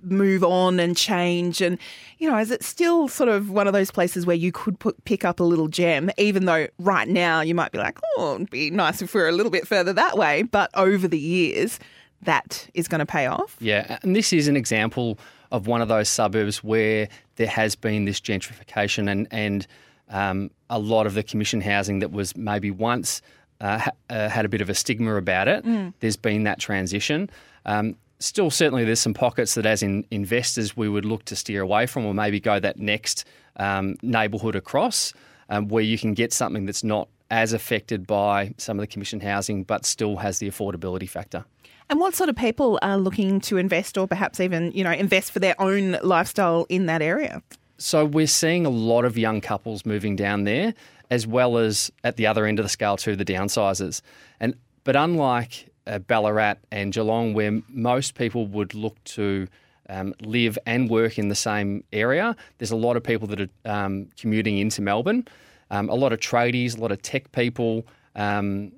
move 0.04 0.44
on 0.44 0.80
and 0.80 0.96
change. 0.96 1.62
And, 1.62 1.80
you 2.20 2.30
know, 2.30 2.38
is 2.38 2.52
it 2.52 2.64
still 2.64 3.08
sort 3.08 3.30
of 3.30 3.50
one 3.50 3.68
of 3.68 3.74
those 3.74 3.90
places 3.90 4.26
where 4.26 4.36
you 4.36 4.52
could 4.52 4.78
put, 4.78 5.04
pick 5.06 5.26
up 5.26 5.40
a 5.40 5.44
little 5.44 5.68
gem, 5.68 6.12
even 6.18 6.46
though 6.46 6.68
right 6.78 7.08
now 7.08 7.42
you 7.42 7.56
might 7.56 7.72
be 7.72 7.80
like, 7.80 8.00
oh, 8.18 8.36
it'd 8.36 8.50
be 8.50 8.70
nice 8.70 9.02
if 9.02 9.14
we're 9.14 9.30
a 9.30 9.32
little 9.32 9.52
bit 9.52 9.68
further 9.68 9.94
that 9.94 10.18
way. 10.18 10.44
But 10.44 10.70
over 10.76 11.08
the 11.08 11.20
years, 11.20 11.80
that 12.24 12.70
is 12.74 12.88
going 12.88 13.00
to 13.00 13.06
pay 13.06 13.28
off. 13.28 13.56
Yeah, 13.60 14.00
and 14.04 14.16
this 14.16 14.34
is 14.34 14.48
an 14.48 14.56
example 14.56 15.20
of 15.52 15.68
one 15.68 15.82
of 15.82 15.88
those 15.88 16.10
suburbs 16.10 16.64
where 16.64 17.08
there 17.36 17.48
has 17.48 17.76
been 17.76 18.06
this 18.06 18.20
gentrification 18.20 19.10
and 19.10 19.28
and 19.32 19.68
um, 20.10 20.52
a 20.70 20.80
lot 20.80 21.08
of 21.08 21.14
the 21.14 21.24
commission 21.24 21.62
housing 21.62 22.00
that 22.00 22.12
was 22.12 22.36
maybe 22.36 22.72
once 22.72 23.22
uh, 23.62 23.80
ha- 23.80 23.92
uh, 24.10 24.30
had 24.30 24.46
a 24.46 24.50
bit 24.50 24.62
of 24.62 24.70
a 24.70 24.74
stigma 24.74 25.16
about 25.16 25.48
it. 25.48 25.64
There's 26.00 26.18
been 26.18 26.44
that 26.44 26.60
transition. 26.60 27.30
Um, 27.66 27.96
still, 28.20 28.50
certainly, 28.50 28.84
there's 28.84 29.00
some 29.00 29.14
pockets 29.14 29.56
that, 29.56 29.66
as 29.66 29.82
in 29.84 30.06
investors, 30.12 30.76
we 30.76 30.90
would 30.90 31.06
look 31.06 31.26
to 31.26 31.36
steer 31.36 31.62
away 31.62 31.86
from, 31.86 32.06
or 32.06 32.14
maybe 32.14 32.40
go 32.40 32.60
that 32.60 32.78
next 32.78 33.26
um, 33.58 33.96
neighbourhood 34.02 34.56
across, 34.56 35.14
um, 35.50 35.68
where 35.68 35.84
you 35.84 35.98
can 35.98 36.14
get 36.14 36.34
something 36.34 36.66
that's 36.66 36.84
not 36.84 37.08
as 37.32 37.54
affected 37.54 38.06
by 38.06 38.54
some 38.58 38.78
of 38.78 38.82
the 38.82 38.88
commission 38.88 39.20
housing, 39.20 39.64
but 39.64 39.86
still 39.86 40.18
has 40.18 40.40
the 40.40 40.50
affordability 40.50 41.10
factor. 41.10 41.46
And 41.90 42.00
what 42.00 42.16
sort 42.16 42.30
of 42.30 42.36
people 42.36 42.80
are 42.82 42.98
looking 42.98 43.40
to 43.42 43.58
invest 43.58 43.98
or 43.98 44.08
perhaps 44.08 44.40
even, 44.40 44.72
you 44.72 44.84
know, 44.84 44.92
invest 44.92 45.32
for 45.32 45.40
their 45.40 45.60
own 45.62 45.98
lifestyle 46.02 46.66
in 46.70 46.86
that 46.88 47.02
area? 47.02 47.42
So 47.78 48.06
we're 48.06 48.28
seeing 48.28 48.66
a 48.66 48.70
lot 48.70 49.04
of 49.04 49.18
young 49.18 49.42
couples 49.42 49.86
moving 49.86 50.16
down 50.16 50.46
there, 50.46 50.74
as 51.10 51.28
well 51.28 51.58
as 51.58 51.92
at 52.04 52.16
the 52.18 52.26
other 52.26 52.46
end 52.46 52.60
of 52.60 52.66
the 52.66 52.70
scale 52.70 52.98
too, 52.98 53.16
the 53.16 53.26
downsizers. 53.26 54.02
And 54.40 54.56
but 54.84 54.96
unlike 54.96 55.70
uh, 55.88 56.00
Ballarat 56.00 56.56
and 56.72 56.94
Geelong, 56.94 57.34
where 57.34 57.62
most 57.68 58.16
people 58.16 58.48
would 58.48 58.74
look 58.74 59.02
to 59.06 59.48
um, 59.90 60.14
live 60.22 60.58
and 60.66 60.90
work 60.90 61.18
in 61.18 61.28
the 61.28 61.36
same 61.36 61.84
area, 61.92 62.36
there's 62.58 62.72
a 62.72 62.76
lot 62.76 62.96
of 62.96 63.04
people 63.04 63.28
that 63.28 63.42
are 63.42 63.50
um, 63.66 64.08
commuting 64.18 64.58
into 64.58 64.82
Melbourne. 64.82 65.28
Um, 65.72 65.90
a 65.90 65.96
lot 65.96 66.14
of 66.14 66.20
tradies, 66.20 66.78
a 66.78 66.82
lot 66.82 66.92
of 66.92 67.02
tech 67.02 67.32
people. 67.32 67.86
Um, 68.16 68.72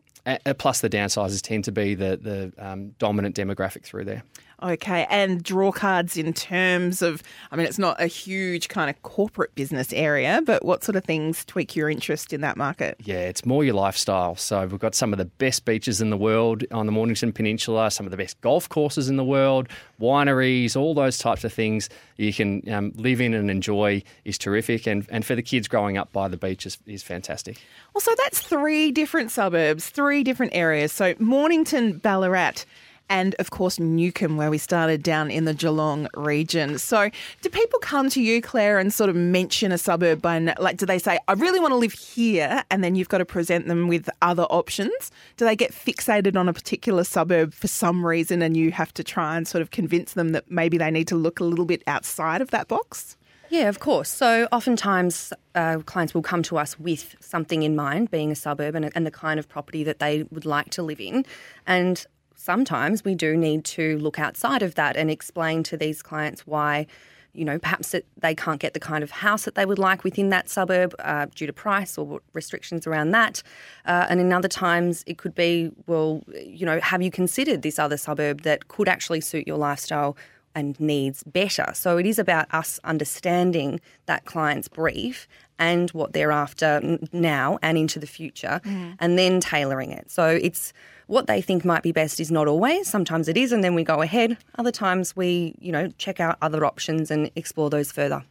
plus, 0.57 0.81
the 0.81 0.89
downsizers 0.89 1.41
tend 1.41 1.63
to 1.65 1.71
be 1.71 1.95
the 1.95 2.17
the 2.17 2.53
um, 2.57 2.91
dominant 2.99 3.35
demographic 3.35 3.83
through 3.83 4.05
there. 4.05 4.23
Okay, 4.63 5.05
and 5.09 5.43
draw 5.43 5.71
cards 5.71 6.15
in 6.17 6.33
terms 6.33 7.01
of, 7.01 7.21
I 7.51 7.57
mean, 7.57 7.67
it's 7.67 7.77
not 7.77 8.01
a 8.01 8.07
huge 8.07 8.69
kind 8.69 8.89
of 8.89 9.01
corporate 9.03 9.53
business 9.53 9.91
area, 9.91 10.41
but 10.45 10.63
what 10.63 10.83
sort 10.83 10.95
of 10.95 11.03
things 11.03 11.43
tweak 11.43 11.75
your 11.75 11.89
interest 11.89 12.31
in 12.31 12.41
that 12.41 12.55
market? 12.55 12.95
Yeah, 13.03 13.19
it's 13.19 13.45
more 13.45 13.65
your 13.65 13.75
lifestyle. 13.75 14.35
So 14.37 14.65
we've 14.65 14.79
got 14.79 14.95
some 14.95 15.11
of 15.11 15.19
the 15.19 15.25
best 15.25 15.65
beaches 15.65 15.99
in 15.99 16.09
the 16.09 16.17
world 16.17 16.63
on 16.71 16.85
the 16.85 16.91
Mornington 16.93 17.33
Peninsula, 17.33 17.91
some 17.91 18.05
of 18.05 18.11
the 18.11 18.17
best 18.17 18.39
golf 18.41 18.69
courses 18.69 19.09
in 19.09 19.17
the 19.17 19.25
world, 19.25 19.67
wineries, 19.99 20.75
all 20.75 20.93
those 20.93 21.17
types 21.17 21.43
of 21.43 21.51
things 21.51 21.89
you 22.15 22.31
can 22.31 22.61
um, 22.71 22.93
live 22.95 23.19
in 23.19 23.33
and 23.33 23.51
enjoy 23.51 24.01
is 24.23 24.37
terrific. 24.37 24.87
And, 24.87 25.05
and 25.09 25.25
for 25.25 25.35
the 25.35 25.43
kids 25.43 25.67
growing 25.67 25.97
up 25.97 26.13
by 26.13 26.29
the 26.29 26.37
beach 26.37 26.65
is, 26.65 26.77
is 26.85 27.03
fantastic. 27.03 27.57
Well, 27.93 28.01
so 28.01 28.15
that's 28.23 28.39
three 28.39 28.91
different 28.91 29.31
suburbs, 29.31 29.89
three 29.89 30.23
different 30.23 30.55
areas. 30.55 30.93
So 30.93 31.13
Mornington, 31.19 31.97
Ballarat, 31.97 32.63
and 33.09 33.35
of 33.39 33.51
course 33.51 33.79
Newcomb, 33.79 34.37
where 34.37 34.49
we 34.49 34.57
started 34.57 35.03
down 35.03 35.31
in 35.31 35.45
the 35.45 35.53
Geelong 35.53 36.07
region. 36.15 36.77
So, 36.77 37.09
do 37.41 37.49
people 37.49 37.79
come 37.79 38.09
to 38.09 38.21
you, 38.21 38.41
Claire, 38.41 38.79
and 38.79 38.93
sort 38.93 39.09
of 39.09 39.15
mention 39.15 39.71
a 39.71 39.77
suburb 39.77 40.21
by 40.21 40.39
like? 40.59 40.77
Do 40.77 40.85
they 40.85 40.99
say, 40.99 41.19
"I 41.27 41.33
really 41.33 41.59
want 41.59 41.71
to 41.71 41.77
live 41.77 41.93
here," 41.93 42.63
and 42.69 42.83
then 42.83 42.95
you've 42.95 43.09
got 43.09 43.19
to 43.19 43.25
present 43.25 43.67
them 43.67 43.87
with 43.87 44.09
other 44.21 44.43
options? 44.43 45.11
Do 45.37 45.45
they 45.45 45.55
get 45.55 45.71
fixated 45.71 46.35
on 46.35 46.49
a 46.49 46.53
particular 46.53 47.03
suburb 47.03 47.53
for 47.53 47.67
some 47.67 48.05
reason, 48.05 48.41
and 48.41 48.55
you 48.55 48.71
have 48.71 48.93
to 48.95 49.03
try 49.03 49.37
and 49.37 49.47
sort 49.47 49.61
of 49.61 49.71
convince 49.71 50.13
them 50.13 50.29
that 50.29 50.49
maybe 50.49 50.77
they 50.77 50.91
need 50.91 51.07
to 51.09 51.15
look 51.15 51.39
a 51.39 51.43
little 51.43 51.65
bit 51.65 51.83
outside 51.87 52.41
of 52.41 52.51
that 52.51 52.67
box? 52.67 53.17
Yeah, 53.49 53.69
of 53.69 53.79
course. 53.79 54.09
So 54.09 54.47
oftentimes 54.51 55.31
uh, 55.53 55.77
clients 55.85 56.13
will 56.13 56.21
come 56.21 56.43
to 56.43 56.57
us 56.57 56.79
with 56.79 57.15
something 57.19 57.63
in 57.63 57.75
mind, 57.75 58.11
being 58.11 58.31
a 58.31 58.35
suburb 58.35 58.75
and, 58.75 58.91
and, 58.95 59.05
the 59.05 59.11
kind 59.11 59.39
of 59.39 59.47
property 59.47 59.83
that 59.83 59.99
they 59.99 60.23
would 60.31 60.45
like 60.45 60.71
to 60.71 60.83
live 60.83 60.99
in. 60.99 61.25
And 61.67 62.05
sometimes 62.35 63.03
we 63.03 63.15
do 63.15 63.35
need 63.35 63.63
to 63.65 63.97
look 63.99 64.19
outside 64.19 64.61
of 64.61 64.75
that 64.75 64.95
and 64.97 65.09
explain 65.09 65.63
to 65.63 65.77
these 65.77 66.01
clients 66.01 66.45
why 66.45 66.87
you 67.35 67.43
know, 67.43 67.59
perhaps 67.59 67.91
that 67.91 68.05
they 68.17 68.33
can't 68.33 68.59
get 68.59 68.73
the 68.73 68.79
kind 68.79 69.03
of 69.03 69.11
house 69.11 69.43
that 69.43 69.55
they 69.55 69.65
would 69.65 69.77
like 69.77 70.03
within 70.03 70.29
that 70.29 70.49
suburb 70.49 70.95
uh, 70.99 71.27
due 71.35 71.45
to 71.45 71.53
price 71.53 71.97
or 71.97 72.21
restrictions 72.33 72.87
around 72.87 73.11
that. 73.11 73.43
Uh, 73.85 74.07
and 74.09 74.19
in 74.19 74.31
other 74.31 74.47
times, 74.47 75.03
it 75.05 75.17
could 75.17 75.35
be, 75.35 75.71
well, 75.85 76.23
you 76.33 76.65
know, 76.65 76.79
have 76.79 77.01
you 77.01 77.11
considered 77.11 77.61
this 77.61 77.77
other 77.77 77.97
suburb 77.97 78.41
that 78.43 78.67
could 78.69 78.87
actually 78.87 79.21
suit 79.21 79.45
your 79.45 79.57
lifestyle 79.57 80.15
and 80.55 80.79
needs 80.79 81.23
better? 81.23 81.71
So 81.73 81.97
it 81.97 82.05
is 82.05 82.17
about 82.17 82.47
us 82.53 82.79
understanding 82.83 83.81
that 84.05 84.25
client's 84.25 84.67
brief 84.67 85.27
and 85.59 85.89
what 85.91 86.13
they're 86.13 86.31
after 86.31 86.97
now 87.13 87.59
and 87.61 87.77
into 87.77 87.99
the 87.99 88.07
future, 88.07 88.59
mm. 88.65 88.95
and 88.99 89.17
then 89.17 89.39
tailoring 89.39 89.91
it. 89.91 90.09
So 90.11 90.27
it's 90.27 90.73
what 91.07 91.27
they 91.27 91.41
think 91.41 91.63
might 91.63 91.83
be 91.83 91.91
best 91.91 92.19
is 92.19 92.31
not 92.31 92.47
always. 92.47 92.87
Sometimes 92.87 93.27
it 93.27 93.37
is, 93.37 93.51
and 93.51 93.63
then 93.63 93.75
we 93.75 93.83
go 93.83 94.01
ahead. 94.01 94.37
Other 94.57 94.71
times 94.71 95.15
we, 95.15 95.55
you 95.59 95.71
know, 95.71 95.89
check 95.97 96.19
out 96.19 96.37
other 96.41 96.65
options 96.65 97.11
and 97.11 97.29
explore 97.35 97.69
those 97.69 97.91
further. 97.91 98.23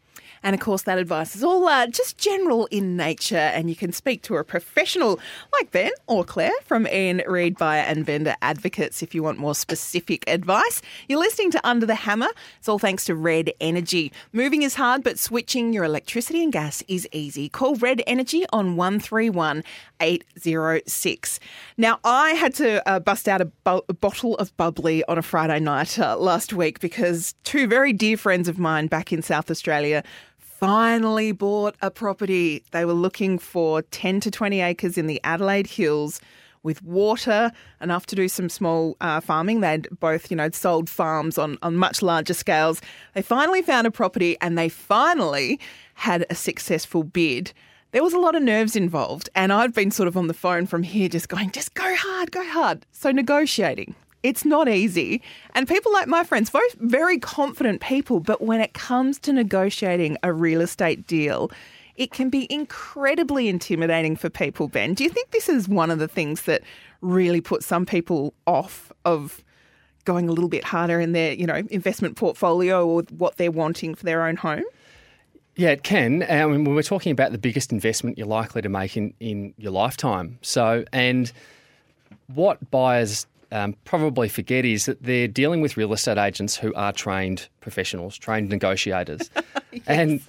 And 0.44 0.52
of 0.52 0.60
course, 0.60 0.82
that 0.82 0.98
advice 0.98 1.34
is 1.34 1.42
all 1.42 1.66
uh, 1.66 1.86
just 1.86 2.18
general 2.18 2.66
in 2.66 2.98
nature, 2.98 3.36
and 3.36 3.70
you 3.70 3.74
can 3.74 3.92
speak 3.92 4.20
to 4.24 4.36
a 4.36 4.44
professional 4.44 5.18
like 5.54 5.70
Ben 5.70 5.90
or 6.06 6.22
Claire 6.22 6.52
from 6.62 6.86
Ian 6.86 7.22
Reid 7.26 7.56
Buyer 7.56 7.80
and 7.80 8.04
Vendor 8.04 8.36
Advocates 8.42 9.02
if 9.02 9.14
you 9.14 9.22
want 9.22 9.38
more 9.38 9.54
specific 9.54 10.22
advice. 10.28 10.82
You're 11.08 11.18
listening 11.18 11.50
to 11.52 11.66
Under 11.66 11.86
the 11.86 11.94
Hammer. 11.94 12.28
It's 12.58 12.68
all 12.68 12.78
thanks 12.78 13.06
to 13.06 13.14
Red 13.14 13.52
Energy. 13.58 14.12
Moving 14.34 14.62
is 14.62 14.74
hard, 14.74 15.02
but 15.02 15.18
switching 15.18 15.72
your 15.72 15.84
electricity 15.84 16.44
and 16.44 16.52
gas 16.52 16.82
is 16.88 17.08
easy. 17.10 17.48
Call 17.48 17.76
Red 17.76 18.02
Energy 18.06 18.44
on 18.52 18.76
131 18.76 19.64
806. 20.00 21.40
Now, 21.78 22.00
I 22.04 22.30
had 22.32 22.54
to 22.56 22.86
uh, 22.86 23.00
bust 23.00 23.28
out 23.28 23.40
a, 23.40 23.50
a, 23.64 23.94
bottle 23.94 24.36
of 24.36 24.54
bubbly 24.58 25.02
on 25.04 25.16
a 25.16 25.22
Friday 25.22 25.60
night 25.60 25.98
uh, 25.98 26.18
last 26.18 26.52
week 26.52 26.80
because 26.80 27.34
two 27.44 27.66
very 27.66 27.94
dear 27.94 28.18
friends 28.18 28.46
of 28.46 28.58
mine 28.58 28.88
back 28.88 29.12
in 29.12 29.22
South 29.22 29.50
Australia 29.50 30.02
finally 30.58 31.32
bought 31.32 31.74
a 31.82 31.90
property. 31.90 32.62
They 32.70 32.84
were 32.84 32.92
looking 32.92 33.38
for 33.38 33.82
10 33.82 34.20
to 34.20 34.30
20 34.30 34.60
acres 34.60 34.96
in 34.96 35.06
the 35.06 35.20
Adelaide 35.24 35.66
Hills 35.66 36.20
with 36.62 36.82
water, 36.82 37.52
enough 37.80 38.06
to 38.06 38.16
do 38.16 38.28
some 38.28 38.48
small 38.48 38.96
uh, 39.00 39.20
farming. 39.20 39.60
They'd 39.60 39.88
both, 40.00 40.30
you 40.30 40.36
know, 40.36 40.48
sold 40.50 40.88
farms 40.88 41.36
on, 41.36 41.58
on 41.62 41.76
much 41.76 42.00
larger 42.02 42.34
scales. 42.34 42.80
They 43.12 43.22
finally 43.22 43.62
found 43.62 43.86
a 43.86 43.90
property 43.90 44.36
and 44.40 44.56
they 44.56 44.68
finally 44.68 45.60
had 45.94 46.24
a 46.30 46.34
successful 46.34 47.04
bid. 47.04 47.52
There 47.90 48.02
was 48.02 48.14
a 48.14 48.18
lot 48.18 48.34
of 48.34 48.42
nerves 48.42 48.74
involved, 48.74 49.28
and 49.36 49.52
I'd 49.52 49.72
been 49.72 49.92
sort 49.92 50.08
of 50.08 50.16
on 50.16 50.26
the 50.26 50.34
phone 50.34 50.66
from 50.66 50.82
here 50.82 51.08
just 51.08 51.28
going, 51.28 51.50
just 51.52 51.74
go 51.74 51.94
hard, 51.94 52.32
go 52.32 52.44
hard. 52.48 52.86
So 52.90 53.12
negotiating 53.12 53.94
it's 54.24 54.44
not 54.44 54.68
easy. 54.68 55.22
And 55.54 55.68
people 55.68 55.92
like 55.92 56.08
my 56.08 56.24
friends, 56.24 56.50
both 56.50 56.72
very 56.80 57.18
confident 57.18 57.82
people, 57.82 58.18
but 58.18 58.40
when 58.40 58.60
it 58.60 58.72
comes 58.72 59.20
to 59.20 59.32
negotiating 59.32 60.16
a 60.24 60.32
real 60.32 60.62
estate 60.62 61.06
deal, 61.06 61.52
it 61.96 62.10
can 62.10 62.30
be 62.30 62.50
incredibly 62.50 63.48
intimidating 63.48 64.16
for 64.16 64.30
people, 64.30 64.66
Ben. 64.66 64.94
Do 64.94 65.04
you 65.04 65.10
think 65.10 65.30
this 65.30 65.48
is 65.48 65.68
one 65.68 65.90
of 65.90 65.98
the 65.98 66.08
things 66.08 66.42
that 66.42 66.62
really 67.02 67.42
put 67.42 67.62
some 67.62 67.84
people 67.84 68.32
off 68.46 68.90
of 69.04 69.44
going 70.04 70.28
a 70.28 70.32
little 70.32 70.48
bit 70.48 70.64
harder 70.64 70.98
in 70.98 71.12
their, 71.12 71.34
you 71.34 71.46
know, 71.46 71.62
investment 71.70 72.16
portfolio 72.16 72.86
or 72.86 73.02
what 73.16 73.36
they're 73.36 73.52
wanting 73.52 73.94
for 73.94 74.04
their 74.04 74.26
own 74.26 74.36
home? 74.36 74.64
Yeah, 75.54 75.68
it 75.68 75.82
can. 75.82 76.24
I 76.28 76.46
mean, 76.46 76.64
we're 76.64 76.82
talking 76.82 77.12
about 77.12 77.30
the 77.30 77.38
biggest 77.38 77.72
investment 77.72 78.18
you're 78.18 78.26
likely 78.26 78.62
to 78.62 78.68
make 78.70 78.96
in, 78.96 79.14
in 79.20 79.54
your 79.58 79.70
lifetime. 79.70 80.38
So, 80.42 80.84
and 80.92 81.30
what 82.26 82.70
buyers 82.70 83.26
um, 83.54 83.76
probably 83.84 84.28
forget 84.28 84.64
is 84.64 84.86
that 84.86 85.00
they're 85.02 85.28
dealing 85.28 85.60
with 85.60 85.76
real 85.76 85.92
estate 85.92 86.18
agents 86.18 86.56
who 86.56 86.74
are 86.74 86.92
trained 86.92 87.48
professionals, 87.60 88.18
trained 88.18 88.48
negotiators. 88.48 89.30
yes. 89.72 89.82
And 89.86 90.20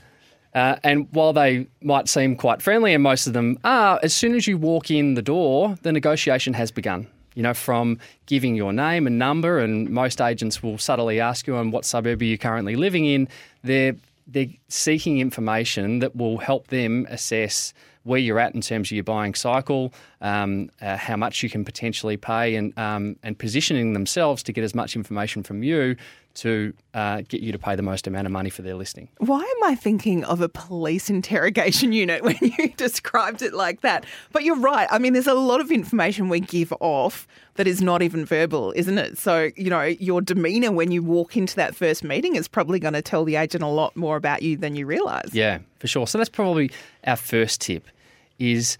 uh, 0.53 0.77
and 0.83 1.07
while 1.11 1.33
they 1.33 1.67
might 1.81 2.07
seem 2.07 2.35
quite 2.37 2.61
friendly, 2.61 2.93
and 2.93 3.03
most 3.03 3.27
of 3.27 3.33
them 3.33 3.59
are, 3.65 3.99
as 4.03 4.13
soon 4.13 4.35
as 4.35 4.47
you 4.47 4.57
walk 4.57 4.89
in 4.89 5.15
the 5.15 5.21
door, 5.21 5.75
the 5.81 5.91
negotiation 5.91 6.53
has 6.53 6.71
begun. 6.71 7.07
You 7.33 7.43
know, 7.43 7.53
from 7.53 7.99
giving 8.27 8.55
your 8.55 8.71
name 8.71 9.07
and 9.07 9.19
number, 9.19 9.59
and 9.59 9.89
most 9.89 10.21
agents 10.21 10.63
will 10.63 10.77
subtly 10.77 11.19
ask 11.19 11.47
you 11.47 11.57
on 11.57 11.71
what 11.71 11.83
suburb 11.83 12.21
are 12.21 12.25
you 12.25 12.37
currently 12.37 12.75
living 12.75 13.05
in. 13.05 13.27
They're 13.63 13.95
they're 14.27 14.47
seeking 14.69 15.19
information 15.19 15.99
that 15.99 16.15
will 16.15 16.37
help 16.37 16.67
them 16.67 17.05
assess 17.09 17.73
where 18.05 18.19
you're 18.19 18.39
at 18.39 18.55
in 18.55 18.61
terms 18.61 18.87
of 18.87 18.91
your 18.93 19.03
buying 19.03 19.33
cycle, 19.33 19.93
um, 20.21 20.69
uh, 20.81 20.95
how 20.95 21.17
much 21.17 21.43
you 21.43 21.49
can 21.49 21.65
potentially 21.65 22.15
pay, 22.15 22.55
and 22.55 22.77
um, 22.79 23.17
and 23.23 23.37
positioning 23.37 23.93
themselves 23.93 24.41
to 24.43 24.53
get 24.53 24.63
as 24.63 24.73
much 24.73 24.95
information 24.95 25.43
from 25.43 25.61
you 25.61 25.95
to 26.35 26.73
uh, 26.93 27.21
get 27.27 27.41
you 27.41 27.51
to 27.51 27.59
pay 27.59 27.75
the 27.75 27.81
most 27.81 28.07
amount 28.07 28.25
of 28.25 28.31
money 28.31 28.49
for 28.49 28.61
their 28.61 28.75
listing. 28.75 29.09
Why 29.17 29.39
am 29.39 29.63
I 29.63 29.75
thinking 29.75 30.23
of 30.25 30.41
a 30.41 30.49
police 30.49 31.09
interrogation 31.09 31.93
unit 31.93 32.23
when 32.23 32.37
you 32.41 32.69
described 32.77 33.41
it 33.41 33.53
like 33.53 33.81
that? 33.81 34.05
But 34.31 34.43
you're 34.43 34.59
right. 34.59 34.87
I 34.91 34.99
mean, 34.99 35.13
there's 35.13 35.27
a 35.27 35.33
lot 35.33 35.61
of 35.61 35.71
information 35.71 36.29
we 36.29 36.39
give 36.39 36.73
off 36.79 37.27
that 37.55 37.67
is 37.67 37.81
not 37.81 38.01
even 38.01 38.25
verbal, 38.25 38.73
isn't 38.75 38.97
it? 38.97 39.17
So, 39.17 39.49
you 39.55 39.69
know, 39.69 39.83
your 39.83 40.21
demeanour 40.21 40.71
when 40.71 40.91
you 40.91 41.01
walk 41.01 41.37
into 41.37 41.55
that 41.55 41.75
first 41.75 42.03
meeting 42.03 42.35
is 42.35 42.47
probably 42.47 42.79
going 42.79 42.93
to 42.93 43.01
tell 43.01 43.23
the 43.23 43.37
agent 43.37 43.63
a 43.63 43.67
lot 43.67 43.95
more 43.95 44.17
about 44.17 44.41
you 44.41 44.57
than 44.57 44.75
you 44.75 44.85
realise. 44.85 45.33
Yeah, 45.33 45.59
for 45.79 45.87
sure. 45.87 46.05
So 46.07 46.17
that's 46.17 46.29
probably 46.29 46.71
our 47.05 47.15
first 47.15 47.61
tip 47.61 47.87
is 48.39 48.77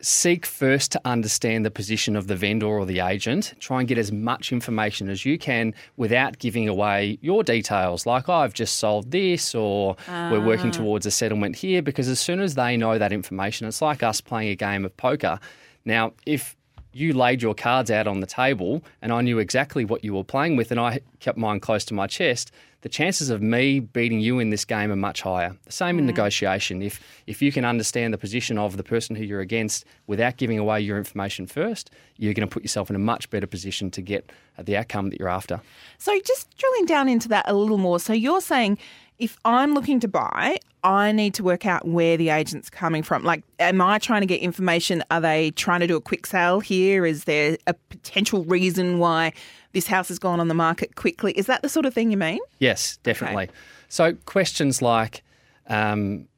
seek 0.00 0.44
first 0.44 0.92
to 0.92 1.00
understand 1.04 1.64
the 1.64 1.70
position 1.70 2.16
of 2.16 2.26
the 2.26 2.36
vendor 2.36 2.66
or 2.66 2.84
the 2.84 3.00
agent. 3.00 3.54
Try 3.60 3.80
and 3.80 3.88
get 3.88 3.98
as 3.98 4.12
much 4.12 4.52
information 4.52 5.08
as 5.08 5.24
you 5.24 5.38
can 5.38 5.74
without 5.96 6.38
giving 6.38 6.68
away 6.68 7.18
your 7.22 7.42
details, 7.42 8.06
like, 8.06 8.28
oh, 8.28 8.34
I've 8.34 8.54
just 8.54 8.76
sold 8.78 9.10
this 9.10 9.54
or 9.54 9.96
we're 10.08 10.44
working 10.44 10.70
ah. 10.70 10.72
towards 10.72 11.06
a 11.06 11.10
settlement 11.10 11.56
here, 11.56 11.82
because 11.82 12.08
as 12.08 12.20
soon 12.20 12.40
as 12.40 12.54
they 12.54 12.76
know 12.76 12.98
that 12.98 13.12
information, 13.12 13.66
it's 13.66 13.82
like 13.82 14.02
us 14.02 14.20
playing 14.20 14.50
a 14.50 14.56
game 14.56 14.84
of 14.84 14.96
poker. 14.96 15.38
Now, 15.84 16.12
if 16.26 16.55
you 16.96 17.12
laid 17.12 17.42
your 17.42 17.54
cards 17.54 17.90
out 17.90 18.06
on 18.06 18.20
the 18.20 18.26
table 18.26 18.82
and 19.02 19.12
I 19.12 19.20
knew 19.20 19.38
exactly 19.38 19.84
what 19.84 20.02
you 20.02 20.14
were 20.14 20.24
playing 20.24 20.56
with 20.56 20.70
and 20.70 20.80
I 20.80 21.00
kept 21.20 21.36
mine 21.36 21.60
close 21.60 21.84
to 21.86 21.94
my 21.94 22.06
chest, 22.06 22.52
the 22.80 22.88
chances 22.88 23.28
of 23.28 23.42
me 23.42 23.80
beating 23.80 24.20
you 24.20 24.38
in 24.38 24.48
this 24.48 24.64
game 24.64 24.90
are 24.90 24.96
much 24.96 25.20
higher. 25.20 25.54
The 25.64 25.72
same 25.72 25.98
in 25.98 26.06
negotiation. 26.06 26.80
If 26.80 27.00
if 27.26 27.42
you 27.42 27.52
can 27.52 27.64
understand 27.64 28.14
the 28.14 28.18
position 28.18 28.56
of 28.58 28.76
the 28.78 28.82
person 28.82 29.14
who 29.14 29.24
you're 29.24 29.40
against 29.40 29.84
without 30.06 30.36
giving 30.38 30.58
away 30.58 30.80
your 30.80 30.96
information 30.96 31.46
first, 31.46 31.90
you're 32.16 32.32
going 32.32 32.48
to 32.48 32.52
put 32.52 32.62
yourself 32.62 32.88
in 32.88 32.96
a 32.96 33.00
much 33.00 33.28
better 33.28 33.46
position 33.46 33.90
to 33.90 34.00
get 34.00 34.30
uh, 34.56 34.62
the 34.62 34.76
outcome 34.76 35.10
that 35.10 35.18
you're 35.18 35.28
after. 35.28 35.60
So 35.98 36.18
just 36.24 36.56
drilling 36.56 36.86
down 36.86 37.08
into 37.08 37.28
that 37.28 37.44
a 37.46 37.54
little 37.54 37.78
more. 37.78 38.00
So 38.00 38.14
you're 38.14 38.40
saying 38.40 38.78
if 39.18 39.38
I'm 39.44 39.74
looking 39.74 40.00
to 40.00 40.08
buy, 40.08 40.58
I 40.84 41.10
need 41.12 41.34
to 41.34 41.42
work 41.42 41.66
out 41.66 41.86
where 41.86 42.16
the 42.16 42.28
agent's 42.28 42.70
coming 42.70 43.02
from. 43.02 43.24
Like, 43.24 43.42
am 43.58 43.80
I 43.80 43.98
trying 43.98 44.20
to 44.20 44.26
get 44.26 44.40
information? 44.40 45.02
Are 45.10 45.20
they 45.20 45.50
trying 45.52 45.80
to 45.80 45.86
do 45.86 45.96
a 45.96 46.00
quick 46.00 46.26
sale 46.26 46.60
here? 46.60 47.04
Is 47.06 47.24
there 47.24 47.56
a 47.66 47.74
potential 47.74 48.44
reason 48.44 48.98
why 48.98 49.32
this 49.72 49.86
house 49.86 50.08
has 50.08 50.18
gone 50.18 50.38
on 50.38 50.48
the 50.48 50.54
market 50.54 50.94
quickly? 50.94 51.32
Is 51.32 51.46
that 51.46 51.62
the 51.62 51.68
sort 51.68 51.86
of 51.86 51.94
thing 51.94 52.10
you 52.10 52.16
mean? 52.16 52.38
Yes, 52.58 52.98
definitely. 53.02 53.48
So 53.88 54.14
questions 54.26 54.80
like, 54.82 55.22
um, 55.66 56.28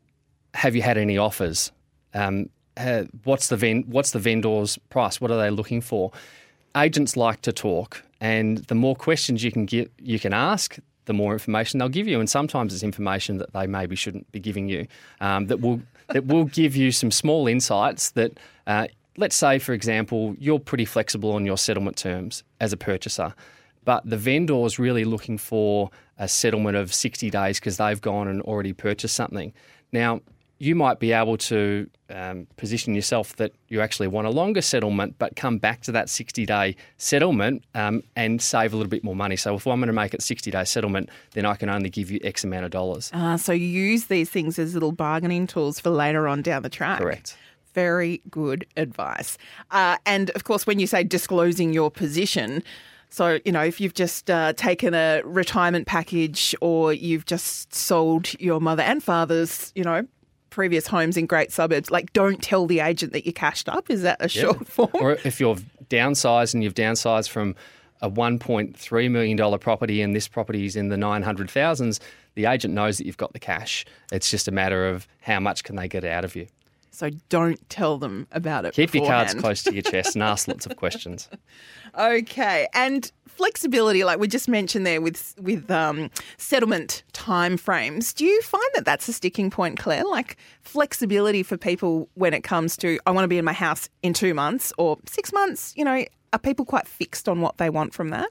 have 0.54 0.74
you 0.74 0.82
had 0.82 0.96
any 0.96 1.18
offers? 1.18 1.70
Um, 2.14 2.48
uh, 2.76 3.04
what's 3.24 3.48
the 3.48 3.56
ven- 3.56 3.84
what's 3.88 4.12
the 4.12 4.18
vendor's 4.18 4.78
price? 4.88 5.20
What 5.20 5.30
are 5.30 5.38
they 5.38 5.50
looking 5.50 5.80
for? 5.80 6.12
Agents 6.76 7.16
like 7.16 7.42
to 7.42 7.52
talk, 7.52 8.02
and 8.20 8.58
the 8.58 8.74
more 8.74 8.94
questions 8.94 9.42
you 9.42 9.50
can 9.50 9.66
get, 9.66 9.90
you 9.98 10.18
can 10.18 10.32
ask, 10.32 10.78
the 11.08 11.12
more 11.12 11.32
information 11.32 11.78
they'll 11.78 11.88
give 11.88 12.06
you. 12.06 12.20
And 12.20 12.30
sometimes 12.30 12.72
it's 12.72 12.84
information 12.84 13.38
that 13.38 13.52
they 13.52 13.66
maybe 13.66 13.96
shouldn't 13.96 14.30
be 14.30 14.38
giving 14.38 14.68
you 14.68 14.86
um, 15.20 15.46
that 15.46 15.60
will 15.60 15.80
that 16.12 16.26
will 16.26 16.44
give 16.44 16.76
you 16.76 16.92
some 16.92 17.10
small 17.10 17.48
insights 17.48 18.10
that. 18.10 18.38
Uh, 18.66 18.86
let's 19.16 19.34
say, 19.34 19.58
for 19.58 19.72
example, 19.72 20.36
you're 20.38 20.60
pretty 20.60 20.84
flexible 20.84 21.32
on 21.32 21.44
your 21.44 21.58
settlement 21.58 21.96
terms 21.96 22.44
as 22.60 22.72
a 22.72 22.76
purchaser, 22.76 23.34
but 23.84 24.08
the 24.08 24.16
vendor 24.16 24.64
is 24.64 24.78
really 24.78 25.04
looking 25.04 25.36
for 25.36 25.90
a 26.18 26.28
settlement 26.28 26.76
of 26.76 26.94
60 26.94 27.28
days 27.28 27.58
because 27.58 27.78
they've 27.78 28.00
gone 28.00 28.28
and 28.28 28.40
already 28.42 28.72
purchased 28.72 29.16
something. 29.16 29.52
Now, 29.92 30.20
you 30.58 30.74
might 30.74 30.98
be 30.98 31.12
able 31.12 31.36
to 31.36 31.88
um, 32.10 32.46
position 32.56 32.94
yourself 32.94 33.36
that 33.36 33.52
you 33.68 33.80
actually 33.80 34.08
want 34.08 34.26
a 34.26 34.30
longer 34.30 34.60
settlement, 34.60 35.14
but 35.18 35.36
come 35.36 35.58
back 35.58 35.82
to 35.82 35.92
that 35.92 36.08
60 36.08 36.44
day 36.46 36.76
settlement 36.96 37.64
um, 37.74 38.02
and 38.16 38.42
save 38.42 38.72
a 38.72 38.76
little 38.76 38.90
bit 38.90 39.04
more 39.04 39.14
money. 39.14 39.36
So, 39.36 39.54
if 39.54 39.66
I'm 39.66 39.78
going 39.78 39.86
to 39.88 39.92
make 39.92 40.14
it 40.14 40.22
60 40.22 40.50
day 40.50 40.64
settlement, 40.64 41.10
then 41.32 41.46
I 41.46 41.54
can 41.54 41.68
only 41.68 41.90
give 41.90 42.10
you 42.10 42.18
X 42.22 42.44
amount 42.44 42.64
of 42.64 42.70
dollars. 42.70 43.10
Uh, 43.12 43.36
so 43.36 43.52
you 43.52 43.66
use 43.66 44.06
these 44.06 44.30
things 44.30 44.58
as 44.58 44.74
little 44.74 44.92
bargaining 44.92 45.46
tools 45.46 45.78
for 45.78 45.90
later 45.90 46.26
on 46.26 46.42
down 46.42 46.62
the 46.62 46.68
track. 46.68 46.98
Correct. 46.98 47.36
Very 47.74 48.22
good 48.30 48.66
advice. 48.76 49.38
Uh, 49.70 49.98
and 50.06 50.30
of 50.30 50.44
course, 50.44 50.66
when 50.66 50.80
you 50.80 50.86
say 50.86 51.04
disclosing 51.04 51.72
your 51.72 51.90
position, 51.90 52.64
so, 53.10 53.38
you 53.44 53.52
know, 53.52 53.62
if 53.62 53.80
you've 53.80 53.94
just 53.94 54.30
uh, 54.30 54.52
taken 54.54 54.92
a 54.92 55.22
retirement 55.24 55.86
package 55.86 56.54
or 56.60 56.92
you've 56.92 57.24
just 57.24 57.74
sold 57.74 58.28
your 58.38 58.60
mother 58.60 58.82
and 58.82 59.02
father's, 59.02 59.72
you 59.74 59.82
know, 59.82 60.06
previous 60.50 60.86
homes 60.86 61.16
in 61.16 61.26
great 61.26 61.52
suburbs, 61.52 61.90
like 61.90 62.12
don't 62.12 62.42
tell 62.42 62.66
the 62.66 62.80
agent 62.80 63.12
that 63.12 63.26
you 63.26 63.32
cashed 63.32 63.68
up. 63.68 63.90
Is 63.90 64.02
that 64.02 64.16
a 64.20 64.28
short 64.28 64.66
form? 64.66 64.90
Or 64.94 65.12
if 65.24 65.40
you've 65.40 65.64
downsized 65.88 66.54
and 66.54 66.62
you've 66.62 66.74
downsized 66.74 67.28
from 67.28 67.54
a 68.00 68.10
$1.3 68.10 69.10
million 69.10 69.58
property 69.58 70.02
and 70.02 70.14
this 70.14 70.28
property 70.28 70.66
is 70.66 70.76
in 70.76 70.88
the 70.88 70.96
900,000s, 70.96 71.98
the 72.34 72.46
agent 72.46 72.74
knows 72.74 72.98
that 72.98 73.06
you've 73.06 73.16
got 73.16 73.32
the 73.32 73.40
cash. 73.40 73.84
It's 74.12 74.30
just 74.30 74.46
a 74.46 74.52
matter 74.52 74.88
of 74.88 75.08
how 75.20 75.40
much 75.40 75.64
can 75.64 75.76
they 75.76 75.88
get 75.88 76.04
out 76.04 76.24
of 76.24 76.36
you. 76.36 76.46
So 76.98 77.10
don't 77.28 77.60
tell 77.70 77.96
them 77.96 78.26
about 78.32 78.64
it. 78.64 78.74
Keep 78.74 78.92
your 78.92 79.06
cards 79.06 79.32
close 79.32 79.62
to 79.62 79.72
your 79.72 79.82
chest 79.82 80.16
and 80.16 80.22
ask 80.24 80.48
lots 80.48 80.66
of 80.66 80.76
questions. 80.76 81.28
Okay, 81.96 82.66
and 82.74 83.12
flexibility, 83.28 84.02
like 84.02 84.18
we 84.18 84.26
just 84.26 84.48
mentioned 84.48 84.84
there 84.84 85.00
with 85.00 85.36
with 85.40 85.70
um, 85.70 86.10
settlement 86.38 87.04
timeframes. 87.12 88.12
Do 88.12 88.24
you 88.24 88.42
find 88.42 88.68
that 88.74 88.84
that's 88.84 89.06
a 89.06 89.12
sticking 89.12 89.48
point, 89.48 89.78
Claire? 89.78 90.04
Like 90.04 90.38
flexibility 90.60 91.44
for 91.44 91.56
people 91.56 92.08
when 92.14 92.34
it 92.34 92.42
comes 92.42 92.76
to 92.78 92.98
I 93.06 93.12
want 93.12 93.22
to 93.22 93.28
be 93.28 93.38
in 93.38 93.44
my 93.44 93.52
house 93.52 93.88
in 94.02 94.12
two 94.12 94.34
months 94.34 94.72
or 94.76 94.98
six 95.06 95.32
months. 95.32 95.74
You 95.76 95.84
know, 95.84 96.04
are 96.32 96.38
people 96.40 96.64
quite 96.64 96.88
fixed 96.88 97.28
on 97.28 97.40
what 97.40 97.58
they 97.58 97.70
want 97.70 97.94
from 97.94 98.08
that? 98.08 98.30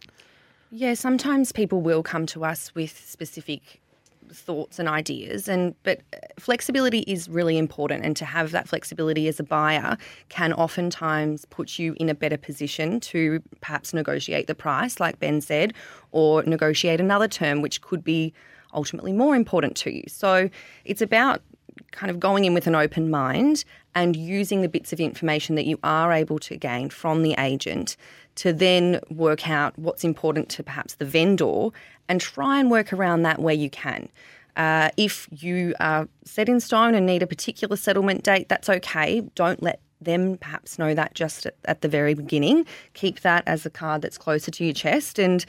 Yeah, 0.72 0.94
sometimes 0.94 1.54
people 1.54 1.80
will 1.80 2.04
come 2.04 2.26
to 2.26 2.44
us 2.44 2.76
with 2.76 2.92
specific 3.08 3.80
thoughts 4.32 4.80
and 4.80 4.88
ideas 4.88 5.48
and 5.48 5.76
but 5.84 6.02
flexibility 6.40 7.00
is 7.02 7.30
really 7.30 7.58
important 7.58 8.06
and 8.06 8.16
to 8.18 8.26
have 8.26 8.52
that 8.52 8.68
flexibility 8.68 9.28
as 9.28 9.40
a 9.40 9.44
buyer 9.44 9.98
can 10.30 10.54
oftentimes 10.54 11.46
put 11.46 11.80
you 11.80 11.96
in 12.00 12.10
a 12.10 12.16
better 12.16 12.38
position 12.38 13.00
to 13.00 13.42
perhaps 13.62 13.94
negotiate 13.94 14.48
the 14.48 14.56
price 14.56 15.00
like 15.00 15.20
Ben 15.20 15.42
said 15.42 15.74
or 16.12 16.44
negotiate 16.44 17.00
another 17.00 17.28
term 17.28 17.62
which 17.62 17.82
could 17.82 18.04
be 18.04 18.34
ultimately 18.74 19.14
more 19.14 19.36
important 19.36 19.76
to 19.78 19.92
you. 19.92 20.04
So 20.08 20.50
it's 20.86 21.02
about 21.02 21.42
kind 21.92 22.10
of 22.10 22.20
going 22.20 22.46
in 22.46 22.54
with 22.54 22.68
an 22.68 22.76
open 22.76 23.10
mind 23.10 23.64
and 23.96 24.16
using 24.16 24.62
the 24.62 24.70
bits 24.70 24.94
of 24.94 25.00
information 25.00 25.56
that 25.56 25.66
you 25.66 25.80
are 25.84 26.12
able 26.12 26.40
to 26.40 26.56
gain 26.56 26.90
from 26.90 27.24
the 27.24 27.34
agent 27.40 27.98
to 28.36 28.54
then 28.54 29.00
work 29.10 29.50
out 29.50 29.78
what's 29.80 30.04
important 30.04 30.50
to 30.50 30.64
perhaps 30.64 30.96
the 30.96 31.06
vendor 31.06 31.70
and 32.08 32.22
try 32.22 32.60
and 32.60 32.70
work 32.70 32.94
around 32.94 33.24
that 33.24 33.40
where 33.40 33.56
you 33.56 33.70
can. 33.70 34.10
Uh, 34.56 34.90
if 34.98 35.28
you 35.32 35.74
are 35.80 36.08
set 36.24 36.50
in 36.50 36.60
stone 36.60 36.96
and 36.96 37.06
need 37.06 37.22
a 37.22 37.28
particular 37.28 37.76
settlement 37.76 38.24
date, 38.24 38.50
that's 38.50 38.70
okay. 38.70 39.22
Don't 39.36 39.62
let 39.62 39.80
them 40.02 40.38
perhaps 40.38 40.78
know 40.78 40.94
that 40.94 41.14
just 41.14 41.46
at, 41.46 41.56
at 41.66 41.82
the 41.82 41.88
very 41.88 42.14
beginning. 42.14 42.66
Keep 42.94 43.22
that 43.22 43.44
as 43.48 43.66
a 43.66 43.70
card 43.70 44.02
that's 44.02 44.18
closer 44.18 44.52
to 44.52 44.64
your 44.64 44.74
chest, 44.74 45.20
and 45.20 45.46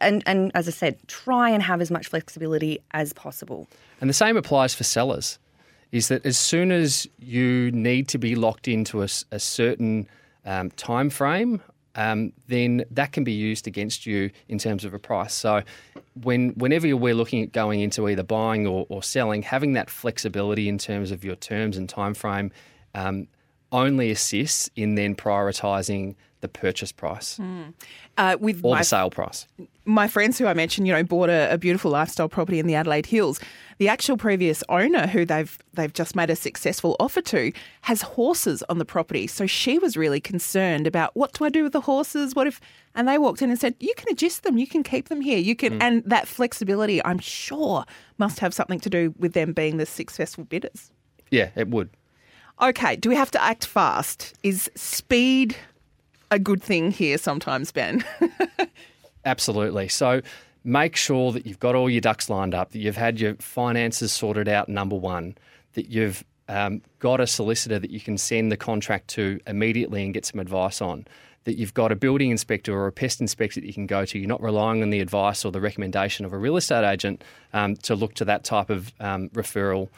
and 0.00 0.22
and 0.26 0.50
as 0.54 0.68
I 0.68 0.70
said, 0.70 0.96
try 1.06 1.50
and 1.50 1.62
have 1.62 1.80
as 1.80 1.90
much 1.90 2.08
flexibility 2.08 2.80
as 2.92 3.12
possible. 3.12 3.68
And 4.00 4.08
the 4.08 4.14
same 4.14 4.36
applies 4.36 4.74
for 4.74 4.84
sellers, 4.84 5.38
is 5.92 6.08
that 6.08 6.24
as 6.24 6.38
soon 6.38 6.70
as 6.70 7.08
you 7.18 7.70
need 7.72 8.08
to 8.08 8.18
be 8.18 8.34
locked 8.34 8.68
into 8.68 9.02
a 9.02 9.08
certain 9.08 10.08
um, 10.44 10.70
time 10.72 11.10
frame, 11.10 11.60
um, 11.96 12.32
then 12.46 12.84
that 12.90 13.12
can 13.12 13.24
be 13.24 13.32
used 13.32 13.66
against 13.66 14.06
you 14.06 14.30
in 14.48 14.58
terms 14.58 14.84
of 14.84 14.94
a 14.94 14.98
price. 14.98 15.34
So 15.34 15.62
when 16.22 16.50
whenever 16.50 16.96
we're 16.96 17.14
looking 17.14 17.42
at 17.42 17.52
going 17.52 17.80
into 17.80 18.08
either 18.08 18.22
buying 18.22 18.66
or, 18.66 18.86
or 18.88 19.02
selling, 19.02 19.42
having 19.42 19.72
that 19.72 19.90
flexibility 19.90 20.68
in 20.68 20.78
terms 20.78 21.10
of 21.10 21.24
your 21.24 21.36
terms 21.36 21.76
and 21.76 21.88
time 21.88 22.14
frame 22.14 22.52
um, 22.94 23.26
only 23.72 24.10
assists 24.10 24.70
in 24.76 24.94
then 24.94 25.14
prioritising 25.14 26.14
the 26.40 26.48
purchase 26.48 26.90
price 26.90 27.38
Uh, 28.16 28.36
with 28.40 28.60
or 28.64 28.72
my 28.74 28.78
the 28.78 28.84
sale 28.84 29.10
price. 29.10 29.46
my 29.84 30.08
friends 30.08 30.38
who 30.38 30.46
I 30.46 30.54
mentioned, 30.54 30.86
you 30.86 30.92
know, 30.94 31.02
bought 31.02 31.28
a, 31.28 31.52
a 31.52 31.58
beautiful 31.58 31.90
lifestyle 31.90 32.28
property 32.30 32.58
in 32.58 32.66
the 32.66 32.74
Adelaide 32.74 33.06
Hills. 33.06 33.38
The 33.76 33.88
actual 33.88 34.16
previous 34.16 34.62
owner, 34.70 35.06
who 35.06 35.26
they've 35.26 35.58
they've 35.74 35.92
just 35.92 36.16
made 36.16 36.30
a 36.30 36.36
successful 36.36 36.96
offer 36.98 37.20
to, 37.22 37.52
has 37.82 38.00
horses 38.02 38.62
on 38.70 38.78
the 38.78 38.84
property. 38.86 39.26
So 39.26 39.46
she 39.46 39.78
was 39.78 39.96
really 39.98 40.20
concerned 40.20 40.86
about 40.86 41.14
what 41.14 41.34
do 41.34 41.44
I 41.44 41.50
do 41.50 41.62
with 41.62 41.72
the 41.72 41.82
horses? 41.82 42.34
What 42.34 42.46
if? 42.46 42.58
And 42.94 43.06
they 43.06 43.18
walked 43.18 43.42
in 43.42 43.50
and 43.50 43.60
said, 43.60 43.74
"You 43.78 43.92
can 43.96 44.08
adjust 44.10 44.42
them. 44.42 44.56
You 44.56 44.66
can 44.66 44.82
keep 44.82 45.08
them 45.08 45.20
here. 45.20 45.38
You 45.38 45.54
can." 45.54 45.80
And 45.82 46.02
that 46.06 46.26
flexibility, 46.26 47.04
I'm 47.04 47.18
sure, 47.18 47.84
must 48.16 48.40
have 48.40 48.54
something 48.54 48.80
to 48.80 48.90
do 48.90 49.14
with 49.18 49.34
them 49.34 49.52
being 49.52 49.76
the 49.76 49.86
successful 49.86 50.44
bidders. 50.44 50.90
Yeah, 51.30 51.50
it 51.54 51.68
would. 51.68 51.90
Okay, 52.60 52.96
do 52.96 53.08
we 53.08 53.16
have 53.16 53.30
to 53.30 53.42
act 53.42 53.64
fast? 53.66 54.34
Is 54.42 54.70
speed 54.74 55.56
a 56.30 56.38
good 56.38 56.62
thing 56.62 56.90
here 56.90 57.16
sometimes, 57.16 57.72
Ben? 57.72 58.04
Absolutely. 59.24 59.88
So 59.88 60.20
make 60.62 60.94
sure 60.94 61.32
that 61.32 61.46
you've 61.46 61.58
got 61.60 61.74
all 61.74 61.88
your 61.88 62.02
ducks 62.02 62.28
lined 62.28 62.54
up, 62.54 62.72
that 62.72 62.78
you've 62.78 62.96
had 62.96 63.18
your 63.18 63.34
finances 63.36 64.12
sorted 64.12 64.48
out, 64.48 64.68
number 64.68 64.96
one, 64.96 65.36
that 65.72 65.88
you've 65.88 66.22
um, 66.48 66.82
got 66.98 67.20
a 67.20 67.26
solicitor 67.26 67.78
that 67.78 67.90
you 67.90 68.00
can 68.00 68.18
send 68.18 68.52
the 68.52 68.56
contract 68.56 69.08
to 69.08 69.40
immediately 69.46 70.04
and 70.04 70.12
get 70.12 70.26
some 70.26 70.38
advice 70.38 70.82
on, 70.82 71.06
that 71.44 71.56
you've 71.56 71.72
got 71.72 71.92
a 71.92 71.96
building 71.96 72.30
inspector 72.30 72.74
or 72.74 72.86
a 72.86 72.92
pest 72.92 73.22
inspector 73.22 73.60
that 73.60 73.66
you 73.66 73.72
can 73.72 73.86
go 73.86 74.04
to. 74.04 74.18
You're 74.18 74.28
not 74.28 74.42
relying 74.42 74.82
on 74.82 74.90
the 74.90 75.00
advice 75.00 75.46
or 75.46 75.52
the 75.52 75.60
recommendation 75.60 76.26
of 76.26 76.32
a 76.34 76.38
real 76.38 76.56
estate 76.56 76.86
agent 76.86 77.24
um, 77.54 77.76
to 77.76 77.94
look 77.94 78.14
to 78.14 78.26
that 78.26 78.44
type 78.44 78.68
of 78.68 78.92
um, 79.00 79.30
referral. 79.30 79.88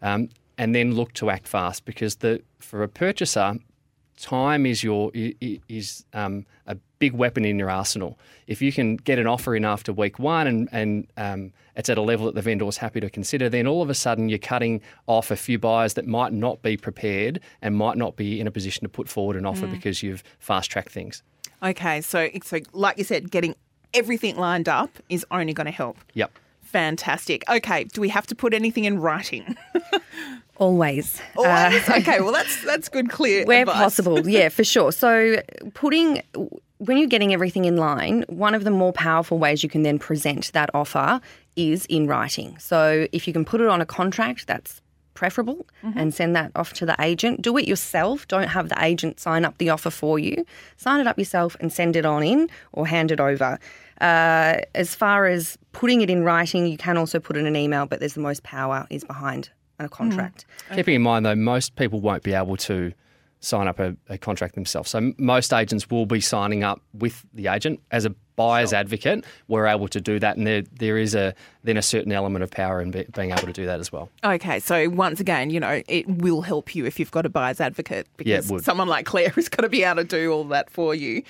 Um, 0.00 0.30
and 0.58 0.74
then 0.74 0.94
look 0.94 1.12
to 1.14 1.30
act 1.30 1.46
fast 1.48 1.84
because 1.84 2.16
the 2.16 2.42
for 2.58 2.82
a 2.82 2.88
purchaser, 2.88 3.56
time 4.16 4.66
is 4.66 4.82
your 4.82 5.10
is 5.14 6.04
um, 6.12 6.46
a 6.66 6.76
big 6.98 7.12
weapon 7.12 7.44
in 7.44 7.58
your 7.58 7.70
arsenal. 7.70 8.18
If 8.46 8.62
you 8.62 8.72
can 8.72 8.96
get 8.96 9.18
an 9.18 9.26
offer 9.26 9.54
in 9.54 9.64
after 9.64 9.92
week 9.92 10.18
one 10.18 10.46
and 10.46 10.68
and 10.72 11.06
um, 11.16 11.52
it's 11.76 11.90
at 11.90 11.98
a 11.98 12.02
level 12.02 12.26
that 12.26 12.34
the 12.34 12.42
vendor 12.42 12.66
is 12.66 12.78
happy 12.78 13.00
to 13.00 13.10
consider, 13.10 13.48
then 13.48 13.66
all 13.66 13.82
of 13.82 13.90
a 13.90 13.94
sudden 13.94 14.28
you're 14.28 14.38
cutting 14.38 14.80
off 15.06 15.30
a 15.30 15.36
few 15.36 15.58
buyers 15.58 15.94
that 15.94 16.06
might 16.06 16.32
not 16.32 16.62
be 16.62 16.76
prepared 16.76 17.40
and 17.60 17.76
might 17.76 17.96
not 17.96 18.16
be 18.16 18.40
in 18.40 18.46
a 18.46 18.50
position 18.50 18.82
to 18.82 18.88
put 18.88 19.08
forward 19.08 19.36
an 19.36 19.44
offer 19.44 19.66
because 19.66 20.02
you've 20.02 20.22
fast 20.38 20.70
tracked 20.70 20.90
things. 20.90 21.22
Okay, 21.62 22.00
so 22.00 22.28
so 22.42 22.60
like 22.72 22.98
you 22.98 23.04
said, 23.04 23.30
getting 23.30 23.54
everything 23.94 24.36
lined 24.36 24.68
up 24.68 24.90
is 25.08 25.24
only 25.30 25.52
going 25.52 25.66
to 25.66 25.70
help. 25.70 25.98
Yep. 26.14 26.32
Fantastic. 26.62 27.48
Okay, 27.48 27.84
do 27.84 28.00
we 28.00 28.08
have 28.08 28.26
to 28.26 28.34
put 28.34 28.52
anything 28.52 28.84
in 28.84 28.98
writing? 28.98 29.56
Always. 30.58 31.20
Always? 31.36 31.88
okay, 31.88 32.20
well 32.20 32.32
that's 32.32 32.64
that's 32.64 32.88
good 32.88 33.10
clear 33.10 33.44
Where 33.44 33.62
advice. 33.62 33.76
possible, 33.76 34.28
yeah, 34.28 34.48
for 34.48 34.64
sure. 34.64 34.92
So, 34.92 35.42
putting 35.74 36.22
when 36.78 36.98
you're 36.98 37.08
getting 37.08 37.32
everything 37.32 37.64
in 37.64 37.76
line, 37.76 38.24
one 38.28 38.54
of 38.54 38.64
the 38.64 38.70
more 38.70 38.92
powerful 38.92 39.38
ways 39.38 39.62
you 39.62 39.68
can 39.68 39.82
then 39.82 39.98
present 39.98 40.52
that 40.52 40.70
offer 40.74 41.20
is 41.56 41.86
in 41.86 42.06
writing. 42.06 42.56
So, 42.58 43.06
if 43.12 43.26
you 43.26 43.32
can 43.32 43.44
put 43.44 43.60
it 43.60 43.68
on 43.68 43.80
a 43.80 43.86
contract, 43.86 44.46
that's 44.46 44.80
preferable 45.14 45.66
and 45.82 46.12
send 46.12 46.36
that 46.36 46.52
off 46.54 46.74
to 46.74 46.84
the 46.84 46.94
agent. 47.00 47.40
Do 47.40 47.56
it 47.56 47.66
yourself. 47.66 48.28
Don't 48.28 48.48
have 48.48 48.68
the 48.68 48.84
agent 48.84 49.18
sign 49.18 49.46
up 49.46 49.56
the 49.56 49.70
offer 49.70 49.88
for 49.90 50.18
you. 50.18 50.44
Sign 50.76 51.00
it 51.00 51.06
up 51.06 51.18
yourself 51.18 51.56
and 51.58 51.72
send 51.72 51.96
it 51.96 52.04
on 52.04 52.22
in 52.22 52.48
or 52.72 52.86
hand 52.86 53.10
it 53.10 53.18
over. 53.18 53.58
Uh, 54.00 54.58
as 54.74 54.94
far 54.94 55.26
as 55.26 55.56
putting 55.72 56.02
it 56.02 56.10
in 56.10 56.22
writing, 56.22 56.66
you 56.66 56.76
can 56.76 56.98
also 56.98 57.18
put 57.18 57.36
it 57.36 57.40
in 57.40 57.46
an 57.46 57.56
email, 57.56 57.86
but 57.86 57.98
there's 57.98 58.12
the 58.12 58.20
most 58.20 58.42
power 58.42 58.86
is 58.90 59.04
behind 59.04 59.48
a 59.78 59.88
contract. 59.88 60.46
Keeping 60.74 60.94
in 60.94 61.02
mind, 61.02 61.26
though, 61.26 61.34
most 61.34 61.76
people 61.76 62.00
won't 62.00 62.22
be 62.22 62.32
able 62.32 62.56
to 62.58 62.92
sign 63.40 63.68
up 63.68 63.78
a, 63.78 63.94
a 64.08 64.18
contract 64.18 64.54
themselves. 64.54 64.90
So 64.90 65.12
most 65.18 65.52
agents 65.52 65.88
will 65.90 66.06
be 66.06 66.20
signing 66.20 66.64
up 66.64 66.80
with 66.94 67.24
the 67.34 67.48
agent 67.48 67.80
as 67.90 68.04
a 68.04 68.10
buyer's 68.34 68.72
advocate. 68.72 69.24
We're 69.48 69.66
able 69.66 69.88
to 69.88 70.00
do 70.00 70.18
that, 70.18 70.36
and 70.36 70.46
there 70.46 70.62
there 70.78 70.98
is 70.98 71.14
a 71.14 71.34
then 71.62 71.76
a 71.76 71.82
certain 71.82 72.12
element 72.12 72.42
of 72.42 72.50
power 72.50 72.80
in 72.80 72.90
be, 72.90 73.06
being 73.14 73.30
able 73.30 73.46
to 73.46 73.52
do 73.52 73.66
that 73.66 73.80
as 73.80 73.92
well. 73.92 74.10
Okay, 74.24 74.58
so 74.60 74.88
once 74.88 75.20
again, 75.20 75.50
you 75.50 75.60
know, 75.60 75.82
it 75.88 76.06
will 76.08 76.42
help 76.42 76.74
you 76.74 76.86
if 76.86 76.98
you've 76.98 77.10
got 77.10 77.24
a 77.26 77.28
buyer's 77.28 77.60
advocate 77.60 78.06
Yeah, 78.18 78.36
because 78.36 78.50
would. 78.50 78.64
someone 78.64 78.88
like 78.88 79.06
Claire 79.06 79.32
is 79.36 79.48
going 79.48 79.62
to 79.64 79.68
be 79.68 79.84
able 79.84 80.02
to 80.02 80.04
do 80.04 80.32
all 80.32 80.44
that 80.44 80.70
for 80.70 80.94
you. 80.94 81.22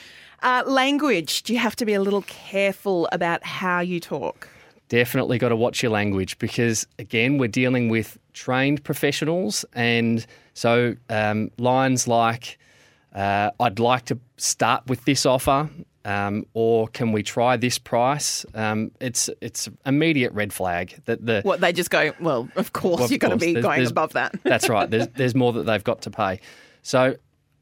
Uh, 0.42 0.62
language, 0.66 1.42
do 1.44 1.52
you 1.52 1.58
have 1.58 1.76
to 1.76 1.84
be 1.86 1.94
a 1.94 2.00
little 2.00 2.22
careful 2.22 3.08
about 3.12 3.44
how 3.44 3.80
you 3.80 4.00
talk? 4.00 4.48
Definitely 4.88 5.38
got 5.38 5.48
to 5.50 5.56
watch 5.56 5.82
your 5.82 5.90
language 5.92 6.38
because 6.38 6.86
again 6.98 7.38
we're 7.38 7.48
dealing 7.48 7.88
with 7.88 8.18
trained 8.32 8.84
professionals 8.84 9.64
and 9.72 10.26
so 10.54 10.94
um, 11.10 11.50
lines 11.58 12.06
like 12.06 12.58
uh, 13.14 13.50
i'd 13.60 13.78
like 13.80 14.04
to 14.04 14.18
start 14.36 14.86
with 14.86 15.04
this 15.04 15.26
offer 15.26 15.68
um, 16.04 16.44
or 16.54 16.86
can 16.88 17.10
we 17.10 17.22
try 17.24 17.56
this 17.56 17.78
price 17.78 18.46
um, 18.54 18.92
it's 19.00 19.28
it's 19.40 19.68
immediate 19.84 20.32
red 20.34 20.52
flag 20.52 21.02
that 21.06 21.24
the 21.26 21.40
What 21.42 21.60
they 21.60 21.72
just 21.72 21.90
go, 21.90 22.12
well, 22.20 22.48
of 22.54 22.72
course, 22.72 22.96
Well, 22.98 23.04
of 23.06 23.10
you're 23.10 23.18
going 23.18 23.32
to 23.32 23.44
be 23.44 23.54
there's- 23.54 23.64
going 23.64 23.78
there's- 23.78 23.90
above 23.90 24.12
that. 24.12 24.36
That's 24.44 24.68
right. 24.76 24.88
There's, 24.88 25.08
there's 25.16 25.34
more 25.34 25.52
that 25.54 25.64
they've 25.66 25.82
got 25.82 26.02
to 26.02 26.10
pay. 26.12 26.38
So 26.82 27.16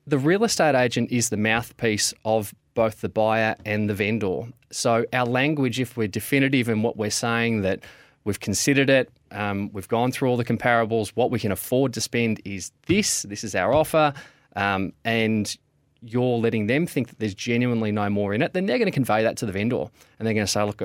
the 0.07 0.19
real 0.19 0.45
estate 0.45 0.75
agent 0.75 1.11
is 1.11 1.31
the 1.31 1.39
mouthpiece 1.39 2.13
of 2.27 2.55
both 2.75 3.01
the 3.01 3.09
buyer 3.09 3.57
and 3.65 3.89
the 3.89 3.95
vendor. 3.95 4.43
So 4.71 5.05
our 5.13 5.27
language, 5.27 5.81
if 5.81 5.97
we're 5.97 6.09
definitive 6.09 6.69
in 6.69 6.83
what 6.83 6.97
we're 6.97 7.11
saying, 7.11 7.63
that 7.63 7.81
we've 8.25 8.41
considered 8.41 8.91
it, 8.91 9.11
um, 9.31 9.71
we've 9.73 9.89
gone 9.89 10.13
through 10.13 10.29
all 10.29 10.37
the 10.37 10.45
comparables, 10.45 11.11
what 11.11 11.31
we 11.31 11.39
can 11.39 11.53
afford 11.53 11.93
to 11.95 12.01
spend 12.01 12.41
is 12.45 12.73
this, 12.87 13.23
this 13.23 13.45
is 13.45 13.55
our 13.55 13.73
offer, 13.73 14.13
um, 14.57 14.93
and 15.05 15.57
you're 16.01 16.39
letting 16.39 16.67
them 16.67 16.87
think 16.87 17.09
that 17.09 17.19
there's 17.19 17.35
genuinely 17.35 17.91
no 17.91 18.11
more 18.11 18.35
in 18.35 18.43
it, 18.43 18.53
then 18.53 18.67
they're 18.67 18.79
going 18.79 18.87
to 18.87 18.93
convey 18.93 19.23
that 19.23 19.37
to 19.39 19.47
the 19.47 19.53
vendor. 19.53 19.87
And 20.19 20.27
they're 20.27 20.35
going 20.35 20.47
to 20.47 20.53
say, 20.53 20.63
look, 20.63 20.83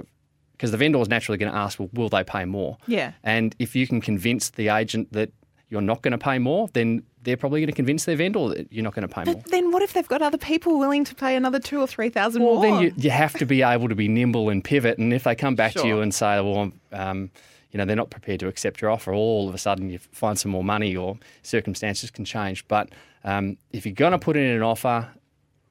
because 0.54 0.72
the 0.72 0.78
vendor 0.78 1.00
is 1.00 1.10
naturally 1.10 1.38
going 1.38 1.52
to 1.52 1.58
ask, 1.58 1.80
well, 1.80 1.90
will 1.94 2.10
they 2.10 2.24
pay 2.24 2.46
more? 2.46 2.78
Yeah. 2.88 3.14
And 3.24 3.56
if 3.60 3.76
you 3.76 3.88
can 3.88 4.02
convince 4.02 4.50
the 4.50 4.70
agent 4.70 5.12
that 5.14 5.32
you're 5.70 5.82
not 5.82 6.02
going 6.02 6.12
to 6.12 6.18
pay 6.18 6.40
more, 6.40 6.68
then 6.74 7.04
they're 7.24 7.38
probably 7.38 7.60
going 7.62 7.68
to 7.68 7.76
convince 7.76 8.06
their 8.06 8.16
vendor 8.16 8.50
that 8.50 8.72
you're 8.72 8.84
not 8.84 8.96
going 8.96 9.08
to 9.08 9.14
pay 9.14 9.24
more. 9.24 9.36
But 9.36 9.52
then 9.52 9.72
what 9.72 9.84
if 9.84 9.94
they've 9.94 10.08
got 10.08 10.22
other 10.22 10.38
people 10.38 10.80
willing 10.80 11.04
to 11.06 11.16
pay 11.16 11.36
another 11.36 11.60
two 11.60 11.80
or 11.80 11.88
three 11.88 12.10
thousand 12.10 12.44
Well, 12.44 12.56
more? 12.56 12.64
then 12.64 12.82
you, 12.82 12.94
you 12.98 13.10
have 13.12 13.34
to 13.34 13.46
be 13.46 13.62
able 13.62 13.90
to 13.90 13.96
be 13.96 14.08
nimble 14.08 14.50
and 14.50 14.64
pivot. 14.64 14.98
And 14.98 15.14
if 15.14 15.24
they 15.24 15.36
come 15.36 15.56
back 15.56 15.74
to 15.74 15.88
you 15.88 16.02
and 16.02 16.14
say, 16.14 16.42
well, 16.42 16.72
um, 16.92 17.30
you 17.72 17.78
know, 17.78 17.86
they're 17.86 17.96
not 17.96 18.10
prepared 18.10 18.40
to 18.40 18.48
accept 18.48 18.82
your 18.82 18.90
offer, 18.90 19.14
all 19.14 19.48
of 19.48 19.54
a 19.54 19.60
sudden 19.60 19.90
you 19.90 20.00
find 20.12 20.40
some 20.40 20.52
more 20.52 20.64
money 20.64 20.96
or 20.96 21.18
circumstances 21.44 22.10
can 22.10 22.26
change. 22.26 22.68
But 22.68 22.90
um, 23.24 23.58
if 23.72 23.86
you're 23.86 23.94
going 23.94 24.14
to 24.14 24.20
put 24.20 24.38
in 24.38 24.44
an 24.44 24.64
offer, 24.64 25.08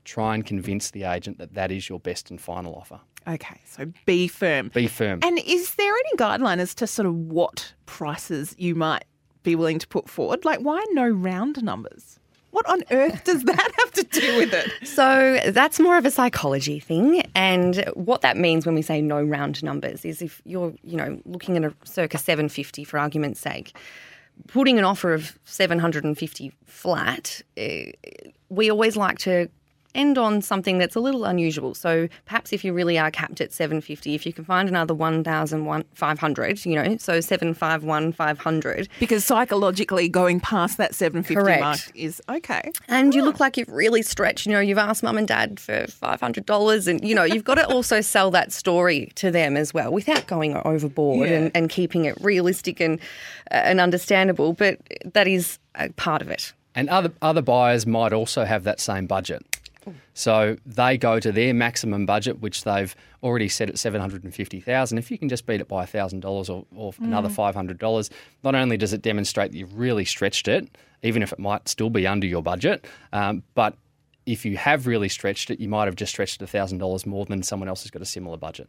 try 0.05 0.35
and 0.35 0.47
convince 0.47 0.91
the 0.93 1.05
agent 1.05 1.39
that 1.39 1.55
that 1.55 1.73
is 1.73 1.89
your 1.89 1.99
best 1.99 2.31
and 2.31 2.41
final 2.41 2.75
offer. 2.75 3.01
Okay, 3.27 3.61
so 3.67 3.93
be 4.07 4.29
firm. 4.29 4.69
Be 4.69 4.87
firm. 4.87 5.21
And 5.23 5.39
is 5.45 5.75
there 5.75 5.93
any 5.93 6.17
guideline 6.17 6.59
as 6.61 6.75
to 6.77 6.87
sort 6.87 7.07
of 7.07 7.15
what 7.15 7.75
prices 7.85 8.55
you 8.59 8.75
might 8.75 9.05
be 9.43 9.55
willing 9.55 9.79
to 9.79 9.89
put 9.89 10.09
forward? 10.09 10.45
Like, 10.45 10.61
why 10.61 10.85
no 10.93 11.09
round 11.09 11.63
numbers? 11.63 12.19
What 12.51 12.67
on 12.67 12.83
earth 12.91 13.25
does 13.25 13.45
that 13.45 13.73
have 13.79 13.93
to 13.93 14.03
do 14.05 14.39
with 14.39 14.53
it? 14.53 14.71
So 14.89 15.39
that's 15.51 15.79
more 15.79 15.97
of 15.97 16.07
a 16.07 16.11
psychology 16.11 16.81
thing. 16.81 17.23
And 17.35 17.85
what 17.95 18.23
that 18.23 18.37
means 18.37 18.67
when 18.67 18.75
we 18.75 18.83
say 18.83 19.01
no 19.01 19.23
round 19.23 19.63
numbers 19.63 20.05
is 20.05 20.23
if 20.23 20.43
you're, 20.45 20.75
you 20.83 20.97
know, 20.97 21.21
looking 21.25 21.57
at 21.57 21.65
a 21.65 21.73
circa 21.85 22.19
750 22.19 22.85
for 22.85 22.99
argument's 22.99 23.39
sake, 23.39 23.77
putting 24.49 24.79
an 24.79 24.85
offer 24.85 25.13
of 25.13 25.39
750 25.45 26.53
flat, 26.65 27.43
eh, 27.57 27.93
we 28.49 28.71
always 28.71 28.97
like 28.97 29.19
to 29.19 29.49
end 29.99 30.17
on 30.19 30.41
something 30.43 30.79
that's 30.79 30.95
a 30.95 31.01
little 31.01 31.25
unusual. 31.25 31.75
So 31.75 32.09
perhaps 32.27 32.53
if 32.53 32.65
you 32.65 32.73
really 32.73 32.99
are 32.99 33.11
capped 33.11 33.41
at 33.41 33.53
750, 33.53 34.15
if 34.15 34.25
you 34.27 34.33
can 34.33 34.45
find 34.45 34.69
another 34.69 34.95
1,500, 34.95 36.65
you 36.65 36.75
know, 36.75 36.97
so 36.99 37.21
751,500, 37.21 38.89
Because 39.01 39.25
psychologically, 39.25 40.09
going 40.09 40.41
past 40.41 40.77
that 40.79 40.95
750 40.95 41.35
Correct. 41.35 41.61
mark 41.61 41.79
is 41.95 42.23
okay. 42.29 42.71
and 42.89 43.15
you 43.15 43.23
look 43.23 43.41
like 43.41 43.57
you've 43.57 43.69
really 43.69 44.03
stretched. 44.03 44.47
You 44.47 44.53
know, 44.53 44.61
you've 44.61 44.79
asked 44.79 45.03
mum 45.03 45.19
and 45.19 45.27
dad 45.29 45.59
for 45.61 45.87
five 45.89 46.21
hundred 46.21 46.47
dollars, 46.47 46.87
and 46.87 47.07
you 47.07 47.15
know 47.15 47.25
you've 47.25 47.45
got 47.45 47.57
to 47.57 47.67
also 47.67 48.01
sell 48.15 48.31
that 48.33 48.53
story 48.53 49.11
to 49.17 49.31
them 49.31 49.57
as 49.57 49.75
well, 49.75 49.93
without 49.93 50.27
going 50.27 50.57
overboard 50.65 51.29
Yeah. 51.29 51.37
and, 51.37 51.51
and 51.55 51.71
keeping 51.71 52.05
it 52.05 52.17
realistic 52.21 52.81
and 52.81 52.99
uh, 53.51 53.55
and 53.55 53.81
understandable. 53.81 54.53
But 54.53 54.79
that 55.05 55.27
is 55.27 55.59
a 55.75 55.91
part 55.91 56.23
of 56.23 56.31
it. 56.31 56.53
And 56.75 56.89
other 56.89 57.13
other 57.23 57.43
buyers 57.43 57.87
might 57.87 58.13
also 58.13 58.45
have 58.45 58.65
that 58.65 58.81
same 58.81 59.07
budget. 59.07 59.43
So 60.15 60.57
they 60.67 60.99
go 60.99 61.21
to 61.21 61.33
their 61.33 61.55
maximum 61.55 62.07
budget, 62.07 62.41
which 62.41 62.65
they've 62.65 62.95
already 63.23 63.49
set 63.49 63.69
at 63.69 63.79
seven 63.79 64.01
hundred 64.01 64.25
and 64.25 64.35
fifty 64.35 64.61
thousand. 64.61 64.99
If 64.99 65.11
you 65.11 65.19
can 65.19 65.29
just 65.29 65.47
beat 65.47 65.61
it 65.61 65.69
by 65.69 65.87
thousand 65.87 66.21
dollars 66.21 66.49
or, 66.49 66.65
or 66.75 66.93
another 67.01 67.29
five 67.29 67.55
hundred 67.55 67.79
dollars, 67.79 68.11
not 68.43 68.55
only 68.55 68.77
does 68.77 68.93
it 68.93 69.03
demonstrate 69.03 69.53
that 69.53 69.59
you've 69.59 69.79
really 69.79 70.05
stretched 70.05 70.49
it, 70.49 70.69
even 71.03 71.23
if 71.23 71.33
it 71.33 71.39
might 71.39 71.69
still 71.69 71.91
be 71.91 72.07
under 72.07 72.27
your 72.27 72.43
budget, 72.43 72.87
um, 73.13 73.43
but 73.55 73.77
if 74.27 74.45
you 74.45 74.57
have 74.59 74.87
really 74.87 75.09
stretched 75.09 75.51
it, 75.51 75.59
you 75.59 75.69
might 75.69 75.87
have 75.87 75.97
just 75.97 76.13
stretched 76.13 76.43
it 76.43 76.49
thousand 76.49 76.79
dollars 76.79 77.07
more 77.07 77.25
than 77.25 77.43
someone 77.43 77.69
else 77.69 77.83
who's 77.83 77.91
got 77.91 78.03
a 78.03 78.07
similar 78.07 78.37
budget. 78.37 78.69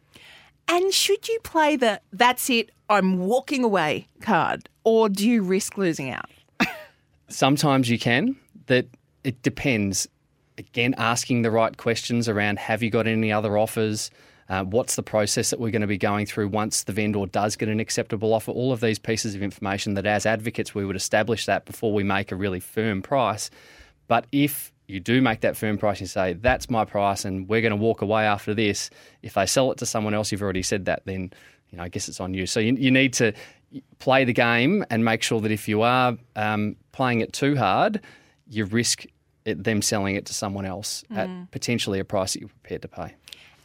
And 0.68 0.92
should 0.94 1.28
you 1.28 1.38
play 1.42 1.76
the 1.76 2.00
that's 2.12 2.48
it, 2.48 2.70
I'm 2.88 3.18
walking 3.18 3.64
away 3.64 4.08
card, 4.20 4.68
or 4.84 5.08
do 5.08 5.28
you 5.28 5.42
risk 5.42 5.76
losing 5.76 6.10
out? 6.10 6.30
Sometimes 7.28 7.90
you 7.90 7.98
can. 7.98 8.36
That 8.66 8.86
it 9.24 9.42
depends. 9.42 10.08
Again, 10.60 10.94
asking 10.98 11.40
the 11.40 11.50
right 11.50 11.74
questions 11.74 12.28
around 12.28 12.58
have 12.58 12.82
you 12.82 12.90
got 12.90 13.06
any 13.06 13.32
other 13.32 13.56
offers? 13.56 14.10
Uh, 14.50 14.62
what's 14.64 14.94
the 14.94 15.02
process 15.02 15.48
that 15.50 15.58
we're 15.58 15.70
going 15.70 15.80
to 15.80 15.88
be 15.88 15.96
going 15.96 16.26
through 16.26 16.48
once 16.48 16.82
the 16.82 16.92
vendor 16.92 17.24
does 17.24 17.56
get 17.56 17.70
an 17.70 17.80
acceptable 17.80 18.34
offer? 18.34 18.50
All 18.50 18.70
of 18.70 18.80
these 18.80 18.98
pieces 18.98 19.34
of 19.34 19.42
information 19.42 19.94
that, 19.94 20.04
as 20.04 20.26
advocates, 20.26 20.74
we 20.74 20.84
would 20.84 20.96
establish 20.96 21.46
that 21.46 21.64
before 21.64 21.94
we 21.94 22.04
make 22.04 22.30
a 22.30 22.36
really 22.36 22.60
firm 22.60 23.00
price. 23.00 23.48
But 24.06 24.26
if 24.32 24.70
you 24.86 25.00
do 25.00 25.22
make 25.22 25.40
that 25.40 25.56
firm 25.56 25.78
price 25.78 26.00
and 26.00 26.10
say, 26.10 26.34
that's 26.34 26.68
my 26.68 26.84
price 26.84 27.24
and 27.24 27.48
we're 27.48 27.62
going 27.62 27.70
to 27.70 27.76
walk 27.76 28.02
away 28.02 28.24
after 28.24 28.52
this, 28.52 28.90
if 29.22 29.34
they 29.34 29.46
sell 29.46 29.72
it 29.72 29.78
to 29.78 29.86
someone 29.86 30.12
else, 30.12 30.30
you've 30.30 30.42
already 30.42 30.62
said 30.62 30.84
that, 30.84 31.02
then 31.06 31.32
you 31.70 31.78
know, 31.78 31.84
I 31.84 31.88
guess 31.88 32.06
it's 32.06 32.20
on 32.20 32.34
you. 32.34 32.44
So 32.44 32.60
you, 32.60 32.74
you 32.74 32.90
need 32.90 33.14
to 33.14 33.32
play 33.98 34.24
the 34.24 34.34
game 34.34 34.84
and 34.90 35.06
make 35.06 35.22
sure 35.22 35.40
that 35.40 35.52
if 35.52 35.68
you 35.68 35.80
are 35.80 36.18
um, 36.36 36.76
playing 36.92 37.20
it 37.20 37.32
too 37.32 37.56
hard, 37.56 38.02
you 38.46 38.66
risk 38.66 39.04
it, 39.44 39.64
them 39.64 39.82
selling 39.82 40.16
it 40.16 40.26
to 40.26 40.34
someone 40.34 40.64
else 40.64 41.04
at 41.10 41.28
mm. 41.28 41.50
potentially 41.50 41.98
a 41.98 42.04
price 42.04 42.34
that 42.34 42.40
you're 42.40 42.48
prepared 42.48 42.82
to 42.82 42.88
pay. 42.88 43.14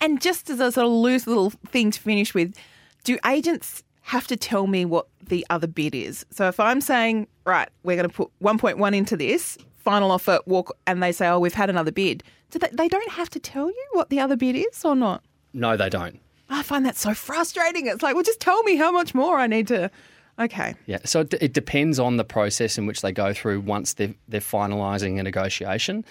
And 0.02 0.22
just 0.22 0.50
as 0.50 0.60
a 0.60 0.72
sort 0.72 0.88
of 0.88 0.92
loose 0.92 1.28
little 1.28 1.50
thing 1.50 1.92
to 1.92 2.00
finish 2.00 2.34
with, 2.34 2.56
do 3.04 3.18
agents 3.26 3.84
have 4.02 4.28
to 4.28 4.38
tell 4.38 4.68
me 4.68 4.86
what 4.86 5.08
the 5.28 5.46
other 5.50 5.68
bid 5.68 5.96
is? 5.96 6.26
So 6.32 6.48
if 6.48 6.60
I'm 6.60 6.82
saying, 6.82 7.28
right, 7.46 7.70
we're 7.84 7.96
going 7.96 8.10
to 8.10 8.16
put 8.16 8.32
1.1 8.42 8.96
into 8.96 9.18
this, 9.18 9.58
final 9.78 10.12
offer, 10.12 10.40
walk, 10.46 10.76
and 10.86 11.02
they 11.02 11.12
say, 11.12 11.28
oh, 11.28 11.40
we've 11.40 11.54
had 11.54 11.70
another 11.70 11.92
bid, 11.92 12.24
do 12.52 12.60
they, 12.60 12.70
they 12.72 12.88
don't 12.88 13.12
have 13.12 13.30
to 13.32 13.40
tell 13.40 13.68
you 13.68 13.88
what 13.94 14.10
the 14.10 14.20
other 14.20 14.36
bid 14.36 14.56
is 14.56 14.84
or 14.84 14.96
not? 14.96 15.24
No, 15.54 15.78
they 15.78 15.90
don't. 15.90 16.20
I 16.50 16.62
find 16.62 16.86
that 16.86 16.96
so 16.96 17.14
frustrating. 17.14 17.88
It's 17.88 18.04
like, 18.04 18.14
well, 18.14 18.24
just 18.24 18.40
tell 18.40 18.62
me 18.64 18.76
how 18.76 18.92
much 18.92 19.16
more 19.16 19.40
I 19.40 19.48
need 19.48 19.68
to. 19.70 19.90
Okay. 20.38 20.76
Yeah, 20.86 21.00
so 21.06 21.22
it, 21.22 21.34
it 21.36 21.54
depends 21.54 21.98
on 22.00 22.18
the 22.18 22.24
process 22.26 22.78
in 22.78 22.86
which 22.86 23.02
they 23.02 23.12
go 23.12 23.34
through 23.34 23.62
once 23.62 23.94
they're, 23.94 24.14
they're 24.28 24.42
finalising 24.42 25.20
a 25.20 25.24
negotiation. 25.24 26.04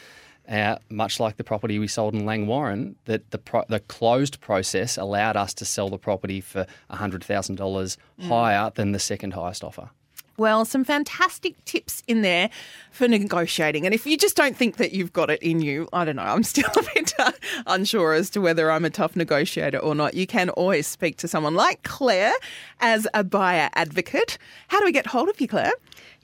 Uh, 0.48 0.76
much 0.90 1.20
like 1.20 1.38
the 1.38 1.44
property 1.44 1.78
we 1.78 1.88
sold 1.88 2.14
in 2.14 2.22
Langwarrin, 2.24 2.94
that 3.06 3.30
the 3.30 3.38
pro- 3.38 3.64
the 3.68 3.80
closed 3.80 4.40
process 4.42 4.98
allowed 4.98 5.36
us 5.36 5.54
to 5.54 5.64
sell 5.64 5.88
the 5.88 5.96
property 5.96 6.42
for 6.42 6.66
hundred 6.90 7.24
thousand 7.24 7.54
dollars 7.54 7.96
higher 8.20 8.70
than 8.74 8.92
the 8.92 8.98
second 8.98 9.32
highest 9.32 9.64
offer. 9.64 9.88
Well, 10.36 10.64
some 10.64 10.84
fantastic 10.84 11.64
tips 11.64 12.02
in 12.08 12.22
there 12.22 12.50
for 12.90 13.06
negotiating. 13.06 13.86
And 13.86 13.94
if 13.94 14.06
you 14.06 14.16
just 14.16 14.36
don't 14.36 14.56
think 14.56 14.78
that 14.78 14.92
you've 14.92 15.12
got 15.12 15.30
it 15.30 15.40
in 15.42 15.60
you, 15.60 15.88
I 15.92 16.04
don't 16.04 16.16
know, 16.16 16.22
I'm 16.22 16.42
still 16.42 16.70
a 16.76 16.82
bit 16.94 17.14
uh, 17.18 17.32
unsure 17.66 18.14
as 18.14 18.30
to 18.30 18.40
whether 18.40 18.70
I'm 18.70 18.84
a 18.84 18.90
tough 18.90 19.16
negotiator 19.16 19.78
or 19.78 19.94
not. 19.94 20.14
You 20.14 20.26
can 20.26 20.50
always 20.50 20.86
speak 20.86 21.16
to 21.18 21.28
someone 21.28 21.54
like 21.54 21.82
Claire 21.84 22.34
as 22.80 23.06
a 23.14 23.22
buyer 23.22 23.70
advocate. 23.74 24.38
How 24.68 24.80
do 24.80 24.86
we 24.86 24.92
get 24.92 25.06
hold 25.06 25.28
of 25.28 25.40
you, 25.40 25.48
Claire? 25.48 25.72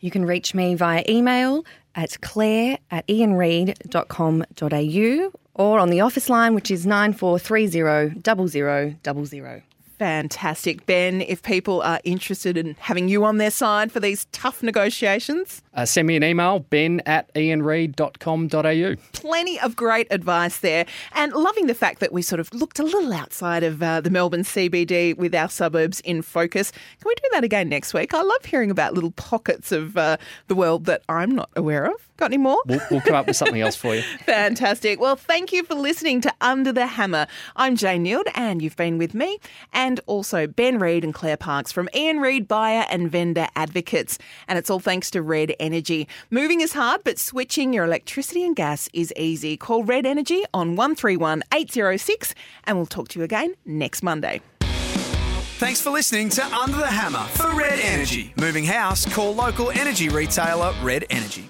You 0.00 0.10
can 0.10 0.24
reach 0.24 0.54
me 0.54 0.74
via 0.74 1.04
email 1.08 1.64
at 1.94 2.20
claire 2.20 2.78
at 2.90 3.06
ianreid.com.au 3.06 5.30
or 5.54 5.78
on 5.78 5.90
the 5.90 6.00
office 6.00 6.28
line, 6.28 6.54
which 6.54 6.70
is 6.70 6.86
9430 6.86 8.20
0000. 8.22 9.62
Fantastic. 10.00 10.86
Ben, 10.86 11.20
if 11.20 11.42
people 11.42 11.82
are 11.82 12.00
interested 12.04 12.56
in 12.56 12.74
having 12.80 13.06
you 13.08 13.22
on 13.22 13.36
their 13.36 13.50
side 13.50 13.92
for 13.92 14.00
these 14.00 14.24
tough 14.32 14.62
negotiations, 14.62 15.60
Uh, 15.74 15.84
send 15.84 16.08
me 16.08 16.16
an 16.16 16.24
email, 16.24 16.60
ben 16.60 17.00
at 17.04 17.32
ianreid.com.au. 17.34 18.94
plenty 19.12 19.60
of 19.60 19.76
great 19.76 20.06
advice 20.10 20.58
there. 20.60 20.86
And 21.12 21.32
loving 21.34 21.66
the 21.66 21.74
fact 21.74 22.00
that 22.00 22.12
we 22.14 22.22
sort 22.22 22.40
of 22.40 22.52
looked 22.54 22.78
a 22.78 22.82
little 22.82 23.12
outside 23.12 23.62
of 23.62 23.82
uh, 23.82 24.00
the 24.00 24.08
Melbourne 24.10 24.42
CBD 24.42 25.14
with 25.16 25.34
our 25.34 25.50
suburbs 25.50 26.00
in 26.00 26.22
focus. 26.22 26.70
Can 26.72 27.04
we 27.06 27.14
do 27.16 27.22
that 27.32 27.44
again 27.44 27.68
next 27.68 27.92
week? 27.92 28.14
I 28.14 28.22
love 28.22 28.44
hearing 28.46 28.70
about 28.70 28.94
little 28.94 29.12
pockets 29.12 29.70
of 29.70 29.98
uh, 29.98 30.16
the 30.48 30.54
world 30.54 30.86
that 30.86 31.02
I'm 31.10 31.32
not 31.34 31.50
aware 31.56 31.84
of. 31.84 31.94
Got 32.16 32.26
any 32.26 32.38
more? 32.38 32.60
We'll, 32.66 32.80
we'll 32.90 33.00
come 33.02 33.14
up 33.14 33.26
with 33.26 33.36
something 33.36 33.60
else 33.60 33.76
for 33.76 33.94
you. 33.94 34.02
Fantastic. 34.26 34.98
Well, 35.00 35.16
thank 35.16 35.52
you 35.52 35.62
for 35.64 35.74
listening 35.74 36.20
to 36.22 36.32
Under 36.40 36.72
the 36.72 36.86
Hammer. 36.86 37.26
I'm 37.56 37.76
Jane 37.76 38.04
Neild, 38.04 38.24
and 38.34 38.60
you've 38.60 38.76
been 38.76 38.98
with 38.98 39.14
me, 39.14 39.38
and 39.72 39.89
also 40.06 40.46
Ben 40.46 40.78
Reid 40.78 41.02
and 41.02 41.12
Claire 41.12 41.36
Parks 41.36 41.72
from 41.72 41.88
Ian 41.92 42.20
Reid 42.20 42.46
Buyer 42.46 42.86
and 42.88 43.10
Vendor 43.10 43.48
Advocates. 43.56 44.16
And 44.46 44.56
it's 44.56 44.70
all 44.70 44.78
thanks 44.78 45.10
to 45.10 45.22
Red 45.22 45.56
Energy. 45.58 46.06
Moving 46.30 46.60
is 46.60 46.74
hard, 46.74 47.02
but 47.02 47.18
switching 47.18 47.72
your 47.72 47.84
electricity 47.84 48.44
and 48.44 48.54
gas 48.54 48.88
is 48.92 49.12
easy. 49.16 49.56
Call 49.56 49.82
Red 49.82 50.06
Energy 50.06 50.44
on 50.54 50.76
131 50.76 51.42
806, 51.52 52.34
and 52.64 52.76
we'll 52.76 52.86
talk 52.86 53.08
to 53.08 53.18
you 53.18 53.24
again 53.24 53.54
next 53.66 54.04
Monday. 54.04 54.40
Thanks 54.60 55.82
for 55.82 55.90
listening 55.90 56.28
to 56.30 56.46
Under 56.56 56.78
the 56.78 56.86
Hammer 56.86 57.24
for 57.34 57.50
Red 57.50 57.80
Energy. 57.80 58.32
Moving 58.36 58.64
house, 58.64 59.04
call 59.12 59.34
local 59.34 59.70
energy 59.72 60.08
retailer 60.08 60.72
Red 60.82 61.04
Energy. 61.10 61.49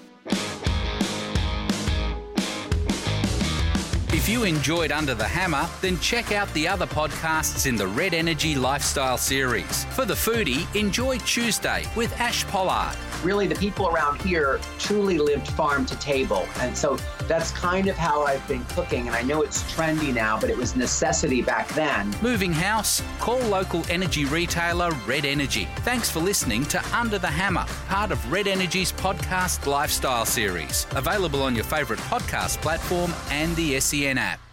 If 4.13 4.27
you 4.27 4.43
enjoyed 4.43 4.91
Under 4.91 5.15
the 5.15 5.23
Hammer, 5.23 5.69
then 5.79 5.97
check 5.99 6.33
out 6.33 6.53
the 6.53 6.67
other 6.67 6.85
podcasts 6.85 7.65
in 7.65 7.77
the 7.77 7.87
Red 7.87 8.13
Energy 8.13 8.55
Lifestyle 8.55 9.17
series. 9.17 9.85
For 9.85 10.03
the 10.03 10.13
foodie, 10.13 10.67
enjoy 10.75 11.17
Tuesday 11.19 11.85
with 11.95 12.11
Ash 12.19 12.45
Pollard. 12.47 12.97
Really, 13.23 13.47
the 13.47 13.55
people 13.55 13.87
around 13.87 14.21
here 14.21 14.59
truly 14.79 15.17
lived 15.17 15.47
farm 15.47 15.85
to 15.85 15.97
table. 15.99 16.45
And 16.57 16.77
so 16.77 16.97
that's 17.27 17.51
kind 17.51 17.87
of 17.87 17.95
how 17.95 18.23
I've 18.23 18.45
been 18.49 18.65
cooking. 18.65 19.07
And 19.07 19.15
I 19.15 19.21
know 19.21 19.43
it's 19.43 19.63
trendy 19.71 20.13
now, 20.13 20.37
but 20.37 20.49
it 20.49 20.57
was 20.57 20.75
necessity 20.75 21.41
back 21.41 21.69
then. 21.69 22.13
Moving 22.21 22.51
house, 22.51 23.01
call 23.19 23.39
local 23.39 23.83
energy 23.89 24.25
retailer 24.25 24.91
Red 25.07 25.23
Energy. 25.23 25.69
Thanks 25.77 26.09
for 26.09 26.19
listening 26.19 26.65
to 26.65 26.83
Under 26.93 27.17
the 27.17 27.27
Hammer, 27.27 27.65
part 27.87 28.11
of 28.11 28.31
Red 28.31 28.47
Energy's 28.47 28.91
podcast 28.91 29.67
lifestyle 29.67 30.25
series. 30.25 30.85
Available 30.95 31.43
on 31.43 31.55
your 31.55 31.63
favourite 31.63 32.01
podcast 32.03 32.61
platform 32.61 33.13
and 33.29 33.55
the 33.55 33.79
SEN 33.79 34.00
Viena. 34.01 34.50